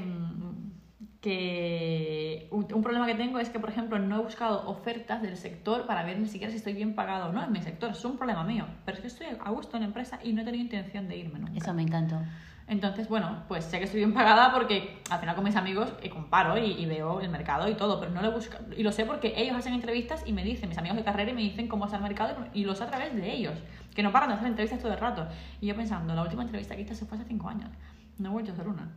que 1.23 2.49
un 2.51 2.83
problema 2.83 3.07
que 3.07 3.15
tengo 3.15 3.39
es 3.39 3.49
que, 3.49 3.59
por 3.59 3.71
ejemplo, 3.71 3.99
no 3.99 4.21
he 4.21 4.23
buscado 4.23 4.69
ofertas 4.69 5.23
del 5.23 5.39
sector 5.39 5.87
para 5.87 6.05
ver 6.05 6.19
ni 6.19 6.27
siquiera 6.27 6.51
si 6.51 6.59
estoy 6.59 6.75
bien 6.75 6.95
pagado 6.95 7.31
o 7.31 7.33
no 7.33 7.43
en 7.43 7.51
mi 7.51 7.63
sector. 7.63 7.93
Es 7.93 8.05
un 8.05 8.19
problema 8.19 8.45
mío, 8.45 8.67
pero 8.85 8.97
es 8.97 9.01
que 9.01 9.07
estoy 9.07 9.29
a 9.43 9.51
gusto 9.53 9.79
en 9.79 9.85
la 9.85 9.87
empresa 9.87 10.21
y 10.23 10.35
no 10.35 10.43
he 10.43 10.45
tenido 10.45 10.65
intención 10.65 11.09
de 11.09 11.17
irme 11.17 11.39
nunca. 11.39 11.57
Eso 11.57 11.73
me 11.73 11.81
encantó. 11.81 12.21
Entonces, 12.69 13.09
bueno, 13.09 13.45
pues 13.47 13.65
sé 13.65 13.79
que 13.79 13.85
estoy 13.85 14.01
bien 14.01 14.13
pagada 14.13 14.53
porque 14.53 15.01
al 15.09 15.21
final 15.21 15.37
con 15.37 15.45
mis 15.45 15.55
amigos 15.55 15.93
eh, 16.03 16.11
comparo 16.11 16.59
y, 16.59 16.73
y 16.73 16.87
veo 16.87 17.21
el 17.21 17.29
mercado 17.29 17.69
y 17.69 17.75
todo, 17.75 18.01
pero 18.01 18.11
no 18.11 18.23
lo 18.23 18.33
busco. 18.33 18.57
Y 18.77 18.83
lo 18.83 18.91
sé 18.91 19.05
porque 19.05 19.35
ellos 19.37 19.57
hacen 19.57 19.73
entrevistas 19.73 20.25
y 20.27 20.33
me 20.33 20.43
dicen, 20.43 20.69
mis 20.69 20.79
amigos 20.79 20.97
de 20.97 21.05
carrera, 21.05 21.31
y 21.31 21.35
me 21.35 21.43
dicen 21.43 21.69
cómo 21.69 21.85
está 21.85 21.99
el 21.99 22.03
mercado 22.03 22.35
y 22.53 22.65
lo 22.65 22.75
sé 22.75 22.83
a 22.85 22.89
través 22.89 23.15
de 23.15 23.33
ellos, 23.33 23.55
que 23.95 24.03
no 24.03 24.11
paran 24.11 24.31
de 24.31 24.35
hacer 24.35 24.49
entrevistas 24.49 24.81
todo 24.81 24.93
el 24.93 24.99
rato. 24.99 25.29
Y 25.61 25.69
yo 25.69 25.77
pensando, 25.77 26.13
la 26.15 26.23
última 26.23 26.43
entrevista 26.43 26.75
que 26.75 26.83
hice 26.83 26.97
se 26.97 27.07
fue 27.07 27.19
hace 27.19 27.27
cinco 27.29 27.49
años, 27.49 27.71
no 28.19 28.31
he 28.31 28.33
vuelto 28.33 28.51
a 28.51 28.55
hacer 28.55 28.67
una. 28.67 28.89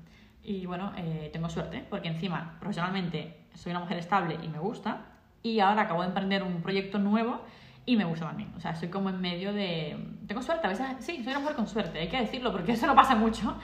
Y 0.43 0.65
bueno, 0.65 0.91
eh, 0.97 1.29
tengo 1.31 1.47
suerte 1.47 1.85
porque 1.89 2.07
encima, 2.07 2.57
profesionalmente, 2.59 3.37
soy 3.53 3.71
una 3.71 3.81
mujer 3.81 3.99
estable 3.99 4.39
y 4.41 4.47
me 4.47 4.57
gusta. 4.57 5.05
Y 5.43 5.59
ahora 5.59 5.83
acabo 5.83 6.01
de 6.01 6.07
emprender 6.07 6.43
un 6.43 6.61
proyecto 6.61 6.97
nuevo 6.97 7.41
y 7.89 7.97
me 7.97 8.05
gusta 8.05 8.27
también. 8.27 8.53
O 8.55 8.59
sea, 8.59 8.75
soy 8.75 8.89
como 8.89 9.09
en 9.09 9.19
medio 9.19 9.51
de... 9.51 9.97
Tengo 10.27 10.43
suerte, 10.43 10.67
a 10.67 10.69
veces 10.69 10.85
sí, 10.99 11.23
soy 11.23 11.31
una 11.33 11.39
mujer 11.39 11.55
con 11.55 11.67
suerte, 11.67 11.97
hay 11.97 12.07
que 12.07 12.19
decirlo 12.19 12.51
porque 12.51 12.73
eso 12.73 12.85
no 12.85 12.93
pasa 12.93 13.15
mucho. 13.15 13.55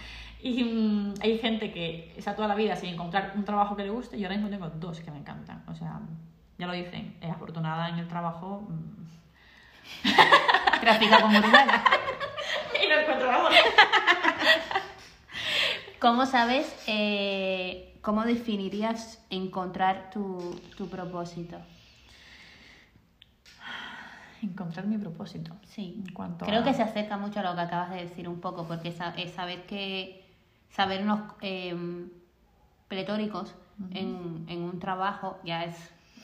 Y 0.42 0.64
mm, 0.64 1.14
hay 1.22 1.38
gente 1.38 1.72
que 1.72 2.12
está 2.18 2.36
toda 2.36 2.48
la 2.48 2.56
vida 2.56 2.76
sin 2.76 2.96
encontrar 2.96 3.34
un 3.36 3.46
trabajo 3.46 3.76
que 3.76 3.84
le 3.84 3.92
guste 3.92 4.18
y 4.18 4.24
ahora 4.24 4.36
mismo 4.36 4.50
tengo 4.50 4.68
dos 4.70 5.00
que 5.00 5.12
me 5.12 5.20
encantan. 5.20 5.64
O 5.68 5.76
sea, 5.76 6.00
ya 6.58 6.66
lo 6.66 6.74
dicen, 6.74 7.16
es 7.22 7.30
afortunada 7.30 7.90
en 7.90 8.00
el 8.00 8.08
trabajo 8.08 8.68
mm, 8.68 9.06
Trafica 10.82 11.22
con 11.22 11.32
burbujas. 11.32 11.84
y 12.84 12.88
no 12.90 12.96
encuentro 12.96 13.28
trabajo. 13.28 13.50
¿Cómo 16.00 16.26
sabes, 16.26 16.84
eh, 16.88 17.96
cómo 18.02 18.24
definirías 18.24 19.24
encontrar 19.30 20.10
tu, 20.10 20.60
tu 20.76 20.90
propósito? 20.90 21.58
Encontrar 24.42 24.86
mi 24.88 24.98
propósito. 24.98 25.54
Sí, 25.66 26.02
En 26.06 26.14
cuanto 26.14 26.46
creo 26.46 26.62
a- 26.62 26.64
que 26.64 26.74
se 26.74 26.84
acerca 26.84 27.18
mucho 27.18 27.40
a 27.40 27.44
lo 27.44 27.56
que 27.56 27.62
acabas 27.62 27.90
de 27.92 27.98
decir 27.98 28.28
un 28.30 28.40
poco, 28.40 28.68
porque 28.68 28.90
es, 28.90 28.98
es 29.18 29.32
saber 29.32 29.66
que 29.66 30.26
sabernos 30.70 31.20
eh, 31.42 31.76
pletóricos 32.88 33.56
en, 33.92 34.46
en 34.48 34.62
un 34.64 34.80
trabajo 34.80 35.38
ya 35.44 35.64
es 35.66 35.76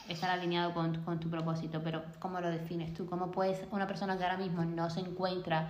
estar 0.08 0.30
alineado 0.30 0.74
con, 0.74 1.04
con 1.04 1.20
tu 1.20 1.30
propósito, 1.30 1.82
pero 1.84 2.04
¿cómo 2.20 2.40
lo 2.42 2.50
defines 2.50 2.94
tú? 2.94 3.06
¿Cómo 3.06 3.32
puedes, 3.32 3.66
una 3.72 3.88
persona 3.88 4.18
que 4.18 4.24
ahora 4.24 4.38
mismo 4.38 4.64
no 4.64 4.90
se 4.90 5.02
encuentra 5.02 5.70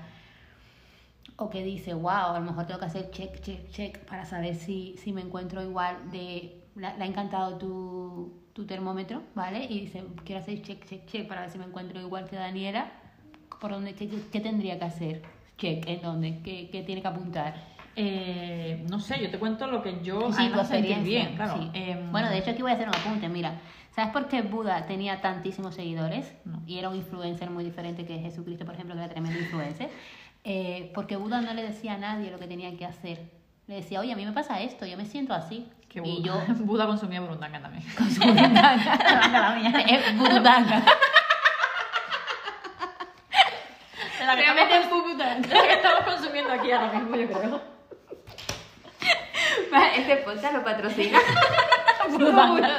o 1.38 1.50
que 1.50 1.64
dice, 1.64 1.94
wow, 1.94 2.10
a 2.36 2.40
lo 2.40 2.46
mejor 2.46 2.66
tengo 2.68 2.80
que 2.80 2.86
hacer 2.86 3.10
check, 3.12 3.40
check, 3.42 3.70
check 3.72 4.00
para 4.06 4.26
saber 4.26 4.56
si, 4.56 4.96
si 4.98 5.12
me 5.12 5.22
encuentro 5.22 5.62
igual 5.64 6.12
de, 6.12 6.61
le, 6.76 6.88
ha 6.88 7.06
encantado 7.06 7.58
tu, 7.58 8.42
tu 8.54 8.66
termómetro, 8.66 9.22
¿vale? 9.36 9.66
Y 9.66 9.82
dice, 9.82 10.04
quiero 10.26 10.42
hacer 10.42 10.62
check, 10.62 10.86
check, 10.86 11.06
check 11.06 11.28
para 11.28 11.42
ver 11.42 11.50
si 11.50 11.58
me 11.58 11.66
encuentro 11.66 12.00
igual 12.00 12.28
que 12.30 12.36
Daniela, 12.36 12.92
¿por 13.60 13.72
dónde, 13.72 13.94
qué, 13.94 14.10
qué- 14.32 14.40
tendría 14.40 14.80
que 14.80 14.86
hacer? 14.86 15.22
Check, 15.58 15.88
¿en 15.88 16.02
dónde? 16.02 16.40
¿Qué, 16.44 16.70
qué 16.72 16.82
tiene 16.84 17.02
que 17.02 17.08
apuntar? 17.08 17.54
Eh, 17.96 18.86
no 18.90 19.00
sé, 19.00 19.22
yo 19.22 19.30
te 19.30 19.38
cuento 19.38 19.68
lo 19.68 19.84
que 19.84 20.02
yo 20.02 20.32
Sí, 20.32 20.48
tu 20.50 20.60
experiencia. 20.60 21.04
bien, 21.26 21.36
claro. 21.36 21.56
sí. 21.62 21.70
Em, 21.74 22.12
Bueno, 22.12 22.30
de 22.30 22.38
hecho 22.38 22.52
aquí 22.52 22.62
voy 22.62 22.72
a 22.72 22.76
hacer 22.76 22.88
un 22.88 22.96
apunte, 22.96 23.28
mira. 23.30 23.60
¿Sabes 23.92 24.14
por 24.14 24.30
qué 24.30 24.42
Buda 24.42 24.86
tenía 24.86 25.20
tantísimos 25.20 25.76
seguidores? 25.76 26.34
No. 26.46 26.64
Y 26.66 26.78
era 26.80 26.88
un 26.90 26.96
influencer 26.96 27.50
muy 27.50 27.66
diferente 27.66 28.06
que 28.06 28.18
Jesucristo, 28.20 28.64
por 28.64 28.76
ejemplo, 28.76 28.96
que 28.96 29.02
era 29.02 29.10
tremendo 29.12 29.38
influencer. 29.38 29.90
Eh, 30.46 30.92
porque 30.96 31.18
Buda 31.18 31.42
no 31.42 31.54
le 31.54 31.62
decía 31.64 31.96
a 31.96 31.98
nadie 31.98 32.32
lo 32.32 32.40
que 32.40 32.48
tenía 32.48 32.76
que 32.78 32.86
hacer. 32.86 33.30
Le 33.68 33.76
decía, 33.76 34.00
oye, 34.00 34.14
a 34.14 34.16
mí 34.16 34.26
me 34.26 34.32
pasa 34.32 34.62
esto, 34.62 34.86
yo 34.86 34.96
me 34.96 35.06
siento 35.06 35.34
así. 35.34 35.68
Que 35.92 36.02
y 36.04 36.22
yo 36.24 36.34
Buda 36.60 36.86
consumía 36.88 37.20
burundanga 37.20 37.62
también. 37.62 37.84
con 37.98 38.10
su 38.10 38.22
burundanga. 38.22 39.30
la 39.32 39.52
mía. 39.56 39.74
es 39.88 40.18
burundanga. 40.18 40.84
De 44.20 44.26
la 44.26 44.36
que 44.36 44.42
Realmente 44.42 44.78
es 44.78 44.90
burundanga. 44.90 45.48
de 45.48 45.56
la 45.56 45.62
que 45.64 45.74
estamos 45.74 46.02
consumiendo 46.06 46.54
aquí 46.54 46.72
ahora 46.72 46.94
mismo, 46.94 47.16
yo 47.16 47.28
creo. 47.30 47.62
Este 49.96 50.18
podcast 50.18 50.54
lo 50.54 50.64
patrocina. 50.64 51.20
Burundanga. 52.10 52.70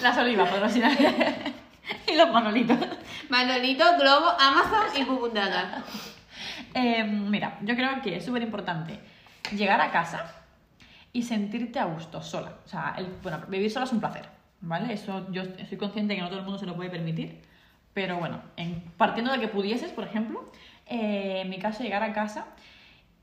Las 0.00 0.18
olivas, 0.18 0.48
patrocinan. 0.50 0.96
y 2.06 2.14
los 2.16 2.30
manolitos. 2.30 2.76
Manolito, 3.28 3.84
Globo, 3.98 4.30
Amazon 4.38 4.86
y 4.96 5.04
Bubundanga. 5.04 5.82
Eh, 6.74 7.02
mira, 7.04 7.58
yo 7.62 7.74
creo 7.74 8.00
que 8.02 8.16
es 8.16 8.24
súper 8.24 8.42
importante 8.42 8.98
llegar 9.52 9.80
a 9.80 9.90
casa 9.90 10.24
y 11.12 11.22
sentirte 11.22 11.78
a 11.78 11.84
gusto 11.86 12.22
sola. 12.22 12.54
O 12.64 12.68
sea, 12.68 12.94
el- 12.98 13.06
bueno, 13.22 13.40
vivir 13.48 13.70
sola 13.70 13.84
es 13.86 13.92
un 13.92 14.00
placer, 14.00 14.26
¿vale? 14.60 14.92
Eso 14.94 15.30
yo 15.32 15.42
soy 15.68 15.76
consciente 15.78 16.14
que 16.14 16.20
no 16.22 16.28
todo 16.28 16.38
el 16.38 16.44
mundo 16.44 16.58
se 16.58 16.66
lo 16.66 16.74
puede 16.76 16.90
permitir, 16.90 17.42
pero 17.94 18.18
bueno, 18.18 18.40
en- 18.56 18.82
partiendo 18.96 19.32
de 19.32 19.40
que 19.40 19.48
pudieses, 19.48 19.90
por 19.92 20.04
ejemplo, 20.04 20.50
eh, 20.86 21.40
en 21.42 21.50
mi 21.50 21.58
caso, 21.58 21.82
llegar 21.82 22.02
a 22.02 22.12
casa 22.12 22.46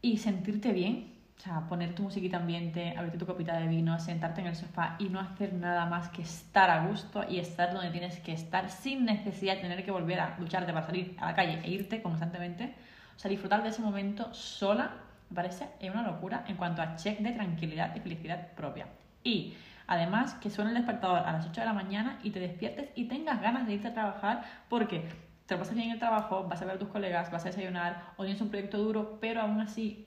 y 0.02 0.18
sentirte 0.18 0.72
bien, 0.72 1.14
o 1.38 1.42
sea, 1.42 1.62
poner 1.68 1.96
tu 1.96 2.04
musiquita 2.04 2.38
ambiente, 2.38 2.94
abrirte 2.98 3.18
tu 3.18 3.26
copita 3.26 3.58
de 3.58 3.68
vino, 3.68 3.98
sentarte 4.00 4.42
en 4.42 4.48
el 4.48 4.56
sofá 4.56 4.96
y 5.00 5.06
no 5.10 5.20
hacer 5.22 5.54
nada 5.54 5.86
más 5.86 6.10
que 6.10 6.22
estar 6.22 6.70
a 6.70 6.86
gusto 6.88 7.24
y 7.30 7.40
estar 7.40 7.74
donde 7.74 7.92
tienes 7.92 8.20
que 8.20 8.34
estar 8.34 8.70
sin 8.70 9.06
necesidad 9.06 9.56
de 9.56 9.62
tener 9.62 9.86
que 9.86 9.92
volver 9.92 10.20
a 10.20 10.38
lucharte 10.38 10.74
para 10.74 10.86
salir 10.86 11.16
a 11.20 11.28
la 11.28 11.36
calle 11.36 11.62
e 11.64 11.72
irte 11.72 12.02
constantemente. 12.02 12.76
O 13.16 13.20
sea, 13.20 13.30
disfrutar 13.30 13.64
de 13.64 13.70
ese 13.70 13.82
momento 13.82 14.34
sola 14.34 14.92
me 15.30 15.36
parece 15.36 15.70
una 15.92 16.04
locura 16.04 16.44
en 16.48 16.56
cuanto 16.58 16.82
a 16.82 16.96
check 16.96 17.20
de 17.20 17.32
tranquilidad 17.32 17.96
y 17.96 18.00
felicidad 18.00 18.48
propia. 18.56 18.88
Y 19.24 19.54
además 19.88 20.36
que 20.36 20.50
suene 20.50 20.72
el 20.72 20.78
despertador 20.78 21.20
a 21.20 21.32
las 21.32 21.48
8 21.48 21.62
de 21.62 21.68
la 21.68 21.74
mañana 21.74 22.20
y 22.24 22.32
te 22.32 22.40
despiertes 22.40 22.90
y 22.96 23.06
tengas 23.06 23.42
ganas 23.42 23.68
de 23.68 23.74
irte 23.74 23.88
a 23.90 23.94
trabajar 23.94 24.44
porque 24.70 25.08
te 25.46 25.56
lo 25.56 25.60
pasas 25.60 25.76
bien 25.76 25.88
en 25.88 25.94
el 25.94 26.00
trabajo, 26.00 26.44
vas 26.48 26.62
a 26.62 26.66
ver 26.66 26.76
a 26.76 26.80
tus 26.80 26.90
colegas, 26.90 27.32
vas 27.32 27.44
a 27.46 27.50
desayunar 27.50 28.04
o 28.18 28.24
tienes 28.24 28.42
un 28.42 28.50
proyecto 28.50 28.78
duro, 28.78 29.18
pero 29.20 29.42
aún 29.42 29.60
así 29.60 30.06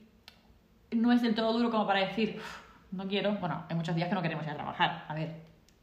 no 0.93 1.13
es 1.13 1.23
del 1.23 1.35
todo 1.35 1.53
duro 1.53 1.71
como 1.71 1.87
para 1.87 2.01
decir, 2.01 2.37
"Uf, 2.39 2.63
no 2.93 3.09
quiero. 3.09 3.35
Bueno, 3.37 3.65
hay 3.69 3.77
muchos 3.77 3.95
días 3.95 4.09
que 4.09 4.15
no 4.15 4.23
queremos 4.23 4.45
ir 4.45 4.51
a 4.51 4.55
trabajar, 4.55 5.05
a 5.09 5.15
ver. 5.15 5.35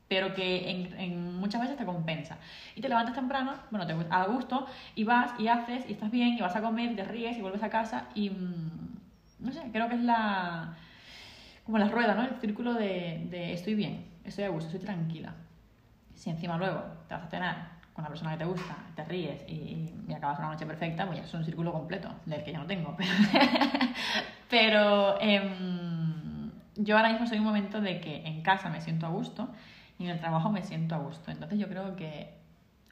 Pero 0.08 0.34
que 0.34 0.70
en, 0.70 1.00
en 1.00 1.36
muchas 1.40 1.62
veces 1.62 1.78
te 1.78 1.86
compensa. 1.86 2.38
Y 2.76 2.82
te 2.82 2.90
levantas 2.90 3.14
temprano, 3.16 3.54
bueno, 3.70 3.86
te 3.86 3.96
a 4.10 4.26
gusto, 4.26 4.66
y 4.96 5.04
vas 5.04 5.34
y 5.40 5.48
haces, 5.48 5.88
y 5.88 5.92
estás 5.94 6.10
bien, 6.12 6.38
y 6.38 6.42
vas 6.42 6.56
a 6.56 6.62
comer, 6.62 6.96
te 6.96 7.04
ríes, 7.04 7.38
y 7.38 7.42
vuelves 7.42 7.64
a 7.64 7.70
casa, 7.70 8.06
y 8.16 8.30
mm, 8.30 8.99
no 9.40 9.52
sé, 9.52 9.62
creo 9.72 9.90
que 9.90 9.96
es 9.96 10.02
la. 10.02 10.74
como 11.66 11.78
la 11.78 11.88
rueda, 11.90 12.16
¿no? 12.16 12.24
El 12.24 12.36
círculo 12.40 12.74
de, 12.74 13.54
estoy 13.54 13.76
bien, 13.76 14.06
estoy 14.24 14.46
a 14.46 14.50
gusto, 14.50 14.68
estoy 14.70 14.82
tranquila. 14.86 15.34
Si 16.16 16.30
encima 16.30 16.58
luego 16.58 16.82
te 17.08 17.14
vas 17.16 17.24
a 17.24 17.28
cenar 17.28 17.70
con 17.94 18.04
la 18.04 18.10
persona 18.10 18.32
que 18.32 18.38
te 18.40 18.46
gusta, 18.46 18.76
te 18.96 19.04
ríes 19.06 19.42
y, 19.48 19.94
acabas 20.16 20.40
una 20.40 20.50
noche 20.50 20.66
perfecta, 20.66 21.06
pues 21.06 21.20
ya 21.20 21.24
es 21.26 21.34
un 21.34 21.46
círculo 21.46 21.72
completo, 21.72 22.10
del 22.26 22.44
que 22.44 22.52
yo 22.54 22.60
no 22.60 22.66
tengo. 22.66 22.96
Pero, 24.50 25.16
pero 25.22 25.22
em, 25.22 26.52
yo 26.76 26.98
ahora 26.98 27.10
mismo 27.12 27.28
soy 27.28 27.38
un 27.40 27.46
momento 27.46 27.82
de 27.82 28.02
que 28.02 28.26
en 28.28 28.42
casa 28.42 28.70
me 28.70 28.82
siento 28.82 29.06
a 29.06 29.10
gusto 29.10 29.50
y 30.00 30.06
en 30.06 30.10
el 30.12 30.20
trabajo 30.20 30.50
me 30.52 30.64
siento 30.64 30.96
a 30.96 30.98
gusto. 31.00 31.30
Entonces 31.32 31.60
yo 31.60 31.68
creo 31.70 31.96
que 31.96 32.34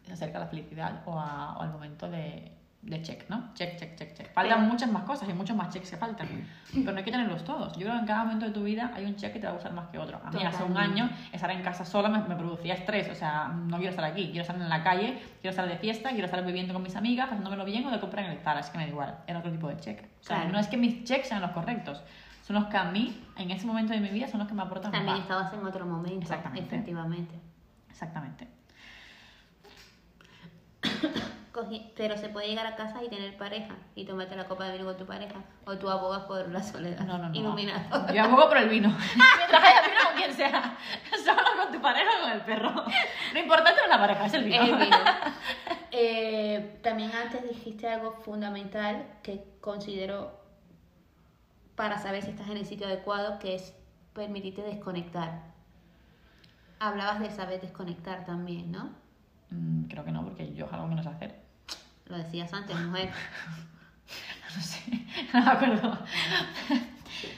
se 0.04 0.14
acerca 0.14 0.38
a 0.38 0.42
la 0.42 0.48
felicidad 0.48 1.02
o, 1.06 1.20
a- 1.20 1.58
o 1.58 1.62
al 1.62 1.72
momento 1.72 2.10
de, 2.10 2.52
de 2.88 3.02
check, 3.02 3.30
¿no? 3.30 3.54
Check, 3.54 3.78
check, 3.78 3.96
check, 3.98 4.14
check. 4.14 4.34
Faltan 4.34 4.60
Pero- 4.60 4.72
muchas 4.72 4.90
más 4.92 5.04
cosas 5.04 5.28
y 5.30 5.34
muchos 5.34 5.56
más 5.58 5.70
checks 5.74 5.92
que 5.92 5.98
faltan, 5.98 6.28
pero 6.74 6.92
no 6.94 6.98
hay 6.98 7.04
que 7.04 7.12
tenerlos 7.12 7.44
todos. 7.44 7.74
Yo 7.74 7.82
creo 7.82 7.94
que 7.94 8.00
en 8.00 8.06
cada 8.06 8.24
momento 8.24 8.46
de 8.46 8.52
tu 8.52 8.64
vida 8.64 8.92
hay 8.96 9.06
un 9.06 9.16
check 9.16 9.34
que 9.34 9.40
te 9.40 9.46
va 9.46 9.52
a 9.52 9.56
gustar 9.56 9.74
más 9.74 9.88
que 9.90 10.00
otro. 10.00 10.20
A 10.24 10.32
mí 10.32 10.44
hace 10.44 10.64
un 10.64 10.70
Totalmente. 10.70 11.02
año 11.02 11.12
estar 11.34 11.52
en 11.52 11.62
casa 11.62 11.84
sola 11.86 12.08
me, 12.10 12.20
me 12.28 12.36
producía 12.36 12.74
estrés, 12.76 13.10
o 13.10 13.16
sea, 13.16 13.50
no 13.50 13.78
quiero 13.78 13.90
estar 13.92 14.06
aquí, 14.06 14.26
quiero 14.28 14.42
estar 14.42 14.56
en 14.56 14.70
la 14.70 14.84
calle, 14.84 15.20
quiero 15.42 15.50
estar 15.52 15.68
de 15.68 15.78
fiesta, 15.78 16.10
quiero 16.12 16.26
estar 16.26 16.44
bebiendo 16.46 16.74
con 16.74 16.82
mis 16.84 16.96
amigas, 16.96 17.28
pasándomelo 17.28 17.66
bien 17.66 17.86
o 17.86 17.92
de 17.92 18.00
comprar 18.00 18.26
en 18.26 18.32
el 18.32 18.40
Zara, 18.40 18.62
es 18.62 18.70
que 18.70 18.78
me 18.78 18.86
da 18.86 18.90
igual, 18.90 19.18
era 19.28 19.40
otro 19.40 19.52
tipo 19.52 19.68
de 19.68 19.78
check. 19.78 20.00
O 20.22 20.24
sea, 20.24 20.38
Claro. 20.38 20.52
no 20.54 20.60
es 20.60 20.68
que 20.68 20.78
mis 20.78 21.04
checks 21.04 21.28
sean 21.28 21.42
los 21.42 21.52
correctos, 21.52 22.02
son 22.44 22.56
los 22.56 22.66
que 22.68 22.78
a 22.78 22.86
mí, 22.86 23.22
en 23.36 23.52
ese 23.52 23.68
momento 23.68 23.92
de 23.92 24.00
mi 24.00 24.10
vida, 24.10 24.28
son 24.30 24.40
los 24.40 24.48
que 24.48 24.54
me 24.54 24.62
aportan 24.62 24.92
También 24.94 25.16
más. 25.16 25.22
estabas 25.24 25.52
en 25.54 25.66
otro 25.66 25.86
momento. 25.86 26.22
Exactamente. 26.22 26.76
Efectivamente. 26.76 27.36
Exactamente. 27.90 28.48
Pero 31.96 32.18
se 32.18 32.30
puede 32.30 32.48
llegar 32.48 32.66
a 32.66 32.76
casa 32.76 33.04
y 33.04 33.10
tener 33.10 33.38
pareja 33.38 33.76
y 33.96 34.06
tomarte 34.06 34.36
la 34.36 34.48
copa 34.48 34.66
de 34.66 34.74
vino 34.74 34.86
con 34.86 34.98
tu 34.98 35.06
pareja. 35.06 35.42
O 35.66 35.78
tú 35.78 35.90
abogas 35.90 36.24
por 36.24 36.50
la 36.50 36.62
soledad. 36.62 37.06
No, 37.06 37.18
no, 37.18 37.30
no. 37.30 37.36
Iluminado. 37.36 38.14
Yo 38.14 38.24
abogo 38.24 38.48
por 38.48 38.58
el 38.58 38.70
vino. 38.70 38.90
Mientras 39.38 39.64
haya 39.64 39.82
vino 39.82 40.00
con 40.06 40.16
quien 40.16 40.34
sea. 40.34 40.78
Solo 41.24 41.42
con 41.64 41.74
tu 41.74 41.82
pareja 41.82 42.10
o 42.20 42.24
con 42.24 42.32
el 42.32 42.42
perro. 42.42 42.86
Lo 43.34 43.40
importante 43.40 43.80
no 43.80 43.84
es 43.84 43.90
la 43.90 44.00
pareja, 44.00 44.26
es 44.26 44.34
el 44.34 44.44
vino. 44.44 44.64
Es 44.64 44.70
el 44.70 44.78
vino. 44.78 44.98
Eh, 46.00 46.80
también 46.84 47.12
antes 47.12 47.48
dijiste 47.48 47.88
algo 47.88 48.12
fundamental 48.12 49.08
que 49.24 49.44
considero 49.62 50.40
para 51.76 51.98
saber 51.98 52.24
si 52.24 52.32
estás 52.32 52.50
en 52.50 52.58
el 52.58 52.66
sitio 52.66 52.86
adecuado, 52.86 53.40
que 53.40 53.56
es 53.56 53.74
permitirte 54.14 54.62
desconectar. 54.62 55.42
Hablabas 56.80 57.20
de 57.20 57.32
saber 57.32 57.62
desconectar 57.62 58.26
también, 58.26 58.72
¿no? 58.72 58.92
Mm, 59.50 59.86
creo 59.86 60.04
que 60.04 60.12
no, 60.12 60.24
porque 60.24 60.54
yo 60.54 60.66
es 60.66 60.74
algo 60.74 60.90
que 60.90 60.96
no 60.96 61.04
sé 61.04 61.10
hacer. 61.10 61.47
Lo 62.10 62.18
decías 62.18 62.52
antes, 62.54 62.76
mujer. 62.80 63.10
No 64.56 64.64
sé, 64.64 64.82
no 65.34 65.42
me 65.44 65.52
acuerdo. 65.52 65.98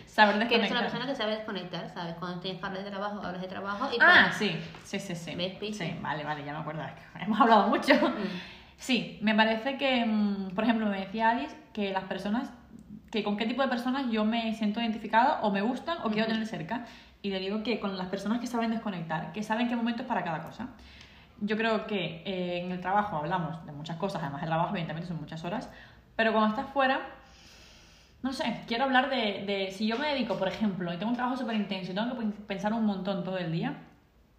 Saber 0.06 0.48
Que 0.48 0.56
eres 0.56 0.70
desconectar. 0.70 0.72
una 0.72 0.82
persona 0.82 1.06
que 1.08 1.16
sabe 1.16 1.32
desconectar, 1.36 1.90
¿sabes? 1.94 2.16
Cuando 2.16 2.40
tienes 2.40 2.60
que 2.62 2.66
hablar 2.68 2.84
de 2.84 2.90
trabajo, 2.90 3.22
hablas 3.24 3.42
de 3.42 3.48
trabajo 3.48 3.90
y 3.92 3.98
Ah, 4.00 4.06
cuando- 4.30 4.38
sí, 4.38 4.56
sí, 4.84 5.00
sí, 5.00 5.16
sí. 5.16 5.36
¿Ves? 5.36 5.58
Sí, 5.76 5.96
vale, 6.02 6.24
vale, 6.24 6.46
ya 6.46 6.54
me 6.54 6.60
acuerdo. 6.60 6.82
hemos 7.20 7.40
hablado 7.42 7.68
mucho. 7.68 7.94
Mm. 7.96 8.40
Sí, 8.78 9.18
me 9.22 9.34
parece 9.36 9.78
que, 9.78 10.06
mm, 10.06 10.50
por 10.56 10.64
ejemplo, 10.64 10.86
me 10.86 11.00
decía 11.00 11.32
Alice 11.32 11.56
que 11.74 11.92
las 11.92 12.04
personas, 12.06 12.52
que 13.12 13.24
con 13.24 13.36
qué 13.38 13.46
tipo 13.46 13.62
de 13.64 13.68
personas 13.70 14.06
yo 14.12 14.24
me 14.24 14.54
siento 14.54 14.80
identificada 14.80 15.42
o 15.42 15.52
me 15.52 15.62
gustan 15.62 15.98
o 16.04 16.12
quiero 16.12 16.28
tener 16.28 16.46
cerca. 16.46 16.86
Y 17.22 17.32
le 17.32 17.40
digo 17.40 17.64
que 17.64 17.80
con 17.80 17.98
las 17.98 18.08
personas 18.08 18.40
que 18.40 18.48
saben 18.48 18.72
desconectar, 18.72 19.34
que 19.34 19.42
saben 19.44 19.68
qué 19.68 19.76
momento 19.76 20.04
es 20.04 20.08
para 20.08 20.24
cada 20.24 20.44
cosa. 20.44 20.68
Yo 21.42 21.56
creo 21.58 21.88
que 21.88 22.22
eh, 22.26 22.62
en 22.64 22.72
el 22.72 22.82
trabajo 22.82 23.18
hablamos 23.18 23.66
de 23.66 23.72
muchas 23.72 23.98
cosas, 23.98 24.22
además 24.22 24.44
el 24.44 24.50
trabajo 24.50 24.72
evidentemente 24.72 25.08
son 25.08 25.20
muchas 25.20 25.44
horas, 25.46 25.70
pero 26.16 26.34
cuando 26.34 26.50
estás 26.50 26.72
fuera, 26.74 27.00
no 28.22 28.34
sé, 28.34 28.64
quiero 28.68 28.84
hablar 28.84 29.10
de, 29.10 29.70
si 29.72 29.88
yo 29.88 29.98
me 29.98 30.10
dedico, 30.10 30.38
por 30.38 30.50
ejemplo, 30.50 30.94
y 30.94 30.98
tengo 30.98 31.12
un 31.12 31.16
trabajo 31.16 31.38
súper 31.38 31.56
intenso 31.56 31.92
y 31.92 31.96
tengo 31.96 32.18
que 32.18 32.26
pensar 32.46 32.74
un 32.74 32.86
montón 32.86 33.24
todo 33.24 33.38
el 33.38 33.54
día, 33.54 33.78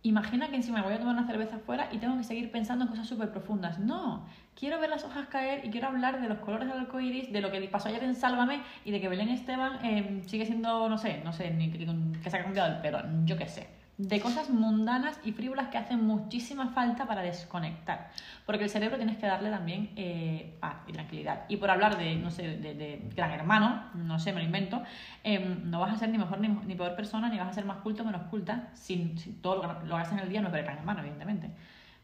imagina 0.03 0.51
que 0.51 0.57
encima 0.57 0.83
voy 0.83 0.93
a 0.93 0.99
tomar 0.99 1.15
una 1.15 1.27
cerveza 1.27 1.57
afuera 1.57 1.89
y 1.91 1.99
tengo 1.99 2.19
que 2.19 2.25
seguir 2.25 2.51
pensando 2.51 2.85
en 2.85 2.91
cosas 2.91 3.09
súper 3.09 3.31
profundas. 3.31 3.79
No, 3.79 4.27
quiero 4.55 4.79
ver 4.79 4.91
las 4.91 5.05
hojas 5.05 5.29
caer 5.29 5.65
y 5.65 5.71
quiero 5.71 5.89
hablar 5.89 6.21
de 6.21 6.29
los 6.29 6.39
colores 6.39 6.69
del 6.69 6.81
arco 6.81 7.01
iris, 7.01 7.33
de 7.33 7.41
lo 7.41 7.51
que 7.51 7.61
pasó 7.69 7.89
ayer 7.89 8.05
en 8.05 8.15
Sálvame 8.15 8.63
y 8.85 8.91
de 8.91 9.01
que 9.01 9.09
Belén 9.09 9.31
Esteban 9.31 9.85
eh, 9.85 10.23
sigue 10.27 10.45
siendo, 10.45 10.89
no 10.89 10.99
sé, 10.99 11.23
no 11.25 11.33
sé, 11.33 11.51
ni 11.51 11.71
que, 11.71 11.79
que 12.23 12.31
se 12.31 12.37
ha 12.37 12.43
cambiado 12.43 12.75
el 12.75 12.83
pelo, 12.83 13.01
yo 13.25 13.39
qué 13.39 13.49
sé. 13.49 13.80
De 14.03 14.19
cosas 14.19 14.49
mundanas 14.49 15.21
y 15.25 15.33
frívolas 15.33 15.69
que 15.69 15.77
hacen 15.77 16.07
muchísima 16.07 16.69
falta 16.69 17.07
para 17.07 17.21
desconectar. 17.21 18.11
Porque 18.47 18.65
el 18.65 18.71
cerebro 18.71 18.97
tienes 18.97 19.19
que 19.19 19.27
darle 19.27 19.51
también 19.51 19.91
eh, 19.95 20.57
paz 20.59 20.77
y 20.87 20.93
tranquilidad. 20.93 21.45
Y 21.49 21.59
por 21.59 21.71
hablar 21.71 21.99
de, 21.99 22.17
no 22.17 22.31
sé, 22.31 22.57
de, 22.57 23.03
gran 23.15 23.31
hermano, 23.33 23.91
no 23.95 24.19
sé, 24.19 24.33
me 24.33 24.41
lo 24.41 24.47
invento, 24.47 24.83
em, 25.23 25.71
no 25.71 25.81
vas 25.81 25.93
a 25.93 25.99
ser 25.99 26.09
ni 26.09 26.17
mejor 26.17 26.41
ni, 26.41 26.49
ni 26.49 26.75
peor 26.77 26.97
persona, 26.97 27.29
ni 27.29 27.37
vas 27.37 27.49
a 27.49 27.53
ser 27.53 27.67
más 27.67 27.77
culto 27.79 28.03
menos 28.03 28.23
culta, 28.31 28.71
si, 28.73 29.19
si 29.19 29.33
todo 29.33 29.57
lo 29.57 29.83
lo 29.85 29.97
hagas 29.97 30.13
en 30.13 30.21
el 30.21 30.31
día 30.31 30.41
no 30.41 30.49
es 30.49 30.55
gran 30.55 30.79
hermano, 30.79 31.01
evidentemente. 31.01 31.51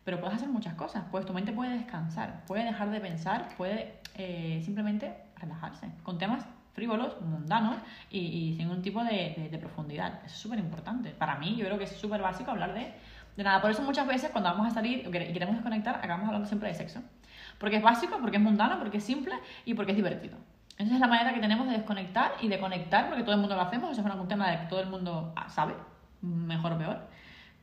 Pero 0.05 0.21
puedes 0.21 0.37
hacer 0.37 0.51
muchas 0.51 0.75
cosas, 0.75 1.05
pues 1.11 1.25
tu 1.25 1.33
mente 1.33 1.53
puede 1.53 1.79
descansar, 1.79 2.45
puede 2.47 2.65
dejar 2.65 2.91
de 2.91 3.01
pensar, 3.01 3.49
puede 3.57 3.95
eh, 4.17 4.61
simplemente 4.63 5.17
relajarse 5.37 5.89
con 6.03 6.19
temas 6.19 6.45
frívolos, 6.77 7.19
mundanos 7.23 7.77
y, 8.11 8.19
y 8.19 8.55
sin 8.55 8.69
ningún 8.69 8.83
tipo 8.83 9.03
de, 9.03 9.59
profundidad. 9.59 10.21
Es 10.25 10.33
súper 10.33 10.59
importante. 10.59 11.11
Para 11.11 11.37
mí, 11.37 11.57
yo 11.57 11.65
creo 11.65 11.79
que 11.79 11.85
es 11.85 11.97
súper 11.97 12.21
básico 12.21 12.51
hablar 12.51 12.75
de, 12.75 12.93
de 13.35 13.43
nada. 13.43 13.63
Por 13.63 13.71
eso 13.71 13.83
muchas 13.83 14.07
veces 14.07 14.31
cuando 14.31 14.51
vamos 14.51 14.69
a 14.69 14.71
salir 14.71 15.09
y 15.09 15.11
queremos 15.11 15.57
desconectar, 15.57 15.97
acabamos 15.97 16.27
hablando 16.27 16.47
siempre 16.47 16.69
de 16.69 16.75
sexo. 16.75 17.01
Porque 17.59 17.77
es 17.77 17.83
básico, 17.83 18.19
porque 18.21 18.37
es 18.37 18.43
mundano, 18.43 18.79
porque 18.79 18.99
es 18.99 19.05
simple 19.05 19.35
y 19.65 19.73
porque 19.73 19.93
es 19.93 19.97
divertido. 19.97 20.37
Esa 20.77 20.95
es 20.95 21.01
la 21.01 21.07
manera 21.07 21.33
que 21.33 21.41
tenemos 21.41 21.67
de 21.67 21.73
desconectar 21.73 22.33
y 22.43 22.49
de 22.49 22.61
conectar, 22.61 23.09
porque 23.09 23.23
todo 23.23 23.35
el 23.35 23.41
mundo 23.41 23.57
lo 23.57 23.63
hacemos. 23.63 23.91
Eso 23.91 24.07
es 24.07 24.15
un 24.15 24.29
tema 24.29 24.51
de 24.51 24.59
que 24.59 24.67
todo 24.67 24.81
el 24.81 24.91
mundo 24.91 25.33
ah, 25.35 25.49
sabe, 25.49 25.75
mejor 26.21 26.73
o 26.75 26.79
peor. 26.79 27.09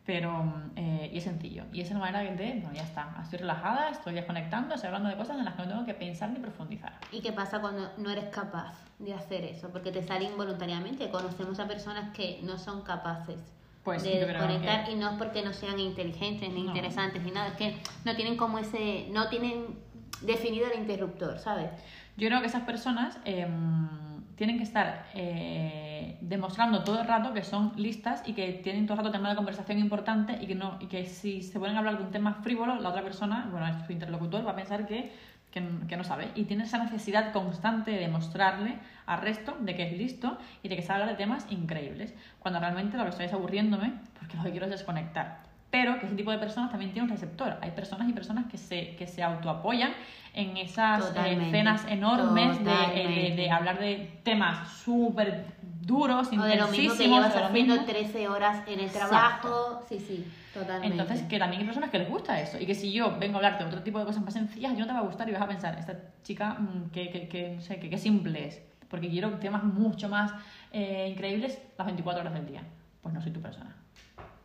Pero, 0.06 0.54
eh, 0.76 1.10
y 1.14 1.18
es 1.18 1.24
sencillo. 1.24 1.64
Y 1.72 1.80
es 1.80 1.90
la 1.90 1.98
manera 2.00 2.20
de, 2.20 2.34
bueno, 2.62 2.74
ya 2.74 2.84
está, 2.84 3.16
estoy 3.24 3.40
relajada, 3.40 3.90
estoy 3.90 4.14
desconectando, 4.14 4.76
estoy 4.76 4.88
hablando 4.88 5.08
de 5.10 5.16
cosas 5.16 5.38
en 5.40 5.46
las 5.46 5.54
que 5.54 5.62
no 5.62 5.70
tengo 5.70 5.86
que 5.86 5.94
pensar 5.94 6.30
ni 6.30 6.40
profundizar. 6.40 6.92
¿Y 7.14 7.22
qué 7.22 7.32
pasa 7.32 7.62
cuando 7.62 7.90
no 7.98 8.10
eres 8.10 8.26
capaz 8.26 8.74
de 9.00 9.14
hacer 9.14 9.46
eso? 9.46 9.70
Porque 9.70 9.92
te 9.94 10.04
sale 10.04 10.26
involuntariamente. 10.26 11.10
Conocemos 11.10 11.58
a 11.60 11.68
personas 11.70 12.14
que 12.14 12.42
no 12.44 12.58
son 12.58 12.82
capaces 12.82 13.38
Pues 13.86 14.04
de 14.04 14.26
desconectar 14.26 14.84
que- 14.86 14.92
y 14.92 14.96
no 14.96 15.12
es 15.12 15.18
porque 15.18 15.42
no 15.42 15.54
sean 15.54 15.80
inteligentes 15.80 16.50
ni 16.52 16.64
No. 16.64 16.68
interesantes 16.68 17.24
ni 17.24 17.32
nada, 17.32 17.48
es 17.50 17.54
que 17.56 17.78
no 18.04 18.14
tienen 18.18 18.36
como 18.36 18.60
ese, 18.60 19.08
no 19.12 19.30
tienen 19.30 19.80
definido 20.20 20.68
el 20.70 20.80
interruptor, 20.80 21.40
¿sabes? 21.40 21.70
Yo 22.18 22.28
creo 22.28 22.42
que 22.42 22.48
esas 22.48 22.64
personas 22.64 23.18
em, 23.26 24.13
tienen 24.36 24.58
que 24.58 24.64
estar 24.64 25.06
eh, 25.14 26.18
demostrando 26.22 26.84
todo 26.84 27.02
el 27.02 27.08
rato 27.08 27.34
que 27.34 27.44
son 27.44 27.74
listas 27.76 28.24
y 28.26 28.34
que 28.34 28.54
tienen 28.64 28.86
todo 28.86 28.96
el 28.96 29.00
rato 29.00 29.12
tema 29.12 29.30
de 29.30 29.36
conversación 29.36 29.80
importante 29.80 30.38
y 30.42 30.48
que, 30.48 30.56
no, 30.56 30.78
y 30.80 30.88
que 30.88 31.06
si 31.06 31.42
se 31.42 31.60
pueden 31.60 31.78
hablar 31.78 31.98
de 31.98 32.04
un 32.04 32.12
tema 32.12 32.36
frívolo, 32.36 32.76
la 32.76 32.90
otra 32.90 33.04
persona, 33.04 33.48
bueno, 33.52 33.68
su 33.86 33.92
interlocutor, 33.92 34.46
va 34.46 34.52
a 34.52 34.56
pensar 34.56 34.86
que, 34.88 35.12
que, 35.52 35.64
que 35.88 35.98
no 35.98 36.04
sabe. 36.04 36.30
Y 36.36 36.46
tiene 36.46 36.64
esa 36.64 36.84
necesidad 36.84 37.32
constante 37.32 37.92
de 37.92 38.00
demostrarle 38.00 38.80
al 39.06 39.22
resto 39.22 39.56
de 39.60 39.76
que 39.76 39.84
es 39.84 39.94
listo 39.94 40.38
y 40.64 40.70
de 40.70 40.76
que 40.76 40.82
sabe 40.82 41.02
hablar 41.02 41.18
de 41.18 41.24
temas 41.24 41.46
increíbles. 41.50 42.14
Cuando 42.40 42.60
realmente 42.60 42.98
lo 42.98 43.04
que 43.04 43.10
estoy 43.10 43.26
es 43.26 43.34
aburriéndome 43.34 43.94
porque 44.20 44.38
lo 44.38 44.44
que 44.44 44.52
quiero 44.52 44.66
es 44.66 44.72
desconectar 44.72 45.53
pero 45.74 46.00
que 46.00 46.06
ese 46.06 46.16
tipo 46.16 46.30
de 46.30 46.38
personas 46.38 46.70
también 46.70 46.92
tiene 46.92 47.06
un 47.08 47.10
receptor. 47.10 47.58
Hay 47.60 47.72
personas 47.72 48.08
y 48.08 48.14
personas 48.14 48.46
que 48.46 48.60
se, 48.60 48.96
que 48.96 49.08
se 49.08 49.24
autoapoyan 49.24 49.92
en 50.36 50.56
esas 50.58 51.12
eh, 51.16 51.48
escenas 51.48 51.84
enormes 51.90 52.64
de, 52.64 52.72
eh, 52.72 52.76
Totalmente. 52.76 53.36
de 53.38 53.50
hablar 53.50 53.80
de 53.80 54.20
temas 54.22 54.72
súper 54.72 55.46
duros, 55.82 56.28
O 56.28 56.44
de 56.44 56.58
lo 56.58 56.68
mismo 56.68 56.96
que 56.96 57.08
llevas 57.08 57.34
de 57.34 57.44
haciendo 57.44 57.74
mismo. 57.74 57.86
13 57.88 58.28
horas 58.28 58.68
en 58.68 58.82
el 58.82 58.86
Exacto. 58.86 59.08
trabajo. 59.08 59.82
Sí, 59.90 60.00
sí, 60.00 60.32
totalmente. 60.54 60.96
Entonces, 60.96 61.28
que 61.28 61.40
también 61.40 61.62
hay 61.62 61.66
personas 61.66 61.90
que 61.90 61.98
les 61.98 62.08
gusta 62.08 62.40
eso. 62.40 62.60
Y 62.60 62.68
que 62.68 62.76
si 62.76 62.94
yo 62.94 63.18
vengo 63.18 63.38
a 63.38 63.38
hablarte 63.38 63.64
de 63.64 63.70
otro 63.72 63.82
tipo 63.82 63.98
de 63.98 64.06
cosas 64.06 64.24
más 64.24 64.36
sencillas, 64.36 64.74
yo 64.74 64.82
no 64.82 64.86
te 64.86 64.94
va 64.94 65.00
a 65.00 65.04
gustar 65.04 65.28
y 65.28 65.32
vas 65.32 65.42
a 65.42 65.48
pensar, 65.48 65.76
esta 65.80 65.98
chica, 66.22 66.54
mm, 66.54 66.92
que, 66.92 67.10
que, 67.10 67.28
que, 67.28 67.50
no 67.56 67.62
sé, 67.62 67.80
que, 67.80 67.90
que 67.90 67.98
simple 67.98 68.46
es. 68.46 68.62
Porque 68.90 69.10
quiero 69.10 69.32
temas 69.40 69.64
mucho 69.64 70.08
más 70.08 70.36
eh, 70.72 71.08
increíbles 71.10 71.60
las 71.80 71.88
24 71.88 72.22
horas 72.22 72.34
del 72.36 72.46
día. 72.46 72.62
Pues 73.02 73.16
no 73.16 73.20
soy 73.24 73.32
tu 73.32 73.42
persona. 73.42 73.76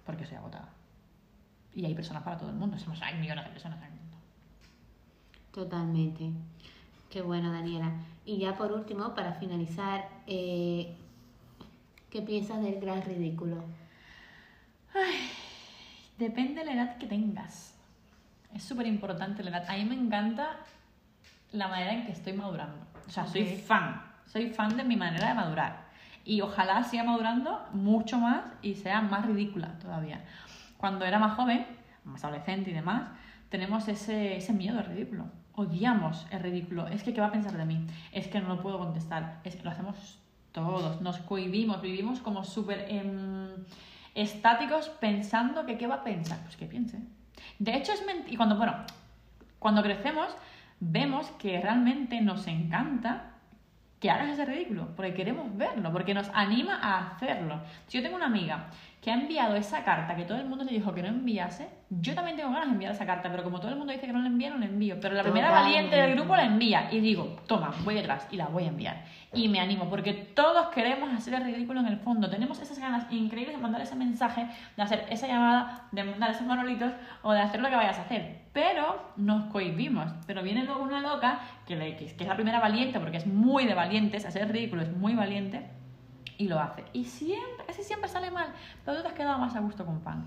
Porque 0.07 0.25
soy 0.25 0.39
agotada. 0.39 0.78
Y 1.79 1.87
hay 1.87 1.95
personas 1.95 2.25
para 2.25 2.37
todo 2.37 2.51
el 2.51 2.57
mundo. 2.57 2.77
Somos, 2.77 3.01
hay 3.03 3.15
millones 3.21 3.45
de 3.45 3.51
personas 3.53 3.79
en 3.79 3.85
el 3.85 3.93
mundo. 3.93 4.17
Totalmente. 5.53 6.33
Qué 7.09 7.23
bueno, 7.23 7.53
Daniela. 7.53 7.93
Y 8.25 8.39
ya 8.39 8.57
por 8.57 8.73
último, 8.73 9.15
para 9.15 9.35
finalizar, 9.35 10.09
eh, 10.27 10.97
¿qué 12.11 12.21
piensas 12.23 12.61
del 12.63 12.81
gran 12.81 13.01
ridículo? 13.03 13.63
Depende 16.19 16.55
de 16.55 16.65
la 16.65 16.73
edad 16.73 16.99
que 16.99 17.07
tengas. 17.07 17.77
Es 18.53 18.65
súper 18.65 18.89
importante 18.89 19.45
la 19.45 19.51
edad. 19.51 19.71
A 19.71 19.75
mí 19.75 19.85
me 19.85 19.95
encanta 19.95 20.57
la 21.53 21.69
manera 21.69 21.93
en 21.93 22.07
que 22.07 22.13
estoy 22.13 22.33
madurando. 22.33 22.85
O 23.07 23.11
sea, 23.11 23.25
soy 23.25 23.45
fan. 23.45 24.03
Soy 24.27 24.51
fan 24.51 24.77
de 24.77 24.83
mi 24.83 24.97
manera 24.97 25.29
de 25.29 25.35
madurar. 25.35 25.87
Y 26.25 26.41
ojalá 26.41 26.83
siga 26.83 27.05
madurando 27.05 27.65
mucho 27.73 28.19
más 28.19 28.47
y 28.63 28.75
sea 28.75 29.01
más 29.01 29.25
ridícula 29.27 29.79
todavía. 29.79 30.25
Cuando 30.79 31.05
era 31.05 31.19
más 31.19 31.37
joven, 31.37 31.67
más 32.05 32.25
adolescente 32.25 32.71
y 32.71 32.73
demás, 32.73 33.11
tenemos 33.51 33.87
ese, 33.89 34.37
ese 34.37 34.53
miedo 34.53 34.81
ridículo. 34.81 35.27
Odiamos 35.55 36.27
el 36.31 36.41
ridículo. 36.41 36.87
Es 36.87 37.03
que, 37.03 37.13
¿qué 37.13 37.21
va 37.21 37.27
a 37.27 37.33
pensar 37.33 37.57
de 37.57 37.65
mí? 37.65 37.87
Es 38.13 38.29
que 38.29 38.41
no 38.41 38.49
lo 38.49 38.63
puedo 38.63 38.79
contestar. 38.79 39.41
Es 39.45 39.63
lo 39.63 39.71
hacemos 39.71 40.21
todos. 40.53 41.01
Nos 41.01 41.19
cohibimos. 41.19 41.83
Vivimos 41.83 42.21
como 42.21 42.45
súper 42.45 42.87
em, 42.89 43.49
estáticos 44.15 44.89
pensando 44.89 45.67
que 45.67 45.77
qué 45.77 45.87
va 45.87 45.97
a 45.97 46.05
pensar. 46.05 46.39
Pues 46.43 46.57
que 46.57 46.67
piense. 46.67 47.01
De 47.59 47.77
hecho, 47.77 47.93
es 47.93 48.07
mentira. 48.07 48.33
Y 48.33 48.37
cuando, 48.37 48.57
bueno, 48.57 48.75
cuando 49.59 49.83
crecemos, 49.83 50.29
vemos 50.79 51.27
que 51.33 51.61
realmente 51.61 52.21
nos 52.21 52.47
encanta 52.47 53.33
que 54.01 54.11
hagas 54.11 54.31
ese 54.31 54.45
ridículo, 54.45 54.95
porque 54.95 55.13
queremos 55.13 55.57
verlo, 55.57 55.93
porque 55.93 56.15
nos 56.15 56.31
anima 56.33 56.79
a 56.81 57.09
hacerlo. 57.09 57.61
Si 57.89 57.99
yo 57.99 58.03
tengo 58.03 58.17
una 58.17 58.27
amiga 58.27 58.71
que 59.01 59.11
ha 59.13 59.15
enviado 59.15 59.55
esa 59.55 59.85
carta 59.85 60.17
que 60.17 60.25
todo 60.25 60.39
el 60.39 60.47
mundo 60.47 60.65
le 60.65 60.73
dijo 60.73 60.93
que 60.93 61.03
no 61.03 61.09
enviase, 61.09 61.69
yo 61.89 62.15
también 62.15 62.37
tengo 62.37 62.51
ganas 62.51 62.67
de 62.67 62.73
enviar 62.75 62.93
esa 62.93 63.07
carta, 63.07 63.31
pero 63.31 63.45
como 63.45 63.61
todo 63.61 63.71
el 63.71 63.77
mundo 63.77 63.93
dice 63.93 64.07
que 64.07 64.13
no 64.13 64.19
la 64.19 64.27
envío, 64.27 64.51
no 64.51 64.59
la 64.59 64.67
envío. 64.67 64.97
Pero 65.01 65.15
la 65.15 65.23
primera 65.23 65.49
valiente 65.63 65.97
del 65.97 66.15
grupo 66.17 66.37
la 66.37 66.45
envía 66.45 66.93
y 66.93 67.01
digo, 67.01 67.37
toma, 67.47 67.73
voy 67.85 67.95
detrás 67.95 68.27
y 68.31 68.37
la 68.37 68.47
voy 68.47 68.65
a 68.65 68.69
enviar. 68.69 69.05
Y 69.33 69.49
me 69.49 69.61
animo, 69.61 69.89
porque 69.89 70.13
todos 70.13 70.69
queremos 70.69 71.13
hacer 71.15 71.35
el 71.35 71.45
ridículo 71.45 71.81
en 71.81 71.87
el 71.87 71.99
fondo. 71.99 72.29
Tenemos 72.29 72.61
esas 72.61 72.79
ganas 72.79 73.07
increíbles 73.13 73.57
de 73.57 73.63
mandar 73.63 73.81
ese 73.81 73.95
mensaje, 73.95 74.47
de 74.77 74.83
hacer 74.83 75.07
esa 75.11 75.27
llamada, 75.29 75.87
de 75.93 76.03
mandar 76.05 76.31
esos 76.31 76.47
manolitos 76.47 76.93
o 77.23 77.33
de 77.33 77.41
hacer 77.41 77.61
lo 77.61 77.69
que 77.69 77.77
vayas 77.77 77.99
a 77.99 78.03
hacer. 78.03 78.39
Pero 78.53 79.13
nos 79.17 79.45
cohibimos. 79.53 80.11
Pero 80.27 80.43
viene 80.43 80.65
luego 80.65 80.83
una 80.83 81.01
loca 81.01 81.41
que, 81.67 81.77
le- 81.77 81.95
que 81.97 82.07
es 82.07 82.27
la 82.27 82.35
primera 82.35 82.59
valiente, 82.59 82.99
porque 82.99 83.19
es 83.19 83.27
muy 83.27 83.67
de 83.67 83.75
valientes, 83.75 84.25
hacer 84.27 84.43
el 84.43 84.49
ridículo 84.49 84.83
es 84.83 84.91
muy 84.97 85.15
valiente, 85.15 85.67
y 86.39 86.49
lo 86.49 86.59
hace. 86.59 86.85
Y 86.95 87.05
siempre, 87.05 87.67
casi 87.67 87.83
siempre 87.83 88.09
sale 88.09 88.31
mal, 88.31 88.49
pero 88.85 88.97
tú 88.97 89.03
te 89.03 89.09
has 89.09 89.15
quedado 89.15 89.39
más 89.39 89.55
a 89.55 89.61
gusto 89.61 89.85
con 89.85 90.01
pan. 90.01 90.27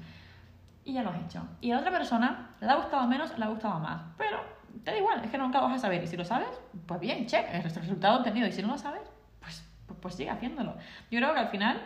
Y 0.84 0.94
ya 0.94 1.02
lo 1.04 1.10
has 1.10 1.20
hecho. 1.24 1.42
Y 1.62 1.72
a 1.72 1.80
otra 1.80 1.92
persona 1.92 2.50
le 2.60 2.70
ha 2.70 2.76
gustado 2.76 3.08
menos, 3.08 3.36
le 3.38 3.46
ha 3.46 3.48
gustado 3.48 3.80
más. 3.80 4.02
Pero 4.18 4.38
te 4.84 4.92
da 4.92 4.98
igual, 4.98 5.24
es 5.24 5.32
que 5.32 5.38
nunca 5.38 5.60
vas 5.62 5.74
a 5.74 5.80
saber. 5.80 6.04
Y 6.04 6.08
si 6.08 6.18
lo 6.18 6.26
sabes, 6.26 6.50
pues 6.86 7.00
bien, 7.00 7.26
check, 7.26 7.46
el 7.52 7.64
resultado 7.64 8.20
obtenido. 8.20 8.48
Y 8.48 8.52
si 8.52 8.62
no 8.62 8.68
lo 8.70 8.78
sabes, 8.78 9.02
pues, 9.40 9.68
pues, 9.88 10.00
pues 10.00 10.16
sigue 10.16 10.30
haciéndolo. 10.30 10.76
Yo 11.10 11.20
creo 11.20 11.34
que 11.34 11.40
al 11.40 11.48
final, 11.50 11.82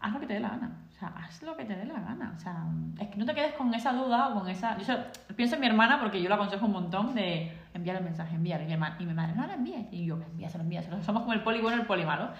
haz 0.00 0.12
lo 0.12 0.20
que 0.20 0.26
te 0.26 0.34
dé 0.34 0.40
la 0.40 0.48
gana. 0.50 0.82
O 0.88 0.98
sea, 0.98 1.08
haz 1.08 1.42
lo 1.42 1.56
que 1.58 1.66
te 1.66 1.76
dé 1.76 1.84
la 1.84 2.00
gana. 2.00 2.32
O 2.34 2.38
sea, 2.40 2.64
es 2.98 3.08
que 3.08 3.16
no 3.16 3.26
te 3.26 3.34
quedes 3.34 3.52
con 3.52 3.72
esa 3.74 3.92
duda 3.92 4.28
o 4.28 4.34
con 4.40 4.48
esa... 4.48 4.78
Yo 4.78 4.84
so- 4.84 5.34
pienso 5.36 5.56
en 5.56 5.60
mi 5.60 5.66
hermana 5.66 6.00
porque 6.00 6.22
yo 6.22 6.28
la 6.30 6.36
aconsejo 6.36 6.64
un 6.64 6.72
montón 6.72 7.14
de 7.14 7.54
enviar 7.74 7.98
el 7.98 8.04
mensaje, 8.04 8.34
enviar. 8.34 8.62
Y 8.62 8.64
mi, 8.64 8.72
hermana, 8.72 8.96
y 8.98 9.04
mi 9.04 9.12
madre, 9.12 9.34
no 9.34 9.46
la 9.46 9.54
envíes. 9.54 9.86
Y 9.92 10.06
yo, 10.06 10.14
envíaselo, 10.16 10.64
envíaselo. 10.64 11.02
Somos 11.02 11.20
como 11.22 11.34
el 11.34 11.42
poli 11.42 11.60
bueno 11.60 11.76
y 11.76 11.80
el 11.80 11.86
poli 11.86 12.06
malo. 12.06 12.30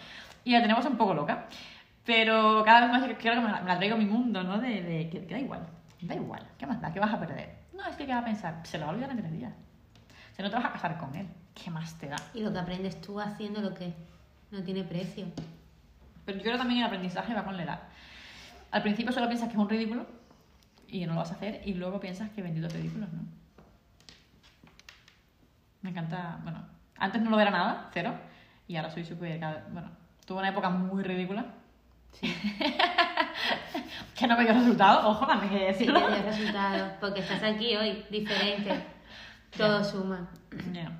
Y 0.47 0.53
la 0.53 0.63
tenemos 0.63 0.87
un 0.87 0.97
poco 0.97 1.13
loca. 1.13 1.49
Pero 2.05 2.63
cada 2.65 2.83
vez 2.83 2.91
más 2.91 3.03
quiero 3.19 3.37
que 3.37 3.47
me 3.47 3.53
la, 3.53 3.61
me 3.63 3.67
la 3.67 3.77
traigo 3.79 3.97
a 3.97 3.99
mi 3.99 4.07
mundo, 4.07 4.45
¿no? 4.45 4.59
De, 4.59 4.81
de 4.81 5.11
que, 5.11 5.27
que 5.27 5.35
da 5.35 5.41
igual. 5.41 5.67
Da 6.01 6.15
igual. 6.15 6.47
¿Qué 6.57 6.67
más 6.69 6.81
da? 6.81 6.93
¿Qué 6.93 7.01
vas 7.01 7.13
a 7.13 7.19
perder? 7.19 7.53
No, 7.73 7.85
es 7.85 7.97
que 7.97 8.07
¿qué 8.07 8.13
va 8.13 8.21
a 8.21 8.25
pensar? 8.25 8.61
Se 8.63 8.79
lo 8.79 8.85
va 8.85 8.93
a 8.93 8.95
olvidar 8.95 9.11
en 9.11 9.19
tres 9.19 9.33
días. 9.33 9.53
Si 10.37 10.43
no 10.43 10.49
te 10.49 10.55
vas 10.55 10.67
a 10.67 10.73
casar 10.73 10.99
con 10.99 11.17
él. 11.17 11.27
¿Qué 11.53 11.69
más 11.69 11.99
te 11.99 12.07
da? 12.07 12.17
Y 12.33 12.43
lo 12.43 12.53
que 12.53 12.61
aprendes 12.61 13.01
tú 13.01 13.19
haciendo 13.19 13.61
lo 13.61 13.75
que 13.75 13.93
no 14.53 14.63
tiene 14.63 14.85
precio. 14.85 15.27
Pero 16.25 16.39
yo 16.39 16.45
creo 16.45 16.59
también 16.59 16.79
el 16.79 16.87
aprendizaje 16.87 17.35
va 17.35 17.45
con 17.45 17.57
la 17.57 17.65
edad. 17.65 17.81
Al 18.71 18.83
principio 18.83 19.11
solo 19.11 19.27
piensas 19.27 19.49
que 19.49 19.55
es 19.55 19.59
un 19.59 19.69
ridículo 19.69 20.07
y 20.87 21.05
no 21.07 21.15
lo 21.15 21.21
vas 21.21 21.33
a 21.33 21.35
hacer 21.35 21.61
y 21.65 21.75
luego 21.75 21.99
piensas 21.99 22.31
que 22.31 22.43
benditos 22.43 22.73
ridículos, 22.73 23.13
¿no? 23.13 23.23
Me 25.83 25.91
encanta, 25.91 26.39
bueno, 26.45 26.65
antes 26.99 27.21
no 27.21 27.31
lo 27.31 27.41
era 27.41 27.51
nada, 27.51 27.91
cero, 27.93 28.15
y 28.69 28.77
ahora 28.77 28.91
soy 28.91 29.05
súper, 29.05 29.41
bueno, 29.71 29.91
tuve 30.27 30.39
una 30.41 30.51
época 30.51 30.69
muy 30.69 31.03
ridícula 31.03 31.47
Sí, 32.13 32.35
que 34.15 34.27
no 34.27 34.37
me 34.39 34.45
dio 34.45 34.55
resultado, 34.55 35.11
ojo, 35.11 35.27
también 35.27 35.53
hay 35.53 35.59
que 35.67 35.75
sí, 35.75 35.87
decirlo. 35.87 36.07
te 36.07 36.15
dio 36.15 36.23
resultados. 36.25 36.93
Porque 36.99 37.21
estás 37.21 37.43
aquí 37.43 37.77
hoy, 37.77 38.05
diferente. 38.11 38.85
Todo 39.57 39.85
suma. 39.85 40.29
Ya. 40.73 40.99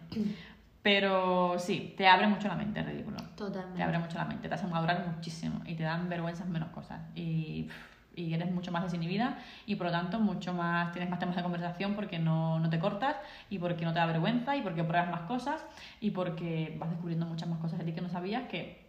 Pero 0.83 1.59
sí, 1.59 1.95
te 1.97 2.07
abre 2.07 2.27
mucho 2.27 2.49
la 2.49 2.55
mente 2.55 2.81
el 2.81 2.87
ridículo. 2.87 3.17
Totalmente. 3.35 3.77
Te 3.79 3.83
abre 3.83 3.99
mucho 3.99 4.19
la 4.19 4.25
mente, 4.27 4.49
te 4.49 4.55
hace 4.55 4.67
madurar 4.67 5.07
muchísimo 5.07 5.63
y 5.65 5.75
te 5.75 5.83
dan 5.85 6.09
vergüenzas 6.09 6.47
menos 6.49 6.69
cosas. 6.69 7.01
Y, 7.15 7.69
y 8.15 8.35
eres 8.35 8.53
mucho 8.53 8.71
más 8.71 8.85
desinhibida 8.85 9.39
y 9.67 9.77
por 9.77 9.87
lo 9.87 9.93
tanto 9.93 10.21
mucho 10.21 10.53
más 10.53 10.93
tienes 10.93 11.11
más 11.11 11.19
temas 11.19 11.37
de 11.37 11.43
conversación 11.43 11.95
porque 11.95 12.19
no, 12.19 12.61
no 12.61 12.71
te 12.71 12.79
cortas 12.79 13.17
y 13.51 13.59
porque 13.59 13.85
no 13.85 13.93
te 13.93 13.99
da 13.99 14.07
vergüenza 14.07 14.57
y 14.57 14.63
porque 14.63 14.85
pruebas 14.85 15.11
más 15.11 15.23
cosas 15.23 15.65
y 16.01 16.11
porque 16.13 16.77
vas 16.79 16.91
descubriendo 16.91 17.27
muchas 17.27 17.49
más 17.49 17.59
cosas 17.59 17.79
de 17.79 17.85
ti 17.87 17.93
que 17.93 18.01
no 18.03 18.09
sabías 18.09 18.45
que 18.49 18.86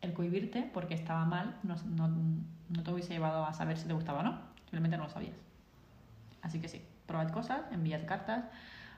el 0.00 0.12
cohibirte 0.12 0.70
porque 0.72 0.94
estaba 0.94 1.24
mal 1.24 1.56
no, 1.62 1.76
no, 1.84 2.08
no 2.08 2.82
te 2.82 2.90
hubiese 2.90 3.12
llevado 3.12 3.44
a 3.44 3.52
saber 3.54 3.76
si 3.78 3.86
te 3.86 3.92
gustaba 3.92 4.20
o 4.20 4.22
no. 4.22 4.38
Simplemente 4.64 4.96
no 4.96 5.04
lo 5.04 5.10
sabías. 5.10 5.36
Así 6.42 6.60
que 6.60 6.68
sí, 6.68 6.82
probad 7.06 7.30
cosas, 7.30 7.60
enviad 7.72 8.06
cartas, 8.06 8.44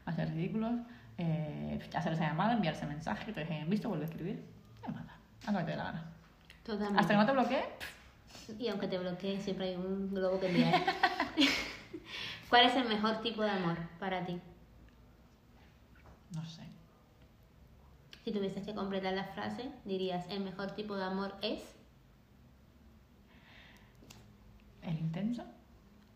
hacer 0.07 0.29
ridículos, 0.31 0.73
eh, 1.19 1.79
hacer 1.95 2.13
esa 2.13 2.29
llamada, 2.29 2.55
enviar 2.55 2.75
ese 2.75 2.87
mensaje 2.87 3.33
te 3.33 3.41
dejen 3.41 3.63
en 3.63 3.71
visto, 3.71 3.89
vuelve 3.89 4.05
a 4.05 4.09
escribir. 4.09 4.43
Llamada. 4.87 5.17
Haz 5.47 5.53
lo 5.53 5.59
que 5.61 5.65
te 5.65 5.71
dé 5.73 5.77
la 5.77 5.85
gana. 5.85 6.05
Totalmente. 6.63 7.01
Hasta 7.01 7.13
que 7.15 7.19
no 7.19 7.27
te 7.27 7.33
bloquee, 7.33 7.65
Y 8.59 8.69
aunque 8.69 8.89
te 8.89 8.99
bloquee, 8.99 9.41
siempre 9.41 9.69
hay 9.69 9.77
un 9.77 10.15
globo 10.15 10.41
que 10.41 10.49
enviar. 10.49 10.83
¿Cuál 12.49 12.67
es 12.67 12.77
el 12.77 12.89
mejor 12.89 13.21
tipo 13.23 13.43
de 13.43 13.51
amor 13.51 13.77
para 13.99 14.25
ti? 14.25 14.41
no 16.35 16.45
sé. 16.45 16.63
Si 18.29 18.35
tuvieses 18.35 18.63
que 18.67 18.75
completar 18.75 19.15
la 19.15 19.25
frase, 19.25 19.71
dirías, 19.87 20.27
el 20.29 20.41
mejor 20.45 20.73
tipo 20.73 20.95
de 20.95 21.03
amor 21.03 21.35
es 21.41 21.63
El 24.83 24.99
intenso, 24.99 25.45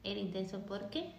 el 0.05 0.19
intenso 0.19 0.61
porque 0.67 1.15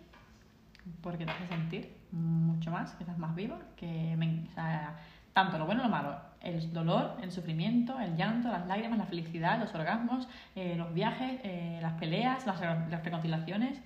porque 1.02 1.26
te 1.26 1.32
hace 1.32 1.48
sentir 1.48 1.98
mucho 2.12 2.70
más, 2.70 2.92
que 2.94 3.06
estás 3.06 3.18
más 3.18 3.34
viva, 3.34 3.58
que 3.76 4.16
me- 4.18 4.46
o 4.48 4.54
sea, 4.54 4.96
tanto 5.34 5.58
lo 5.58 5.66
bueno 5.66 5.82
y 5.82 5.86
lo 5.86 5.90
malo, 5.90 6.16
el 6.42 6.72
dolor, 6.72 7.18
el 7.24 7.32
sufrimiento, 7.32 8.00
el 8.00 8.16
llanto, 8.16 8.50
las 8.50 8.68
lágrimas, 8.68 9.00
la 9.00 9.08
felicidad, 9.08 9.60
los 9.60 9.74
orgasmos, 9.74 10.28
eh, 10.56 10.76
los 10.78 10.94
viajes, 10.94 11.40
eh, 11.44 11.80
las 11.82 11.94
peleas, 11.94 12.46
las 12.46 12.60
reconciliaciones. 13.04 13.82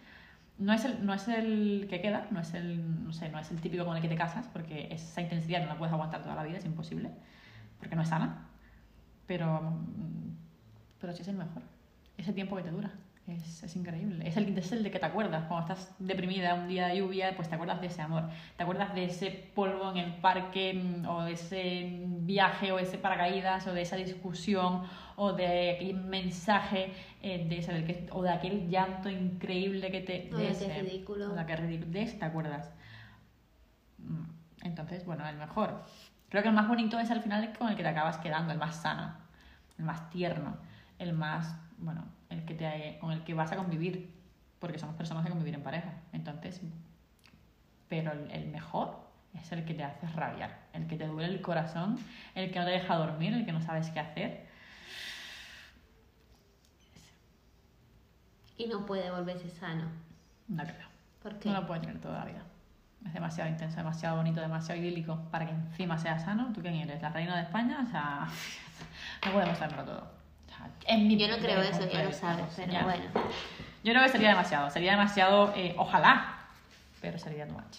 No 0.60 0.74
es, 0.74 0.86
el, 0.86 1.05
no 1.05 1.14
es 1.14 1.28
el 1.28 1.88
que 1.89 2.01
queda, 2.01 2.28
no 2.32 2.39
es 2.39 2.53
el, 2.55 3.03
no 3.03 3.14
sé, 3.14 3.30
no 3.30 3.38
es 3.39 3.51
el 3.51 3.62
típico 3.62 3.86
con 3.86 3.95
el 3.95 4.01
que 4.01 4.10
te 4.10 4.16
casas, 4.16 4.47
porque 4.47 4.88
esa 4.91 5.22
intensidad 5.22 5.62
no 5.62 5.68
la 5.68 5.78
puedes 5.78 5.93
aguantar 5.93 6.24
toda 6.24 6.36
la 6.36 6.43
vida, 6.43 6.58
es 6.58 6.66
imposible, 6.66 7.12
porque 7.80 7.95
no 7.95 8.01
es 8.01 8.10
sana. 8.10 8.47
Pero, 9.28 9.62
mm, 9.62 10.36
pero 10.99 11.14
sí 11.14 11.22
es 11.22 11.28
el 11.28 11.38
mejor. 11.38 11.62
Ese 12.18 12.34
tiempo 12.34 12.55
que 12.55 12.64
te 12.64 12.72
dura, 12.72 12.91
Es, 13.28 13.62
es 13.62 13.76
increíble. 13.76 14.26
Es 14.26 14.38
el, 14.38 14.58
es 14.58 14.72
el 14.72 14.84
de 14.84 14.90
que 14.90 15.00
te 15.00 15.06
acuerdas. 15.06 15.44
Cuando 15.50 15.68
estás 15.74 15.94
deprimida 16.00 16.54
un 16.54 16.70
día 16.70 16.88
de 16.88 16.98
lluvia, 17.00 17.36
pues 17.36 17.50
te 17.50 17.56
acuerdas 17.56 17.82
de 17.82 17.88
ese 17.88 18.02
amor. 18.02 18.24
Te 18.56 18.64
acuerdas 18.64 18.96
de 18.96 19.04
ese 19.04 19.32
polvo 19.54 19.92
en 19.92 19.98
el 19.98 20.14
parque, 20.16 20.74
mm, 20.74 21.06
o 21.08 21.24
de 21.24 21.34
ese 21.34 21.92
viaje, 22.22 22.72
o 22.72 22.80
ese 22.80 22.98
paracaídas, 22.98 23.68
o 23.68 23.74
de 23.74 23.82
esa 23.82 23.98
discusión, 23.98 24.84
o 25.18 25.34
de 25.34 25.72
aquel 25.76 25.94
mensaje, 25.96 26.94
eh, 27.22 27.46
de 27.50 27.58
ese, 27.58 27.74
del 27.74 27.86
que- 27.86 28.08
o 28.12 28.22
de 28.24 28.30
aquel 28.30 28.70
llanto 28.70 29.10
increíble 29.10 29.92
que 29.92 30.00
te. 30.02 30.30
O 30.34 30.38
de 30.38 30.50
ese 30.52 30.74
ridículo. 30.82 31.32
o 31.32 31.36
de 31.36 31.42
aquel 31.42 31.58
ridículo. 31.58 31.92
De 31.92 32.02
ese 32.04 32.18
te 32.18 32.26
acuerdas. 32.26 32.72
Mm, 33.98 34.24
Entonces, 34.64 35.06
bueno, 35.06 35.28
el 35.28 35.36
mejor. 35.38 35.84
Creo 36.30 36.44
que 36.44 36.50
el 36.50 36.56
más 36.56 36.68
bonito 36.68 36.98
es 37.00 37.12
al 37.12 37.22
final 37.22 37.54
con 37.58 37.70
el 37.70 37.76
que 37.76 37.84
te 37.84 37.90
acabas 37.90 38.18
quedando, 38.18 38.52
el 38.54 38.58
más 38.58 38.78
sano, 38.82 39.14
el 39.78 39.86
más 39.86 40.10
tierno, 40.10 40.58
el 41.00 41.14
más, 41.14 41.56
bueno, 41.78 42.04
el 42.30 42.46
que 42.46 42.54
te, 42.54 42.98
con 43.00 43.12
el 43.12 43.24
que 43.24 43.34
vas 43.34 43.52
a 43.52 43.58
convivir, 43.58 44.14
porque 44.60 44.80
somos 44.80 44.96
personas 44.96 45.24
de 45.24 45.30
convivir 45.30 45.54
en 45.54 45.64
pareja. 45.64 45.94
Entonces, 46.14 46.62
pero 47.88 48.12
el, 48.12 48.32
el 48.32 48.48
mejor 48.48 49.08
es 49.34 49.52
el 49.52 49.66
que 49.66 49.74
te 49.74 49.84
hace 49.84 50.08
rabiar, 50.08 50.58
el 50.74 50.88
que 50.88 50.98
te 50.98 51.08
duele 51.08 51.34
el 51.34 51.42
corazón, 51.42 51.98
el 52.36 52.52
que 52.52 52.60
no 52.60 52.66
te 52.66 52.72
deja 52.72 52.96
dormir, 52.96 53.34
el 53.34 53.46
que 53.46 53.52
no 53.52 53.62
sabes 53.62 53.90
qué 53.92 54.00
hacer. 54.00 54.48
Y 58.58 58.66
no 58.68 58.86
puede 58.86 59.12
volverse 59.12 59.50
sano. 59.50 59.86
No 60.48 60.64
creo. 60.64 60.88
¿Por 61.22 61.38
qué? 61.40 61.50
No 61.50 61.62
lo 61.62 61.68
puedes 61.68 61.84
tener 61.84 62.02
toda 62.02 62.20
la 62.20 62.26
vida. 62.26 62.44
Es 63.06 63.14
demasiado 63.14 63.50
intenso, 63.50 63.78
demasiado 63.78 64.18
bonito, 64.18 64.42
demasiado 64.42 64.82
idílico 64.82 65.20
para 65.30 65.46
que 65.46 65.52
encima 65.52 65.98
sea 65.98 66.18
sano. 66.20 66.52
¿Tú 66.54 66.62
quién 66.62 66.74
eres? 66.76 67.02
¿La 67.02 67.10
reina 67.10 67.36
de 67.36 67.44
España? 67.44 67.84
O 67.84 67.92
sea, 67.92 68.28
no 69.26 69.32
podemos 69.32 69.58
saberlo 69.58 69.86
todo. 69.86 70.16
En 70.86 71.07
mi 71.07 71.18
Yo 71.18 71.28
no 71.28 71.38
creo 71.38 71.61
eso, 71.61 71.88
ya 71.89 72.03
lo 72.03 72.11
sabes, 72.11 72.45
pero 72.55 72.72
ya. 72.72 72.84
bueno. 72.84 73.03
Yo 73.84 73.93
creo 73.93 74.03
que 74.03 74.09
sería 74.09 74.30
demasiado. 74.30 74.70
Sería 74.70 74.91
demasiado, 74.91 75.53
eh, 75.55 75.76
ojalá, 75.78 76.38
pero 77.01 77.18
sería 77.20 77.47
too 77.47 77.53
much. 77.53 77.78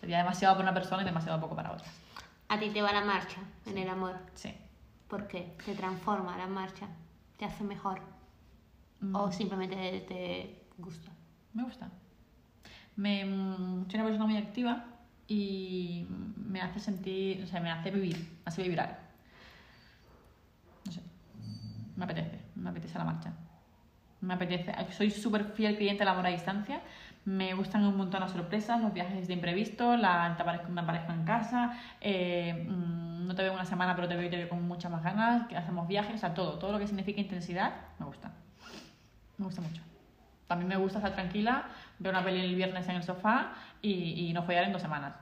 Sería 0.00 0.18
demasiado 0.18 0.54
para 0.56 0.64
una 0.70 0.74
persona 0.74 1.02
y 1.02 1.04
demasiado 1.04 1.40
poco 1.40 1.54
para 1.56 1.72
otras. 1.72 1.90
A 2.48 2.58
ti 2.58 2.70
te 2.70 2.82
va 2.82 2.92
la 2.92 3.02
marcha 3.02 3.40
en 3.66 3.78
el 3.78 3.88
amor. 3.88 4.16
Sí. 4.34 4.54
¿Por 5.08 5.26
qué? 5.28 5.54
Te 5.64 5.74
transforma 5.74 6.36
la 6.36 6.46
marcha. 6.46 6.86
Te 7.38 7.44
hace 7.44 7.64
mejor. 7.64 8.00
Mm, 9.00 9.14
O 9.16 9.32
simplemente 9.32 9.76
te, 9.76 10.00
te 10.00 10.62
gusta. 10.78 11.10
Me 11.54 11.62
gusta. 11.64 11.88
Me, 12.96 13.24
mm, 13.24 13.86
soy 13.90 13.94
una 14.00 14.04
persona 14.04 14.26
muy 14.26 14.36
activa 14.36 14.84
y 15.28 16.06
me 16.36 16.60
hace 16.60 16.78
sentir, 16.80 17.42
o 17.42 17.46
sea, 17.46 17.60
me 17.60 17.70
hace 17.70 17.90
vivir, 17.90 18.16
me 18.18 18.42
hace 18.46 18.62
vibrar. 18.62 19.01
Me 21.96 22.04
apetece, 22.04 22.40
me 22.54 22.70
apetece 22.70 22.98
la 22.98 23.04
marcha. 23.04 23.32
Me 24.20 24.34
apetece, 24.34 24.72
soy 24.92 25.10
súper 25.10 25.44
fiel 25.44 25.76
cliente 25.76 26.00
del 26.00 26.08
amor 26.08 26.26
a 26.26 26.30
distancia. 26.30 26.80
Me 27.24 27.54
gustan 27.54 27.84
un 27.84 27.96
montón 27.96 28.20
las 28.20 28.32
sorpresas, 28.32 28.80
los 28.80 28.92
viajes 28.92 29.28
de 29.28 29.34
imprevisto, 29.34 29.96
la, 29.96 30.34
te 30.36 30.42
aparezco, 30.42 30.68
me 30.70 30.80
aparezco 30.80 31.12
en 31.12 31.24
casa, 31.24 31.78
eh, 32.00 32.66
mm, 32.68 33.26
no 33.26 33.34
te 33.34 33.42
veo 33.42 33.52
una 33.52 33.64
semana 33.64 33.94
pero 33.94 34.08
te 34.08 34.16
veo 34.16 34.28
te 34.28 34.36
veo 34.36 34.48
con 34.48 34.66
muchas 34.66 34.90
más 34.90 35.04
ganas, 35.04 35.46
que 35.46 35.56
hacemos 35.56 35.86
viajes, 35.86 36.16
o 36.16 36.18
sea, 36.18 36.34
todo, 36.34 36.58
todo 36.58 36.72
lo 36.72 36.78
que 36.80 36.86
significa 36.88 37.20
intensidad, 37.20 37.74
me 38.00 38.06
gusta. 38.06 38.32
Me 39.38 39.44
gusta 39.44 39.60
mucho. 39.60 39.82
También 40.48 40.68
me 40.68 40.76
gusta 40.76 40.98
estar 40.98 41.14
tranquila, 41.14 41.66
ver 41.98 42.12
una 42.12 42.24
peli 42.24 42.40
el 42.40 42.54
viernes 42.54 42.88
en 42.88 42.96
el 42.96 43.02
sofá 43.02 43.52
y, 43.80 44.28
y 44.28 44.32
no 44.32 44.42
follar 44.42 44.64
en 44.64 44.72
dos 44.72 44.82
semanas. 44.82 45.14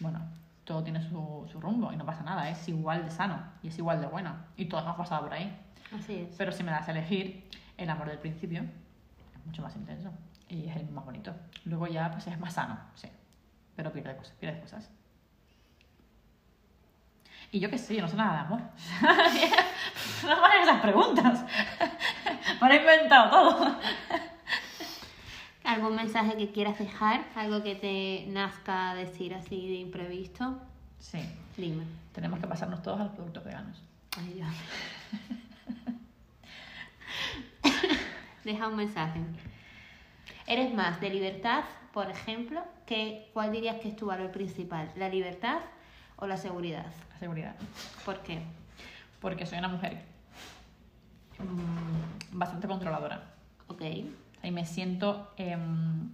Bueno, 0.00 0.20
todo 0.64 0.82
tiene 0.82 1.02
su, 1.02 1.48
su 1.50 1.60
rumbo 1.60 1.92
y 1.92 1.96
no 1.96 2.04
pasa 2.04 2.22
nada, 2.22 2.48
es 2.48 2.68
igual 2.68 3.04
de 3.04 3.10
sano 3.10 3.38
y 3.62 3.68
es 3.68 3.78
igual 3.78 4.00
de 4.00 4.06
bueno. 4.06 4.34
Y 4.56 4.66
todos 4.66 4.84
hemos 4.84 4.96
pasado 4.96 5.22
por 5.22 5.34
ahí. 5.34 5.54
Así 5.92 6.14
es. 6.14 6.34
Pero 6.36 6.52
si 6.52 6.62
me 6.62 6.70
das 6.70 6.88
a 6.88 6.92
elegir, 6.92 7.48
el 7.76 7.90
amor 7.90 8.08
del 8.08 8.18
principio 8.18 8.62
es 8.62 9.46
mucho 9.46 9.62
más 9.62 9.74
intenso 9.76 10.10
y 10.48 10.68
es 10.68 10.76
el 10.76 10.88
más 10.90 11.04
bonito. 11.04 11.34
Luego 11.64 11.86
ya 11.86 12.10
pues 12.10 12.26
es 12.26 12.38
más 12.38 12.54
sano, 12.54 12.78
sí. 12.94 13.08
Pero 13.76 13.92
pierde 13.92 14.16
cosas, 14.16 14.34
pierde 14.38 14.60
cosas. 14.60 14.90
Y 17.50 17.60
yo 17.60 17.68
qué 17.68 17.76
sé, 17.76 17.94
yo 17.94 18.02
no 18.02 18.08
sé 18.08 18.16
nada 18.16 18.32
de 18.34 18.40
amor. 18.40 18.60
no 20.22 20.40
me 20.40 20.46
hagan 20.46 20.62
esas 20.62 20.80
preguntas. 20.80 21.44
me 22.62 22.74
he 22.74 22.80
inventado 22.80 23.30
todo. 23.30 23.76
¿Algún 25.64 25.94
mensaje 25.94 26.36
que 26.36 26.50
quieras 26.50 26.78
dejar? 26.78 27.24
¿Algo 27.34 27.62
que 27.62 27.74
te 27.74 28.26
nazca 28.32 28.94
decir 28.94 29.34
así 29.34 29.68
de 29.68 29.74
imprevisto? 29.74 30.58
Sí, 30.98 31.20
Dime. 31.56 31.84
tenemos 32.12 32.40
que 32.40 32.46
pasarnos 32.46 32.82
todos 32.82 33.00
a 33.00 33.04
los 33.04 33.12
productos 33.12 33.44
veganos. 33.44 33.82
Ay, 34.16 34.34
Dios. 34.34 34.48
Deja 38.44 38.68
un 38.68 38.76
mensaje. 38.76 39.20
¿Eres 40.46 40.74
más 40.74 41.00
de 41.00 41.10
libertad, 41.10 41.64
por 41.92 42.10
ejemplo? 42.10 42.62
Que, 42.86 43.30
¿Cuál 43.32 43.52
dirías 43.52 43.76
que 43.76 43.88
es 43.88 43.96
tu 43.96 44.06
valor 44.06 44.32
principal? 44.32 44.90
¿La 44.96 45.08
libertad 45.08 45.60
o 46.16 46.26
la 46.26 46.36
seguridad? 46.36 46.86
La 47.12 47.18
seguridad. 47.18 47.54
¿Por 48.04 48.18
qué? 48.22 48.42
Porque 49.20 49.46
soy 49.46 49.58
una 49.58 49.68
mujer 49.68 50.02
mm, 51.38 52.38
bastante 52.38 52.66
controladora. 52.66 53.22
Ok. 53.68 53.82
Y 54.42 54.50
me 54.50 54.66
siento, 54.66 55.32
em, 55.36 56.10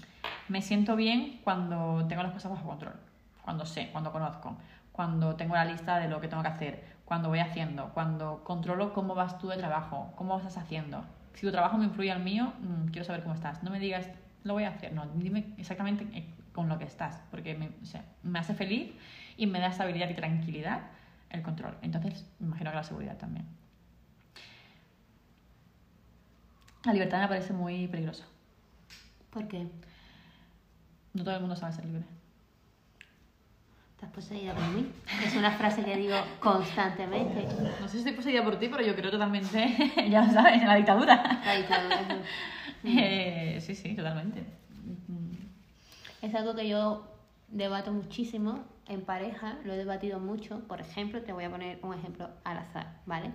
me 0.49 0.61
siento 0.61 0.97
bien 0.97 1.41
cuando 1.43 2.07
tengo 2.09 2.23
las 2.23 2.33
cosas 2.33 2.53
bajo 2.53 2.69
control. 2.69 2.95
Cuando 3.43 3.65
sé, 3.65 3.89
cuando 3.91 4.13
conozco, 4.13 4.57
cuando 4.93 5.37
tengo 5.37 5.55
la 5.55 5.65
lista 5.65 5.99
de 5.99 6.09
lo 6.09 6.21
que 6.21 6.29
tengo 6.29 6.43
que 6.43 6.49
hacer, 6.49 6.85
cuando 7.07 7.31
voy 7.31 7.39
haciendo, 7.39 7.89
cuando 7.95 8.45
controlo 8.45 8.93
cómo 8.93 9.15
vas 9.15 9.39
tú 9.39 9.49
de 9.49 9.57
trabajo, 9.57 10.13
cómo 10.17 10.37
estás 10.37 10.59
haciendo. 10.59 11.03
Si 11.39 11.47
tu 11.47 11.53
trabajo 11.53 11.79
me 11.79 11.85
influye 11.85 12.11
al 12.11 12.21
mío, 12.21 12.53
mm, 12.59 12.89
quiero 12.89 13.05
saber 13.05 13.23
cómo 13.23 13.37
estás. 13.37 13.63
No 13.63 13.71
me 13.71 13.79
digas, 13.79 14.11
lo 14.43 14.55
voy 14.55 14.65
a 14.65 14.71
hacer. 14.71 14.93
No, 14.93 15.07
dime 15.15 15.55
exactamente 15.57 16.05
eh, 16.13 16.27
con 16.53 16.69
lo 16.69 16.81
que 16.81 16.85
estás, 16.85 17.23
porque 17.31 17.55
me, 17.55 17.69
o 17.81 17.85
sea, 17.85 18.05
me 18.25 18.41
hace 18.41 18.55
feliz 18.55 18.91
y 19.37 19.47
me 19.47 19.61
da 19.61 19.69
estabilidad 19.69 20.11
y 20.11 20.15
tranquilidad 20.15 20.81
el 21.31 21.43
control. 21.43 21.77
Entonces, 21.81 22.29
me 22.41 22.49
imagino 22.49 22.71
que 22.71 22.77
la 22.77 22.83
seguridad 22.83 23.17
también. 23.19 23.47
La 26.85 26.93
libertad 26.93 27.21
me 27.21 27.29
parece 27.29 27.53
muy 27.53 27.87
peligrosa. 27.87 28.25
¿Por 29.31 29.47
qué? 29.47 29.69
No 31.15 31.23
todo 31.23 31.37
el 31.37 31.41
mundo 31.41 31.55
sabe 31.55 31.73
ser 31.73 31.85
libre. 31.85 32.05
¿Estás 33.99 34.13
poseída 34.13 34.55
por 34.55 34.63
mí? 34.69 34.93
Es 35.27 35.35
una 35.35 35.51
frase 35.51 35.85
que 35.85 35.97
digo 35.97 36.15
constantemente. 36.39 37.49
No 37.81 37.89
sé 37.89 37.95
si 37.95 37.99
estoy 37.99 38.13
poseída 38.13 38.45
por 38.45 38.57
ti, 38.57 38.69
pero 38.69 38.85
yo 38.85 38.95
creo 38.95 39.11
totalmente, 39.11 39.75
ya 40.09 40.23
lo 40.23 40.33
sabes, 40.33 40.63
en 40.63 40.69
la 40.69 40.77
dictadura. 40.77 41.41
La 41.45 41.55
dictadura. 41.57 42.19
Eh, 42.85 43.59
sí, 43.61 43.75
sí, 43.75 43.97
totalmente. 43.97 44.45
Es 46.23 46.33
algo 46.33 46.55
que 46.55 46.69
yo 46.69 47.09
debato 47.49 47.93
muchísimo 47.93 48.61
en 48.87 49.01
pareja, 49.01 49.59
lo 49.65 49.73
he 49.73 49.77
debatido 49.77 50.21
mucho. 50.21 50.61
Por 50.69 50.81
ejemplo, 50.81 51.21
te 51.23 51.33
voy 51.33 51.43
a 51.43 51.51
poner 51.51 51.81
un 51.83 51.93
ejemplo 51.93 52.31
al 52.45 52.59
azar, 52.59 53.01
¿vale? 53.05 53.33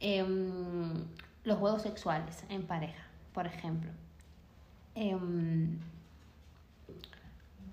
Em, 0.00 0.94
los 1.44 1.58
juegos 1.58 1.82
sexuales 1.82 2.42
en 2.48 2.62
pareja, 2.62 3.02
por 3.34 3.46
ejemplo. 3.46 3.90
Em, 4.94 5.78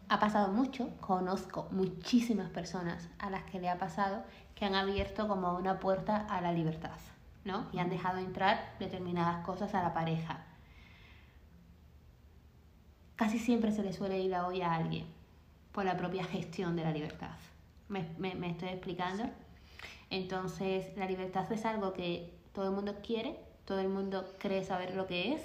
ha 0.09 0.19
pasado 0.19 0.51
mucho, 0.51 0.89
conozco 0.99 1.67
muchísimas 1.71 2.49
personas 2.49 3.07
a 3.19 3.29
las 3.29 3.43
que 3.43 3.59
le 3.59 3.69
ha 3.69 3.77
pasado 3.77 4.23
que 4.55 4.65
han 4.65 4.73
abierto 4.73 5.27
como 5.27 5.55
una 5.55 5.79
puerta 5.79 6.25
a 6.29 6.41
la 6.41 6.51
libertad, 6.51 6.97
¿no? 7.45 7.67
Y 7.71 7.79
han 7.79 7.91
dejado 7.91 8.17
entrar 8.17 8.75
determinadas 8.79 9.45
cosas 9.45 9.73
a 9.75 9.83
la 9.83 9.93
pareja. 9.93 10.43
Casi 13.15 13.37
siempre 13.37 13.71
se 13.71 13.83
le 13.83 13.93
suele 13.93 14.19
ir 14.19 14.31
la 14.31 14.47
olla 14.47 14.71
a 14.71 14.75
alguien 14.77 15.05
por 15.71 15.85
la 15.85 15.95
propia 15.95 16.23
gestión 16.23 16.75
de 16.75 16.83
la 16.83 16.91
libertad. 16.91 17.37
¿Me, 17.87 18.09
me, 18.17 18.33
me 18.33 18.49
estoy 18.49 18.69
explicando? 18.69 19.25
Entonces, 20.09 20.97
la 20.97 21.05
libertad 21.05 21.51
es 21.51 21.65
algo 21.65 21.93
que 21.93 22.33
todo 22.53 22.65
el 22.65 22.71
mundo 22.71 22.95
quiere, 23.05 23.39
todo 23.65 23.79
el 23.79 23.89
mundo 23.89 24.25
cree 24.39 24.63
saber 24.63 24.95
lo 24.95 25.05
que 25.05 25.33
es, 25.33 25.41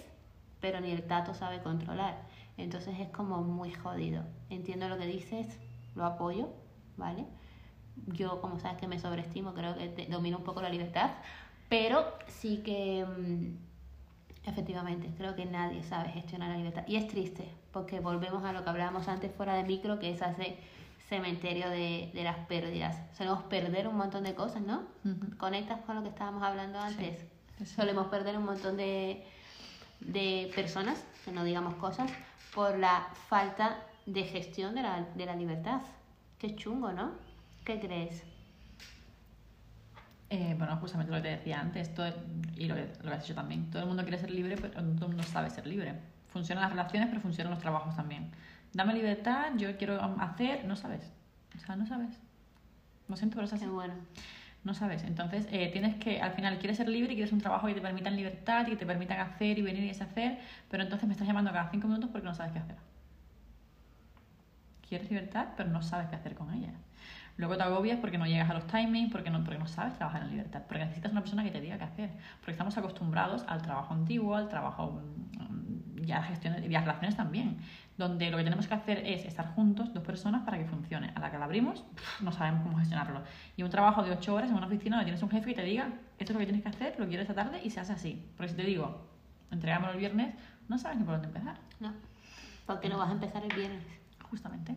pero 0.60 0.80
ni 0.80 0.90
el 0.90 1.02
tato 1.02 1.34
sabe 1.34 1.62
controlar. 1.62 2.22
Entonces 2.56 2.98
es 3.00 3.08
como 3.08 3.42
muy 3.42 3.72
jodido. 3.72 4.24
Entiendo 4.50 4.88
lo 4.88 4.98
que 4.98 5.06
dices, 5.06 5.58
lo 5.94 6.04
apoyo, 6.04 6.48
¿vale? 6.96 7.24
Yo, 8.06 8.40
como 8.40 8.58
sabes 8.58 8.78
que 8.78 8.88
me 8.88 8.98
sobreestimo, 8.98 9.54
creo 9.54 9.76
que 9.76 10.06
domino 10.10 10.38
un 10.38 10.44
poco 10.44 10.62
la 10.62 10.68
libertad, 10.68 11.10
pero 11.68 12.04
sí 12.28 12.58
que 12.58 13.04
mm, 13.04 14.48
efectivamente 14.48 15.10
creo 15.16 15.34
que 15.34 15.46
nadie 15.46 15.82
sabe 15.82 16.10
gestionar 16.10 16.50
la 16.50 16.56
libertad. 16.56 16.84
Y 16.86 16.96
es 16.96 17.08
triste, 17.08 17.48
porque 17.72 18.00
volvemos 18.00 18.44
a 18.44 18.52
lo 18.52 18.64
que 18.64 18.70
hablábamos 18.70 19.08
antes 19.08 19.32
fuera 19.34 19.54
de 19.54 19.64
micro, 19.64 19.98
que 19.98 20.10
es 20.10 20.20
ese 20.20 20.56
cementerio 21.08 21.68
de, 21.70 22.10
de 22.14 22.24
las 22.24 22.38
pérdidas. 22.46 22.96
Solemos 23.16 23.42
perder 23.44 23.88
un 23.88 23.96
montón 23.96 24.24
de 24.24 24.34
cosas, 24.34 24.62
¿no? 24.62 24.82
¿Conectas 25.38 25.80
con 25.82 25.96
lo 25.96 26.02
que 26.02 26.08
estábamos 26.08 26.42
hablando 26.42 26.78
antes? 26.78 27.18
sí, 27.58 27.66
sí. 27.66 27.74
Solemos 27.74 28.08
perder 28.08 28.36
un 28.36 28.44
montón 28.44 28.76
de, 28.76 29.24
de 30.00 30.50
personas, 30.54 31.04
que 31.24 31.32
no 31.32 31.44
digamos 31.44 31.74
cosas, 31.74 32.10
por 32.54 32.78
la 32.78 33.08
falta 33.28 33.78
de 34.06 34.24
gestión 34.24 34.74
de 34.74 34.82
la, 34.82 35.06
de 35.14 35.26
la 35.26 35.34
libertad. 35.34 35.80
Qué 36.38 36.54
chungo, 36.54 36.92
¿no? 36.92 37.12
¿Qué 37.64 37.80
crees? 37.80 38.22
Eh, 40.30 40.54
bueno, 40.58 40.76
justamente 40.78 41.12
lo 41.12 41.18
que 41.18 41.28
te 41.28 41.36
decía 41.36 41.60
antes, 41.60 41.94
todo, 41.94 42.12
y 42.56 42.66
lo 42.66 42.74
que, 42.74 42.92
lo 43.02 43.10
que 43.10 43.16
has 43.16 43.22
dicho 43.22 43.34
también. 43.34 43.70
Todo 43.70 43.82
el 43.82 43.88
mundo 43.88 44.02
quiere 44.02 44.18
ser 44.18 44.30
libre, 44.30 44.56
pero 44.56 44.80
no 44.82 44.94
todo 44.94 45.06
el 45.06 45.12
mundo 45.12 45.22
sabe 45.22 45.50
ser 45.50 45.66
libre. 45.66 45.94
Funcionan 46.28 46.62
las 46.62 46.72
relaciones, 46.72 47.08
pero 47.08 47.20
funcionan 47.20 47.52
los 47.52 47.60
trabajos 47.60 47.94
también. 47.94 48.30
Dame 48.72 48.94
libertad, 48.94 49.52
yo 49.56 49.76
quiero 49.76 50.00
hacer, 50.20 50.64
no 50.64 50.74
sabes. 50.74 51.12
O 51.56 51.60
sea, 51.60 51.76
no 51.76 51.86
sabes. 51.86 52.18
Lo 53.08 53.16
siento, 53.16 53.36
pero 53.36 53.46
es 53.46 53.52
así. 53.52 53.64
Qué 53.64 53.70
bueno. 53.70 53.94
No 54.64 54.72
sabes. 54.72 55.04
Entonces, 55.04 55.46
eh, 55.52 55.68
tienes 55.70 55.94
que, 55.96 56.20
al 56.22 56.32
final, 56.32 56.58
quieres 56.58 56.78
ser 56.78 56.88
libre, 56.88 57.14
quieres 57.14 57.32
un 57.32 57.40
trabajo 57.40 57.66
que 57.66 57.74
te 57.74 57.82
permitan 57.82 58.16
libertad 58.16 58.66
y 58.66 58.70
que 58.70 58.76
te 58.76 58.86
permitan 58.86 59.20
hacer 59.20 59.58
y 59.58 59.62
venir 59.62 59.84
y 59.84 59.88
deshacer, 59.88 60.38
pero 60.70 60.82
entonces 60.82 61.06
me 61.06 61.12
estás 61.12 61.28
llamando 61.28 61.52
cada 61.52 61.70
cinco 61.70 61.86
minutos 61.86 62.10
porque 62.10 62.26
no 62.26 62.34
sabes 62.34 62.52
qué 62.52 62.58
hacer. 62.60 62.76
Quieres 64.88 65.10
libertad, 65.10 65.48
pero 65.56 65.68
no 65.68 65.82
sabes 65.82 66.08
qué 66.08 66.16
hacer 66.16 66.34
con 66.34 66.52
ella. 66.54 66.72
Luego 67.36 67.56
te 67.56 67.64
agobias 67.64 67.98
porque 67.98 68.16
no 68.16 68.26
llegas 68.26 68.48
a 68.48 68.54
los 68.54 68.66
timings, 68.66 69.10
porque 69.10 69.28
no, 69.28 69.42
porque 69.42 69.58
no 69.58 69.66
sabes 69.66 69.94
trabajar 69.94 70.22
en 70.22 70.30
libertad, 70.30 70.62
porque 70.66 70.84
necesitas 70.84 71.12
una 71.12 71.20
persona 71.20 71.42
que 71.42 71.50
te 71.50 71.60
diga 71.60 71.76
qué 71.76 71.84
hacer. 71.84 72.10
Porque 72.38 72.52
estamos 72.52 72.78
acostumbrados 72.78 73.44
al 73.48 73.60
trabajo 73.60 73.92
antiguo, 73.92 74.36
al 74.36 74.48
trabajo 74.48 75.02
mm, 75.40 76.04
ya 76.04 76.22
gestión 76.22 76.62
y 76.62 76.68
las 76.68 76.84
relaciones 76.84 77.16
también, 77.16 77.58
donde 77.96 78.30
lo 78.30 78.36
que 78.36 78.44
tenemos 78.44 78.66
que 78.66 78.74
hacer 78.74 78.98
es 79.06 79.24
estar 79.24 79.54
juntos, 79.54 79.94
dos 79.94 80.02
personas, 80.02 80.42
para 80.44 80.58
que 80.58 80.64
funcione. 80.64 81.12
A 81.14 81.20
la 81.20 81.30
que 81.30 81.38
la 81.38 81.44
abrimos, 81.44 81.84
no 82.20 82.32
sabemos 82.32 82.62
cómo 82.62 82.76
gestionarlo. 82.78 83.22
Y 83.56 83.62
un 83.62 83.70
trabajo 83.70 84.02
de 84.02 84.10
ocho 84.10 84.34
horas 84.34 84.50
en 84.50 84.56
una 84.56 84.66
oficina 84.66 84.96
donde 84.96 85.04
tienes 85.06 85.22
un 85.22 85.30
jefe 85.30 85.52
y 85.52 85.54
te 85.54 85.62
diga, 85.62 85.92
esto 86.18 86.32
es 86.32 86.34
lo 86.34 86.38
que 86.40 86.46
tienes 86.46 86.62
que 86.62 86.68
hacer, 86.70 86.94
lo 86.98 87.06
quiero 87.06 87.22
esta 87.22 87.34
tarde 87.34 87.60
y 87.62 87.70
se 87.70 87.80
hace 87.80 87.92
así. 87.92 88.26
Porque 88.36 88.50
si 88.50 88.56
te 88.56 88.64
digo, 88.64 89.06
entregámoslo 89.52 89.92
el 89.92 89.98
viernes, 90.00 90.34
no 90.68 90.76
sabes 90.78 90.98
ni 90.98 91.04
por 91.04 91.14
dónde 91.14 91.28
empezar, 91.28 91.56
No. 91.80 91.92
Porque 92.66 92.88
no 92.88 92.98
vas 92.98 93.10
a 93.10 93.12
empezar 93.12 93.44
el 93.44 93.54
viernes. 93.54 93.84
justamente. 94.30 94.74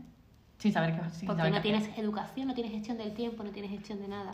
Sin 0.60 0.74
saber 0.74 0.92
qué 1.00 1.10
sin 1.12 1.28
Porque 1.28 1.40
saber 1.42 1.54
no 1.54 1.62
qué 1.62 1.70
hacer. 1.74 1.82
tienes 1.84 1.98
educación, 2.00 2.48
no 2.48 2.54
tienes 2.54 2.72
gestión 2.74 2.98
del 2.98 3.14
tiempo, 3.14 3.44
no 3.44 3.52
tienes 3.52 3.72
gestión 3.72 4.00
de 4.00 4.08
nada. 4.10 4.30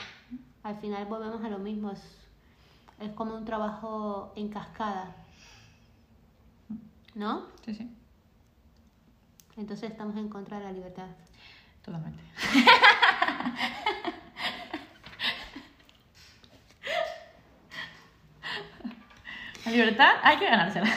Al 0.63 0.75
final 0.77 1.05
volvemos 1.05 1.43
a 1.43 1.49
lo 1.49 1.59
mismo. 1.59 1.91
Es, 1.91 2.01
es 2.99 3.11
como 3.11 3.35
un 3.35 3.45
trabajo 3.45 4.33
en 4.35 4.49
cascada. 4.49 5.15
¿No? 7.15 7.43
Sí, 7.65 7.75
sí, 7.75 7.89
Entonces 9.57 9.91
estamos 9.91 10.15
en 10.17 10.29
contra 10.29 10.59
de 10.59 10.65
la 10.65 10.71
libertad. 10.71 11.07
totalmente. 11.83 12.23
La 19.65 19.71
libertad 19.71 20.11
hay 20.23 20.37
que 20.37 20.45
ganársela. 20.45 20.89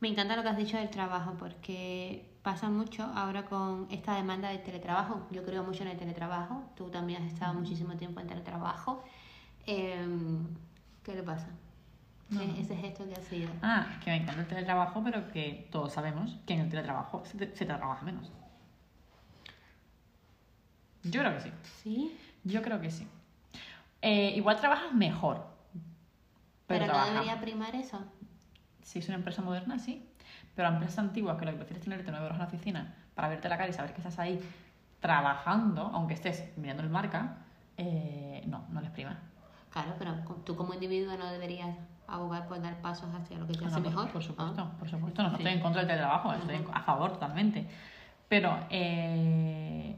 Me 0.00 0.08
encanta 0.08 0.36
lo 0.36 0.42
que 0.42 0.48
has 0.48 0.56
dicho 0.56 0.76
del 0.76 0.90
trabajo 0.90 1.34
porque 1.38 2.30
pasa 2.42 2.68
mucho 2.68 3.02
ahora 3.02 3.46
con 3.46 3.88
esta 3.90 4.14
demanda 4.14 4.50
del 4.50 4.62
teletrabajo. 4.62 5.26
Yo 5.32 5.44
creo 5.44 5.64
mucho 5.64 5.82
en 5.82 5.88
el 5.88 5.98
teletrabajo. 5.98 6.70
Tú 6.76 6.88
también 6.88 7.24
has 7.24 7.32
estado 7.32 7.54
muchísimo 7.54 7.96
tiempo 7.96 8.20
en 8.20 8.28
teletrabajo. 8.28 9.02
Em, 9.66 10.46
¿Qué 11.02 11.14
le 11.14 11.24
pasa? 11.24 11.48
No, 12.30 12.44
no. 12.44 12.54
Ese 12.56 12.76
gesto 12.76 13.06
que 13.08 13.14
ha 13.14 13.22
sido. 13.22 13.48
Ah, 13.62 13.86
que 14.04 14.10
me 14.10 14.16
encanta 14.16 14.42
el 14.42 14.46
teletrabajo, 14.48 15.02
pero 15.02 15.28
que 15.32 15.68
todos 15.72 15.92
sabemos 15.92 16.36
que 16.46 16.54
en 16.54 16.60
el 16.60 16.68
teletrabajo 16.68 17.24
se, 17.24 17.38
te- 17.38 17.56
se 17.56 17.64
trabaja 17.64 18.04
menos. 18.04 18.30
Yo 21.04 21.20
creo 21.20 21.34
que 21.34 21.40
sí. 21.40 21.52
¿Sí? 21.82 22.18
Yo 22.44 22.62
creo 22.62 22.80
que 22.80 22.90
sí. 22.90 23.06
Eh, 24.02 24.32
igual 24.36 24.58
trabajas 24.60 24.92
mejor. 24.92 25.46
Pero, 26.66 26.84
Pero, 26.86 26.98
no 26.98 27.06
debería 27.06 27.40
primar 27.40 27.74
eso. 27.74 27.98
Si 28.82 28.98
es 28.98 29.08
una 29.08 29.16
empresa 29.16 29.42
moderna, 29.42 29.78
sí. 29.78 30.06
Pero 30.54 30.68
a 30.68 30.72
empresas 30.72 30.98
antiguas 30.98 31.38
que 31.38 31.44
lo 31.46 31.52
que 31.52 31.56
prefieres 31.58 31.80
es 31.80 31.84
tenerte 31.84 32.10
nueve 32.10 32.26
horas 32.26 32.36
en 32.36 32.42
la 32.42 32.48
oficina 32.48 32.94
para 33.14 33.28
verte 33.28 33.48
la 33.48 33.56
cara 33.56 33.70
y 33.70 33.72
saber 33.72 33.92
que 33.92 33.98
estás 33.98 34.18
ahí 34.18 34.38
trabajando, 35.00 35.82
aunque 35.94 36.14
estés 36.14 36.56
mirando 36.56 36.82
el 36.82 36.90
marca, 36.90 37.38
eh, 37.76 38.42
no, 38.46 38.66
no 38.70 38.80
les 38.80 38.90
prima. 38.90 39.18
Claro, 39.70 39.94
pero 39.98 40.14
tú 40.44 40.56
como 40.56 40.74
individuo 40.74 41.16
no 41.16 41.30
deberías 41.30 41.76
abogar 42.08 42.46
por 42.48 42.60
dar 42.60 42.80
pasos 42.80 43.08
hacia 43.14 43.38
lo 43.38 43.46
que 43.46 43.52
te 43.52 43.64
hace 43.66 43.76
no, 43.76 43.82
por- 43.82 43.90
mejor. 43.92 44.08
Por 44.10 44.22
supuesto, 44.22 44.64
¿no? 44.64 44.78
por 44.78 44.88
supuesto. 44.88 45.22
No, 45.22 45.28
Sí. 45.30 45.36
estoy 45.36 45.52
en 45.52 45.60
contra 45.60 45.80
del 45.82 45.88
teletrabajo, 45.88 46.32
estoy 46.32 46.56
en- 46.56 46.62
Ujú. 46.62 46.72
a 46.74 46.80
favor 46.82 47.12
totalmente. 47.12 47.66
Pero 48.28 48.58
eh, 48.70 49.96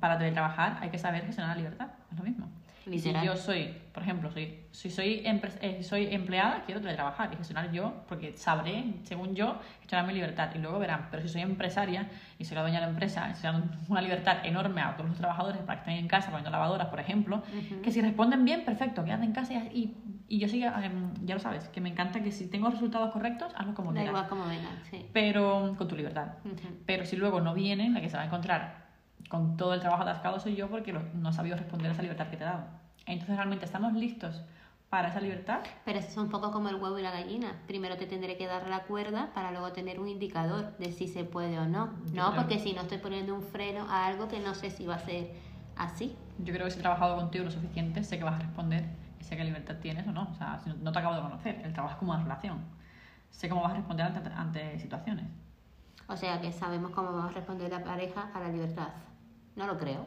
para 0.00 0.18
teletrabajar 0.18 0.78
hay 0.80 0.90
que 0.90 0.98
saber 0.98 1.24
gestionar 1.24 1.56
la 1.56 1.62
libertad, 1.62 1.88
es 2.10 2.18
lo 2.18 2.24
mismo. 2.24 2.48
Y 2.86 2.98
Si 2.98 3.08
Literal. 3.08 3.26
yo 3.26 3.36
soy, 3.36 3.76
por 3.92 4.02
ejemplo, 4.02 4.30
soy, 4.30 4.58
si 4.72 4.90
soy, 4.90 5.22
eh, 5.24 5.82
soy 5.82 6.12
empleada, 6.14 6.62
quiero 6.64 6.80
teletrabajar 6.80 7.30
y 7.32 7.36
gestionar 7.36 7.70
yo, 7.70 7.92
porque 8.08 8.32
sabré, 8.36 8.94
según 9.04 9.34
yo, 9.34 9.56
gestionar 9.80 10.06
mi 10.06 10.14
libertad. 10.14 10.48
Y 10.54 10.58
luego 10.58 10.78
verán, 10.78 11.08
pero 11.10 11.22
si 11.22 11.28
soy 11.28 11.42
empresaria 11.42 12.08
y 12.38 12.44
soy 12.46 12.54
la 12.56 12.62
dueña 12.62 12.80
de 12.80 12.86
la 12.86 12.90
empresa, 12.92 13.32
dando 13.42 13.68
una 13.88 14.00
libertad 14.00 14.38
enorme 14.44 14.80
a 14.80 14.96
todos 14.96 15.10
los 15.10 15.18
trabajadores 15.18 15.60
para 15.62 15.82
que 15.82 15.90
estén 15.90 16.02
en 16.04 16.08
casa 16.08 16.28
poniendo 16.30 16.50
lavadoras, 16.50 16.88
por 16.88 16.98
ejemplo, 17.00 17.42
Ujú. 17.56 17.82
que 17.82 17.92
si 17.92 18.00
responden 18.00 18.44
bien, 18.46 18.64
perfecto, 18.64 19.04
quédate 19.04 19.24
en 19.24 19.32
casa 19.32 19.52
y, 19.52 19.56
y, 19.78 19.96
y 20.30 20.38
yo 20.38 20.48
sí, 20.48 20.60
ya 20.60 21.34
lo 21.34 21.40
sabes, 21.40 21.68
que 21.68 21.80
me 21.82 21.88
encanta 21.90 22.22
que 22.22 22.30
si 22.32 22.46
tengo 22.48 22.70
resultados 22.70 23.10
correctos, 23.12 23.52
hazlo 23.56 23.74
como 23.74 23.90
Da 23.92 23.96
quieras. 24.00 24.10
igual 24.12 24.28
como 24.28 24.46
vengan, 24.46 24.78
sí. 24.90 25.06
Pero 25.12 25.74
con 25.76 25.88
tu 25.88 25.96
libertad. 25.96 26.28
Ujú. 26.44 26.68
Pero 26.86 27.04
si 27.04 27.16
luego 27.16 27.40
no 27.40 27.52
vienen, 27.52 27.92
la 27.94 28.00
que 28.00 28.08
se 28.08 28.16
va 28.16 28.22
a 28.22 28.26
encontrar 28.26 28.86
con 29.28 29.56
todo 29.56 29.74
el 29.74 29.80
trabajo 29.80 30.02
atascado 30.04 30.40
soy 30.40 30.54
yo 30.56 30.68
porque 30.70 30.92
no 30.92 31.28
he 31.28 31.32
sabido 31.32 31.56
responder 31.56 31.90
a 31.90 31.92
esa 31.92 32.02
libertad 32.02 32.28
que 32.30 32.36
te 32.36 32.44
he 32.44 32.46
dado. 32.46 32.64
Entonces, 33.06 33.36
realmente 33.36 33.64
estamos 33.64 33.92
listos 33.92 34.42
para 34.88 35.08
esa 35.08 35.20
libertad. 35.20 35.60
Pero 35.84 35.98
eso 35.98 36.08
es 36.08 36.16
un 36.16 36.28
poco 36.30 36.50
como 36.52 36.68
el 36.68 36.76
huevo 36.76 36.98
y 36.98 37.02
la 37.02 37.10
gallina. 37.12 37.60
Primero 37.66 37.96
te 37.96 38.06
tendré 38.06 38.36
que 38.36 38.46
dar 38.46 38.68
la 38.68 38.84
cuerda 38.84 39.30
para 39.34 39.50
luego 39.52 39.72
tener 39.72 40.00
un 40.00 40.08
indicador 40.08 40.76
de 40.78 40.90
si 40.92 41.06
se 41.08 41.24
puede 41.24 41.58
o 41.58 41.66
no. 41.66 41.92
Yo 42.06 42.14
No, 42.22 42.30
creo- 42.30 42.34
porque 42.42 42.58
si 42.58 42.72
no 42.72 42.82
estoy 42.82 42.98
poniendo 42.98 43.34
un 43.34 43.42
freno 43.42 43.86
a 43.88 44.06
algo 44.06 44.26
que 44.28 44.40
no 44.40 44.54
sé 44.54 44.70
si 44.70 44.86
va 44.86 44.94
a 44.96 44.98
ser 45.00 45.32
así. 45.76 46.16
Yo 46.38 46.52
creo 46.52 46.66
que 46.66 46.70
si 46.72 46.78
he 46.78 46.82
trabajado 46.82 47.16
contigo 47.16 47.44
lo 47.44 47.50
suficiente, 47.50 48.02
sé 48.04 48.18
que 48.18 48.24
vas 48.24 48.34
a 48.34 48.38
responder 48.44 48.84
sé 49.24 49.36
qué 49.36 49.44
libertad 49.44 49.76
tienes 49.80 50.06
o 50.06 50.12
no. 50.12 50.28
O 50.30 50.34
sea, 50.34 50.58
si 50.62 50.70
no- 50.70 50.92
te 50.92 50.98
acabo 50.98 51.14
de 51.14 51.22
conocer. 51.22 51.60
El 51.64 51.72
trabajo 51.72 51.94
es 51.94 51.98
como 51.98 52.12
una 52.12 52.22
relación. 52.22 52.58
Sé 53.30 53.48
cómo 53.48 53.62
vas 53.62 53.72
a 53.72 53.76
responder 53.76 54.06
ante, 54.06 54.28
ante 54.30 54.78
situaciones. 54.78 55.26
O 56.08 56.16
sea 56.16 56.40
que 56.40 56.50
sabemos 56.52 56.90
cómo 56.90 57.12
vamos 57.12 57.30
a 57.30 57.34
responder 57.34 57.70
la 57.70 57.84
pareja 57.84 58.30
a 58.34 58.40
la 58.40 58.48
libertad. 58.48 58.88
No 59.56 59.66
lo 59.66 59.78
creo. 59.78 60.06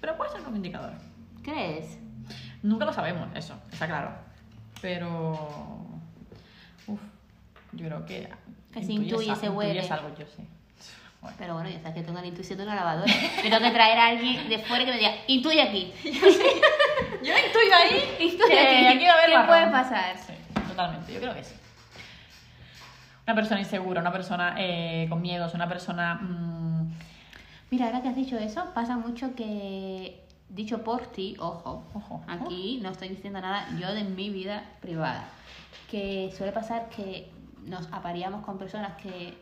Pero 0.00 0.16
puede 0.16 0.30
ser 0.32 0.42
como 0.42 0.56
indicador. 0.56 0.92
¿Crees? 1.42 1.98
Nunca 2.62 2.84
lo 2.84 2.92
sabemos, 2.92 3.28
eso, 3.34 3.54
está 3.72 3.86
claro. 3.86 4.10
Pero. 4.80 5.32
Uf, 6.86 7.00
yo 7.72 7.86
creo 7.86 8.04
que. 8.06 8.28
Que 8.72 8.82
se 8.84 8.92
intuye, 8.92 9.34
se 9.36 9.48
huele. 9.50 9.80
algo, 9.88 10.14
yo 10.16 10.26
sé. 10.26 10.46
Pero 11.38 11.54
bueno, 11.54 11.68
ya 11.70 11.78
sabes 11.78 11.94
que 11.94 12.02
tengo 12.02 12.20
la 12.20 12.26
intuición 12.26 12.58
de 12.58 12.64
una 12.64 12.74
lavadora. 12.74 13.12
Tengo 13.42 13.58
que 13.60 13.70
traer 13.70 13.98
a 13.98 14.06
alguien 14.08 14.48
de 14.48 14.58
fuera 14.58 14.84
que 14.84 14.90
me 14.90 14.98
diga, 14.98 15.12
intuye 15.28 15.62
aquí. 15.62 15.92
Yo 16.04 17.32
intuyo 17.38 17.74
ahí 17.80 18.16
Intuye 18.18 18.48
que 18.50 18.88
aquí 18.88 19.04
va 19.04 19.12
a 19.12 19.14
haber 19.14 19.28
¿Qué 19.30 19.36
marrón. 19.36 19.46
puede 19.46 19.66
pasar? 19.70 20.16
Sí, 20.18 20.32
totalmente, 20.68 21.12
yo 21.12 21.20
creo 21.20 21.34
que 21.34 21.44
sí. 21.44 21.54
Una 23.26 23.36
persona 23.36 23.60
insegura, 23.60 24.00
una 24.00 24.10
persona 24.12 24.56
eh, 24.58 25.06
con 25.08 25.22
miedos, 25.22 25.54
una 25.54 25.68
persona. 25.68 26.14
mm, 26.16 26.92
Mira, 27.70 27.86
ahora 27.86 28.02
que 28.02 28.08
has 28.08 28.16
dicho 28.16 28.36
eso, 28.36 28.72
pasa 28.74 28.96
mucho 28.96 29.34
que, 29.36 30.20
dicho 30.48 30.82
por 30.82 31.06
ti, 31.06 31.36
ojo, 31.38 31.84
Ojo. 31.94 32.24
aquí 32.26 32.80
no 32.82 32.90
estoy 32.90 33.08
diciendo 33.10 33.40
nada 33.40 33.68
yo 33.78 33.94
de 33.94 34.02
mi 34.02 34.28
vida 34.30 34.64
privada, 34.80 35.24
que 35.90 36.32
suele 36.36 36.50
pasar 36.52 36.88
que 36.88 37.30
nos 37.64 37.86
apareamos 37.92 38.44
con 38.44 38.58
personas 38.58 39.00
que 39.00 39.38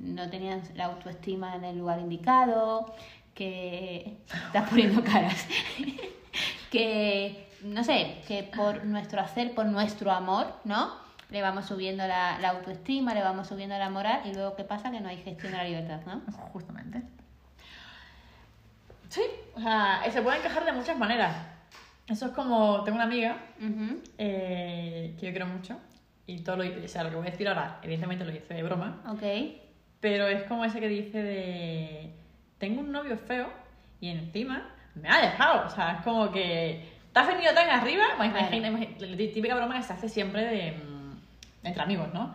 no 0.00 0.28
tenían 0.30 0.62
la 0.74 0.86
autoestima 0.86 1.56
en 1.56 1.64
el 1.64 1.78
lugar 1.78 2.00
indicado, 2.00 2.94
que 3.34 4.18
estás 4.46 4.68
poniendo 4.68 5.02
caras, 5.02 5.46
que 6.70 7.48
no 7.62 7.82
sé, 7.84 8.22
que 8.26 8.44
por 8.44 8.84
nuestro 8.84 9.20
hacer, 9.20 9.54
por 9.54 9.66
nuestro 9.66 10.12
amor, 10.12 10.54
¿no? 10.64 10.92
Le 11.30 11.42
vamos 11.42 11.66
subiendo 11.66 12.06
la, 12.06 12.38
la 12.38 12.50
autoestima, 12.50 13.14
le 13.14 13.22
vamos 13.22 13.48
subiendo 13.48 13.76
la 13.78 13.90
moral 13.90 14.22
y 14.24 14.32
luego 14.32 14.56
¿qué 14.56 14.64
pasa? 14.64 14.90
Que 14.90 15.00
no 15.00 15.08
hay 15.08 15.18
gestión 15.18 15.52
de 15.52 15.58
la 15.58 15.64
libertad, 15.64 16.00
¿no? 16.06 16.22
Justamente. 16.52 17.02
Sí, 19.08 19.22
o 19.54 19.60
sea, 19.60 20.02
se 20.10 20.22
puede 20.22 20.38
encajar 20.38 20.64
de 20.64 20.72
muchas 20.72 20.96
maneras. 20.98 21.34
Eso 22.06 22.26
es 22.26 22.32
como. 22.32 22.82
Tengo 22.84 22.96
una 22.96 23.04
amiga 23.04 23.36
eh, 24.16 25.14
que 25.18 25.26
yo 25.26 25.32
quiero 25.32 25.46
mucho. 25.46 25.76
Y 26.28 26.40
todo 26.40 26.56
lo, 26.56 26.64
o 26.64 26.88
sea, 26.88 27.02
lo 27.04 27.10
que 27.10 27.16
voy 27.16 27.26
a 27.26 27.30
decir 27.30 27.48
ahora, 27.48 27.78
evidentemente 27.82 28.24
lo 28.24 28.30
hice 28.30 28.52
de 28.54 28.62
broma. 28.62 29.00
Ok. 29.08 29.22
Pero 29.98 30.28
es 30.28 30.42
como 30.44 30.64
ese 30.64 30.78
que 30.78 30.86
dice 30.88 31.22
de. 31.22 32.12
Tengo 32.58 32.80
un 32.82 32.92
novio 32.92 33.16
feo 33.16 33.48
y 34.00 34.08
encima 34.10 34.68
me 34.94 35.08
ha 35.08 35.20
dejado. 35.22 35.66
O 35.66 35.70
sea, 35.70 35.94
es 35.98 36.02
como 36.02 36.30
que. 36.30 36.86
Te 37.12 37.18
has 37.20 37.26
venido 37.26 37.52
tan 37.54 37.68
arriba. 37.70 38.04
Imagina- 38.14 38.70
la 39.00 39.16
típica 39.16 39.54
broma 39.56 39.76
que 39.78 39.82
se 39.82 39.92
hace 39.94 40.08
siempre 40.08 40.44
de. 40.44 40.72
mm, 40.72 41.66
entre 41.66 41.82
amigos, 41.82 42.08
¿no? 42.12 42.34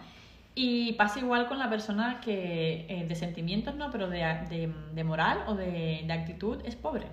Y 0.55 0.93
pasa 0.93 1.19
igual 1.19 1.47
con 1.47 1.57
la 1.59 1.69
persona 1.69 2.19
que 2.19 2.85
eh, 2.89 3.05
de 3.07 3.15
sentimientos, 3.15 3.75
¿no? 3.75 3.89
Pero 3.91 4.09
de, 4.09 4.19
de, 4.49 4.73
de 4.93 5.03
moral 5.03 5.39
o 5.47 5.55
de, 5.55 6.01
de 6.05 6.13
actitud 6.13 6.59
es 6.65 6.75
pobre. 6.75 7.07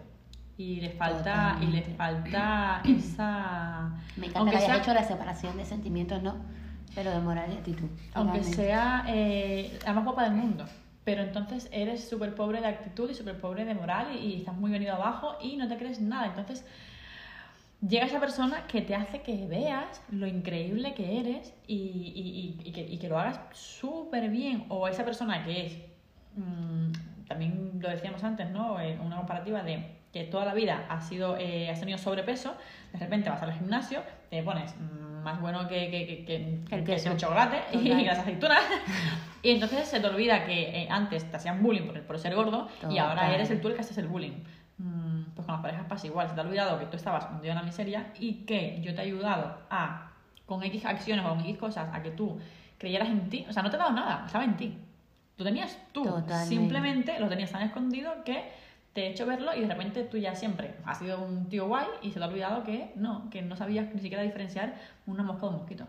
Y 0.59 0.81
le 0.81 0.91
falta, 0.91 1.57
y 1.63 1.67
le 1.67 1.83
falta 1.83 2.83
esa. 2.89 3.93
Me 4.17 4.27
encanta 4.27 4.51
que 4.51 4.57
hayas 4.57 4.67
sea- 4.69 4.77
hecho 4.79 4.95
la 4.95 5.05
separación 5.05 5.57
de 5.57 5.65
sentimientos, 5.65 6.23
¿no? 6.23 6.37
Pero 6.95 7.11
de 7.11 7.21
moral 7.21 7.53
y 7.53 7.57
actitud. 7.57 7.89
Aunque 8.15 8.39
sea 8.55 9.05
eh, 9.09 9.79
la 9.85 9.93
más 9.93 10.05
guapa 10.05 10.25
del 10.25 10.33
mundo. 10.35 10.65
pero 11.05 11.23
entonces 11.23 11.69
eres 11.73 12.09
súper 12.09 12.35
pobre 12.35 12.61
de 12.61 12.67
actitud 12.67 13.11
y 13.11 13.15
súper 13.15 13.41
pobre 13.41 13.65
de 13.65 13.75
moral 13.75 14.09
y, 14.15 14.19
y 14.19 14.37
estás 14.37 14.55
muy 14.55 14.71
venido 14.71 14.95
abajo 14.95 15.37
y 15.41 15.57
no 15.57 15.67
te 15.69 15.77
crees 15.77 16.01
nada. 16.01 16.27
Entonces 16.27 16.65
llega 17.87 18.05
esa 18.07 18.21
persona 18.21 18.67
que 18.67 18.83
te 18.83 18.95
hace 18.95 19.23
que 19.23 19.47
veas 19.47 20.03
lo 20.11 20.27
increíble 20.27 20.95
que 20.95 21.19
eres 21.21 21.55
y, 21.67 21.75
y- 21.75 22.59
y- 22.65 22.73
que, 22.73 22.83
y 22.83 22.99
que 22.99 23.09
lo 23.09 23.19
hagas 23.19 23.41
súper 23.53 24.29
bien. 24.31 24.67
O 24.69 24.87
esa 24.89 25.05
persona 25.05 25.45
que 25.45 25.67
es, 25.67 25.77
mm, 26.37 26.93
también 27.27 27.79
lo 27.81 27.89
decíamos 27.89 28.23
antes, 28.25 28.51
¿no? 28.51 28.79
Eh, 28.81 28.99
Una 29.05 29.17
comparativa 29.17 29.63
de 29.63 29.97
que 30.13 30.25
toda 30.25 30.45
la 30.45 30.55
vida 30.55 30.87
has, 30.89 31.09
sido, 31.09 31.37
eh, 31.39 31.71
has 31.71 31.79
tenido 31.81 31.97
sobrepeso, 31.97 32.55
de 32.93 32.99
repente 32.99 33.31
vas 33.31 33.43
al 33.43 33.53
gimnasio, 33.53 34.03
te 34.29 34.43
pones 34.43 34.75
mm, 34.77 35.10
más 35.23 35.41
bueno 35.41 35.69
que, 35.69 35.91
que, 35.91 36.07
que, 36.07 36.25
que- 36.25 36.75
El 36.77 36.85
que 36.85 36.93
queso. 36.93 37.11
el 37.13 37.17
chocolate 37.17 37.59
y 37.73 37.89
Total. 37.89 38.07
las 38.07 38.19
aceitunas. 38.21 38.63
y 39.43 39.51
entonces 39.51 39.87
se 39.89 40.01
te 40.01 40.07
olvida 40.07 40.45
que 40.45 40.83
eh, 40.83 40.89
antes 40.91 41.31
te 41.31 41.37
hacían 41.37 41.63
bullying 41.63 41.87
por, 41.87 42.01
por 42.03 42.19
ser 42.19 42.35
gordo 42.35 42.69
y 42.91 42.99
ahora 42.99 43.15
Total. 43.23 43.35
eres 43.35 43.51
el 43.51 43.61
tú 43.61 43.69
el 43.69 43.75
que 43.75 43.81
haces 43.81 43.99
el 43.99 44.07
bullying. 44.09 44.33
Mm, 44.79 45.23
Pues 45.35 45.47
con 45.47 45.55
las 45.55 45.63
parejas 45.63 45.85
pasa 45.89 46.07
igual, 46.07 46.29
se 46.29 46.35
te 46.35 46.41
ha 46.41 46.45
olvidado 46.45 46.79
que 46.79 46.87
tú 46.87 46.97
estabas 46.97 47.27
hundido 47.31 47.53
en 47.53 47.57
la 47.59 47.63
miseria 47.65 48.07
y 48.19 48.45
que 48.47 48.81
yo 48.83 48.95
te 48.95 49.03
he 49.03 49.05
ayudado 49.05 49.59
a, 49.71 50.11
con 50.47 50.63
X 50.63 50.85
acciones 50.87 51.25
o 51.25 51.29
con 51.31 51.41
X 51.41 51.59
cosas, 51.59 51.89
a 51.95 52.03
que 52.03 52.11
tú 52.11 52.39
creyeras 52.79 53.09
en 53.09 53.29
ti. 53.29 53.45
O 53.49 53.53
sea, 53.53 53.63
no 53.63 53.71
te 53.71 53.77
he 53.77 53.79
dado 53.79 53.93
nada, 53.93 54.25
estaba 54.27 54.45
en 54.45 54.57
ti. 54.57 54.79
Tú 55.37 55.45
tenías 55.45 55.77
tú. 55.93 56.03
Totalmente. 56.05 56.47
Simplemente 56.47 57.19
lo 57.21 57.29
tenías 57.29 57.51
tan 57.51 57.63
escondido 57.63 58.25
que 58.25 58.51
te 59.01 59.07
he 59.07 59.11
hecho 59.13 59.25
verlo 59.25 59.55
y 59.57 59.63
de 59.63 59.67
repente 59.67 60.03
tú 60.05 60.19
ya 60.19 60.35
siempre 60.35 60.75
has 60.85 60.99
sido 60.99 61.23
un 61.23 61.49
tío 61.49 61.67
guay 61.67 61.87
y 62.03 62.11
se 62.11 62.19
te 62.19 62.25
ha 62.25 62.29
olvidado 62.29 62.65
que 62.65 62.93
no, 62.97 63.31
que 63.31 63.41
no 63.41 63.57
sabías 63.57 63.87
ni 63.95 64.01
siquiera 64.01 64.23
diferenciar 64.23 64.75
una 65.07 65.23
mosca 65.23 65.47
de 65.47 65.53
un 65.53 65.57
mosquito. 65.57 65.85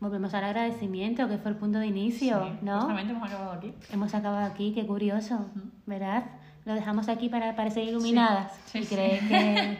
Volvemos 0.00 0.32
al 0.32 0.44
agradecimiento, 0.44 1.28
que 1.28 1.36
fue 1.38 1.50
el 1.50 1.56
punto 1.58 1.78
de 1.78 1.86
inicio, 1.86 2.44
Sí, 2.44 2.58
¿no? 2.62 2.80
Justamente 2.80 3.12
hemos 3.12 3.28
acabado 3.28 3.52
aquí. 3.52 3.74
Hemos 3.92 4.14
acabado 4.14 4.46
aquí, 4.46 4.72
qué 4.74 4.86
curioso. 4.86 5.46
¿verdad? 5.84 6.24
Lo 6.64 6.74
dejamos 6.74 7.08
aquí 7.08 7.28
para 7.28 7.54
parecer 7.56 7.84
iluminadas. 7.84 8.52
Sí, 8.66 8.78
y 8.78 8.84
sí. 8.84 8.94
crees 8.94 9.22
que 9.28 9.78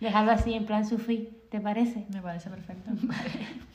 dejarlo 0.00 0.30
así 0.32 0.54
en 0.54 0.64
plan 0.64 0.86
sufí, 0.86 1.28
¿te 1.50 1.60
parece? 1.60 2.06
Me 2.12 2.22
parece 2.22 2.50
perfecto. 2.50 2.90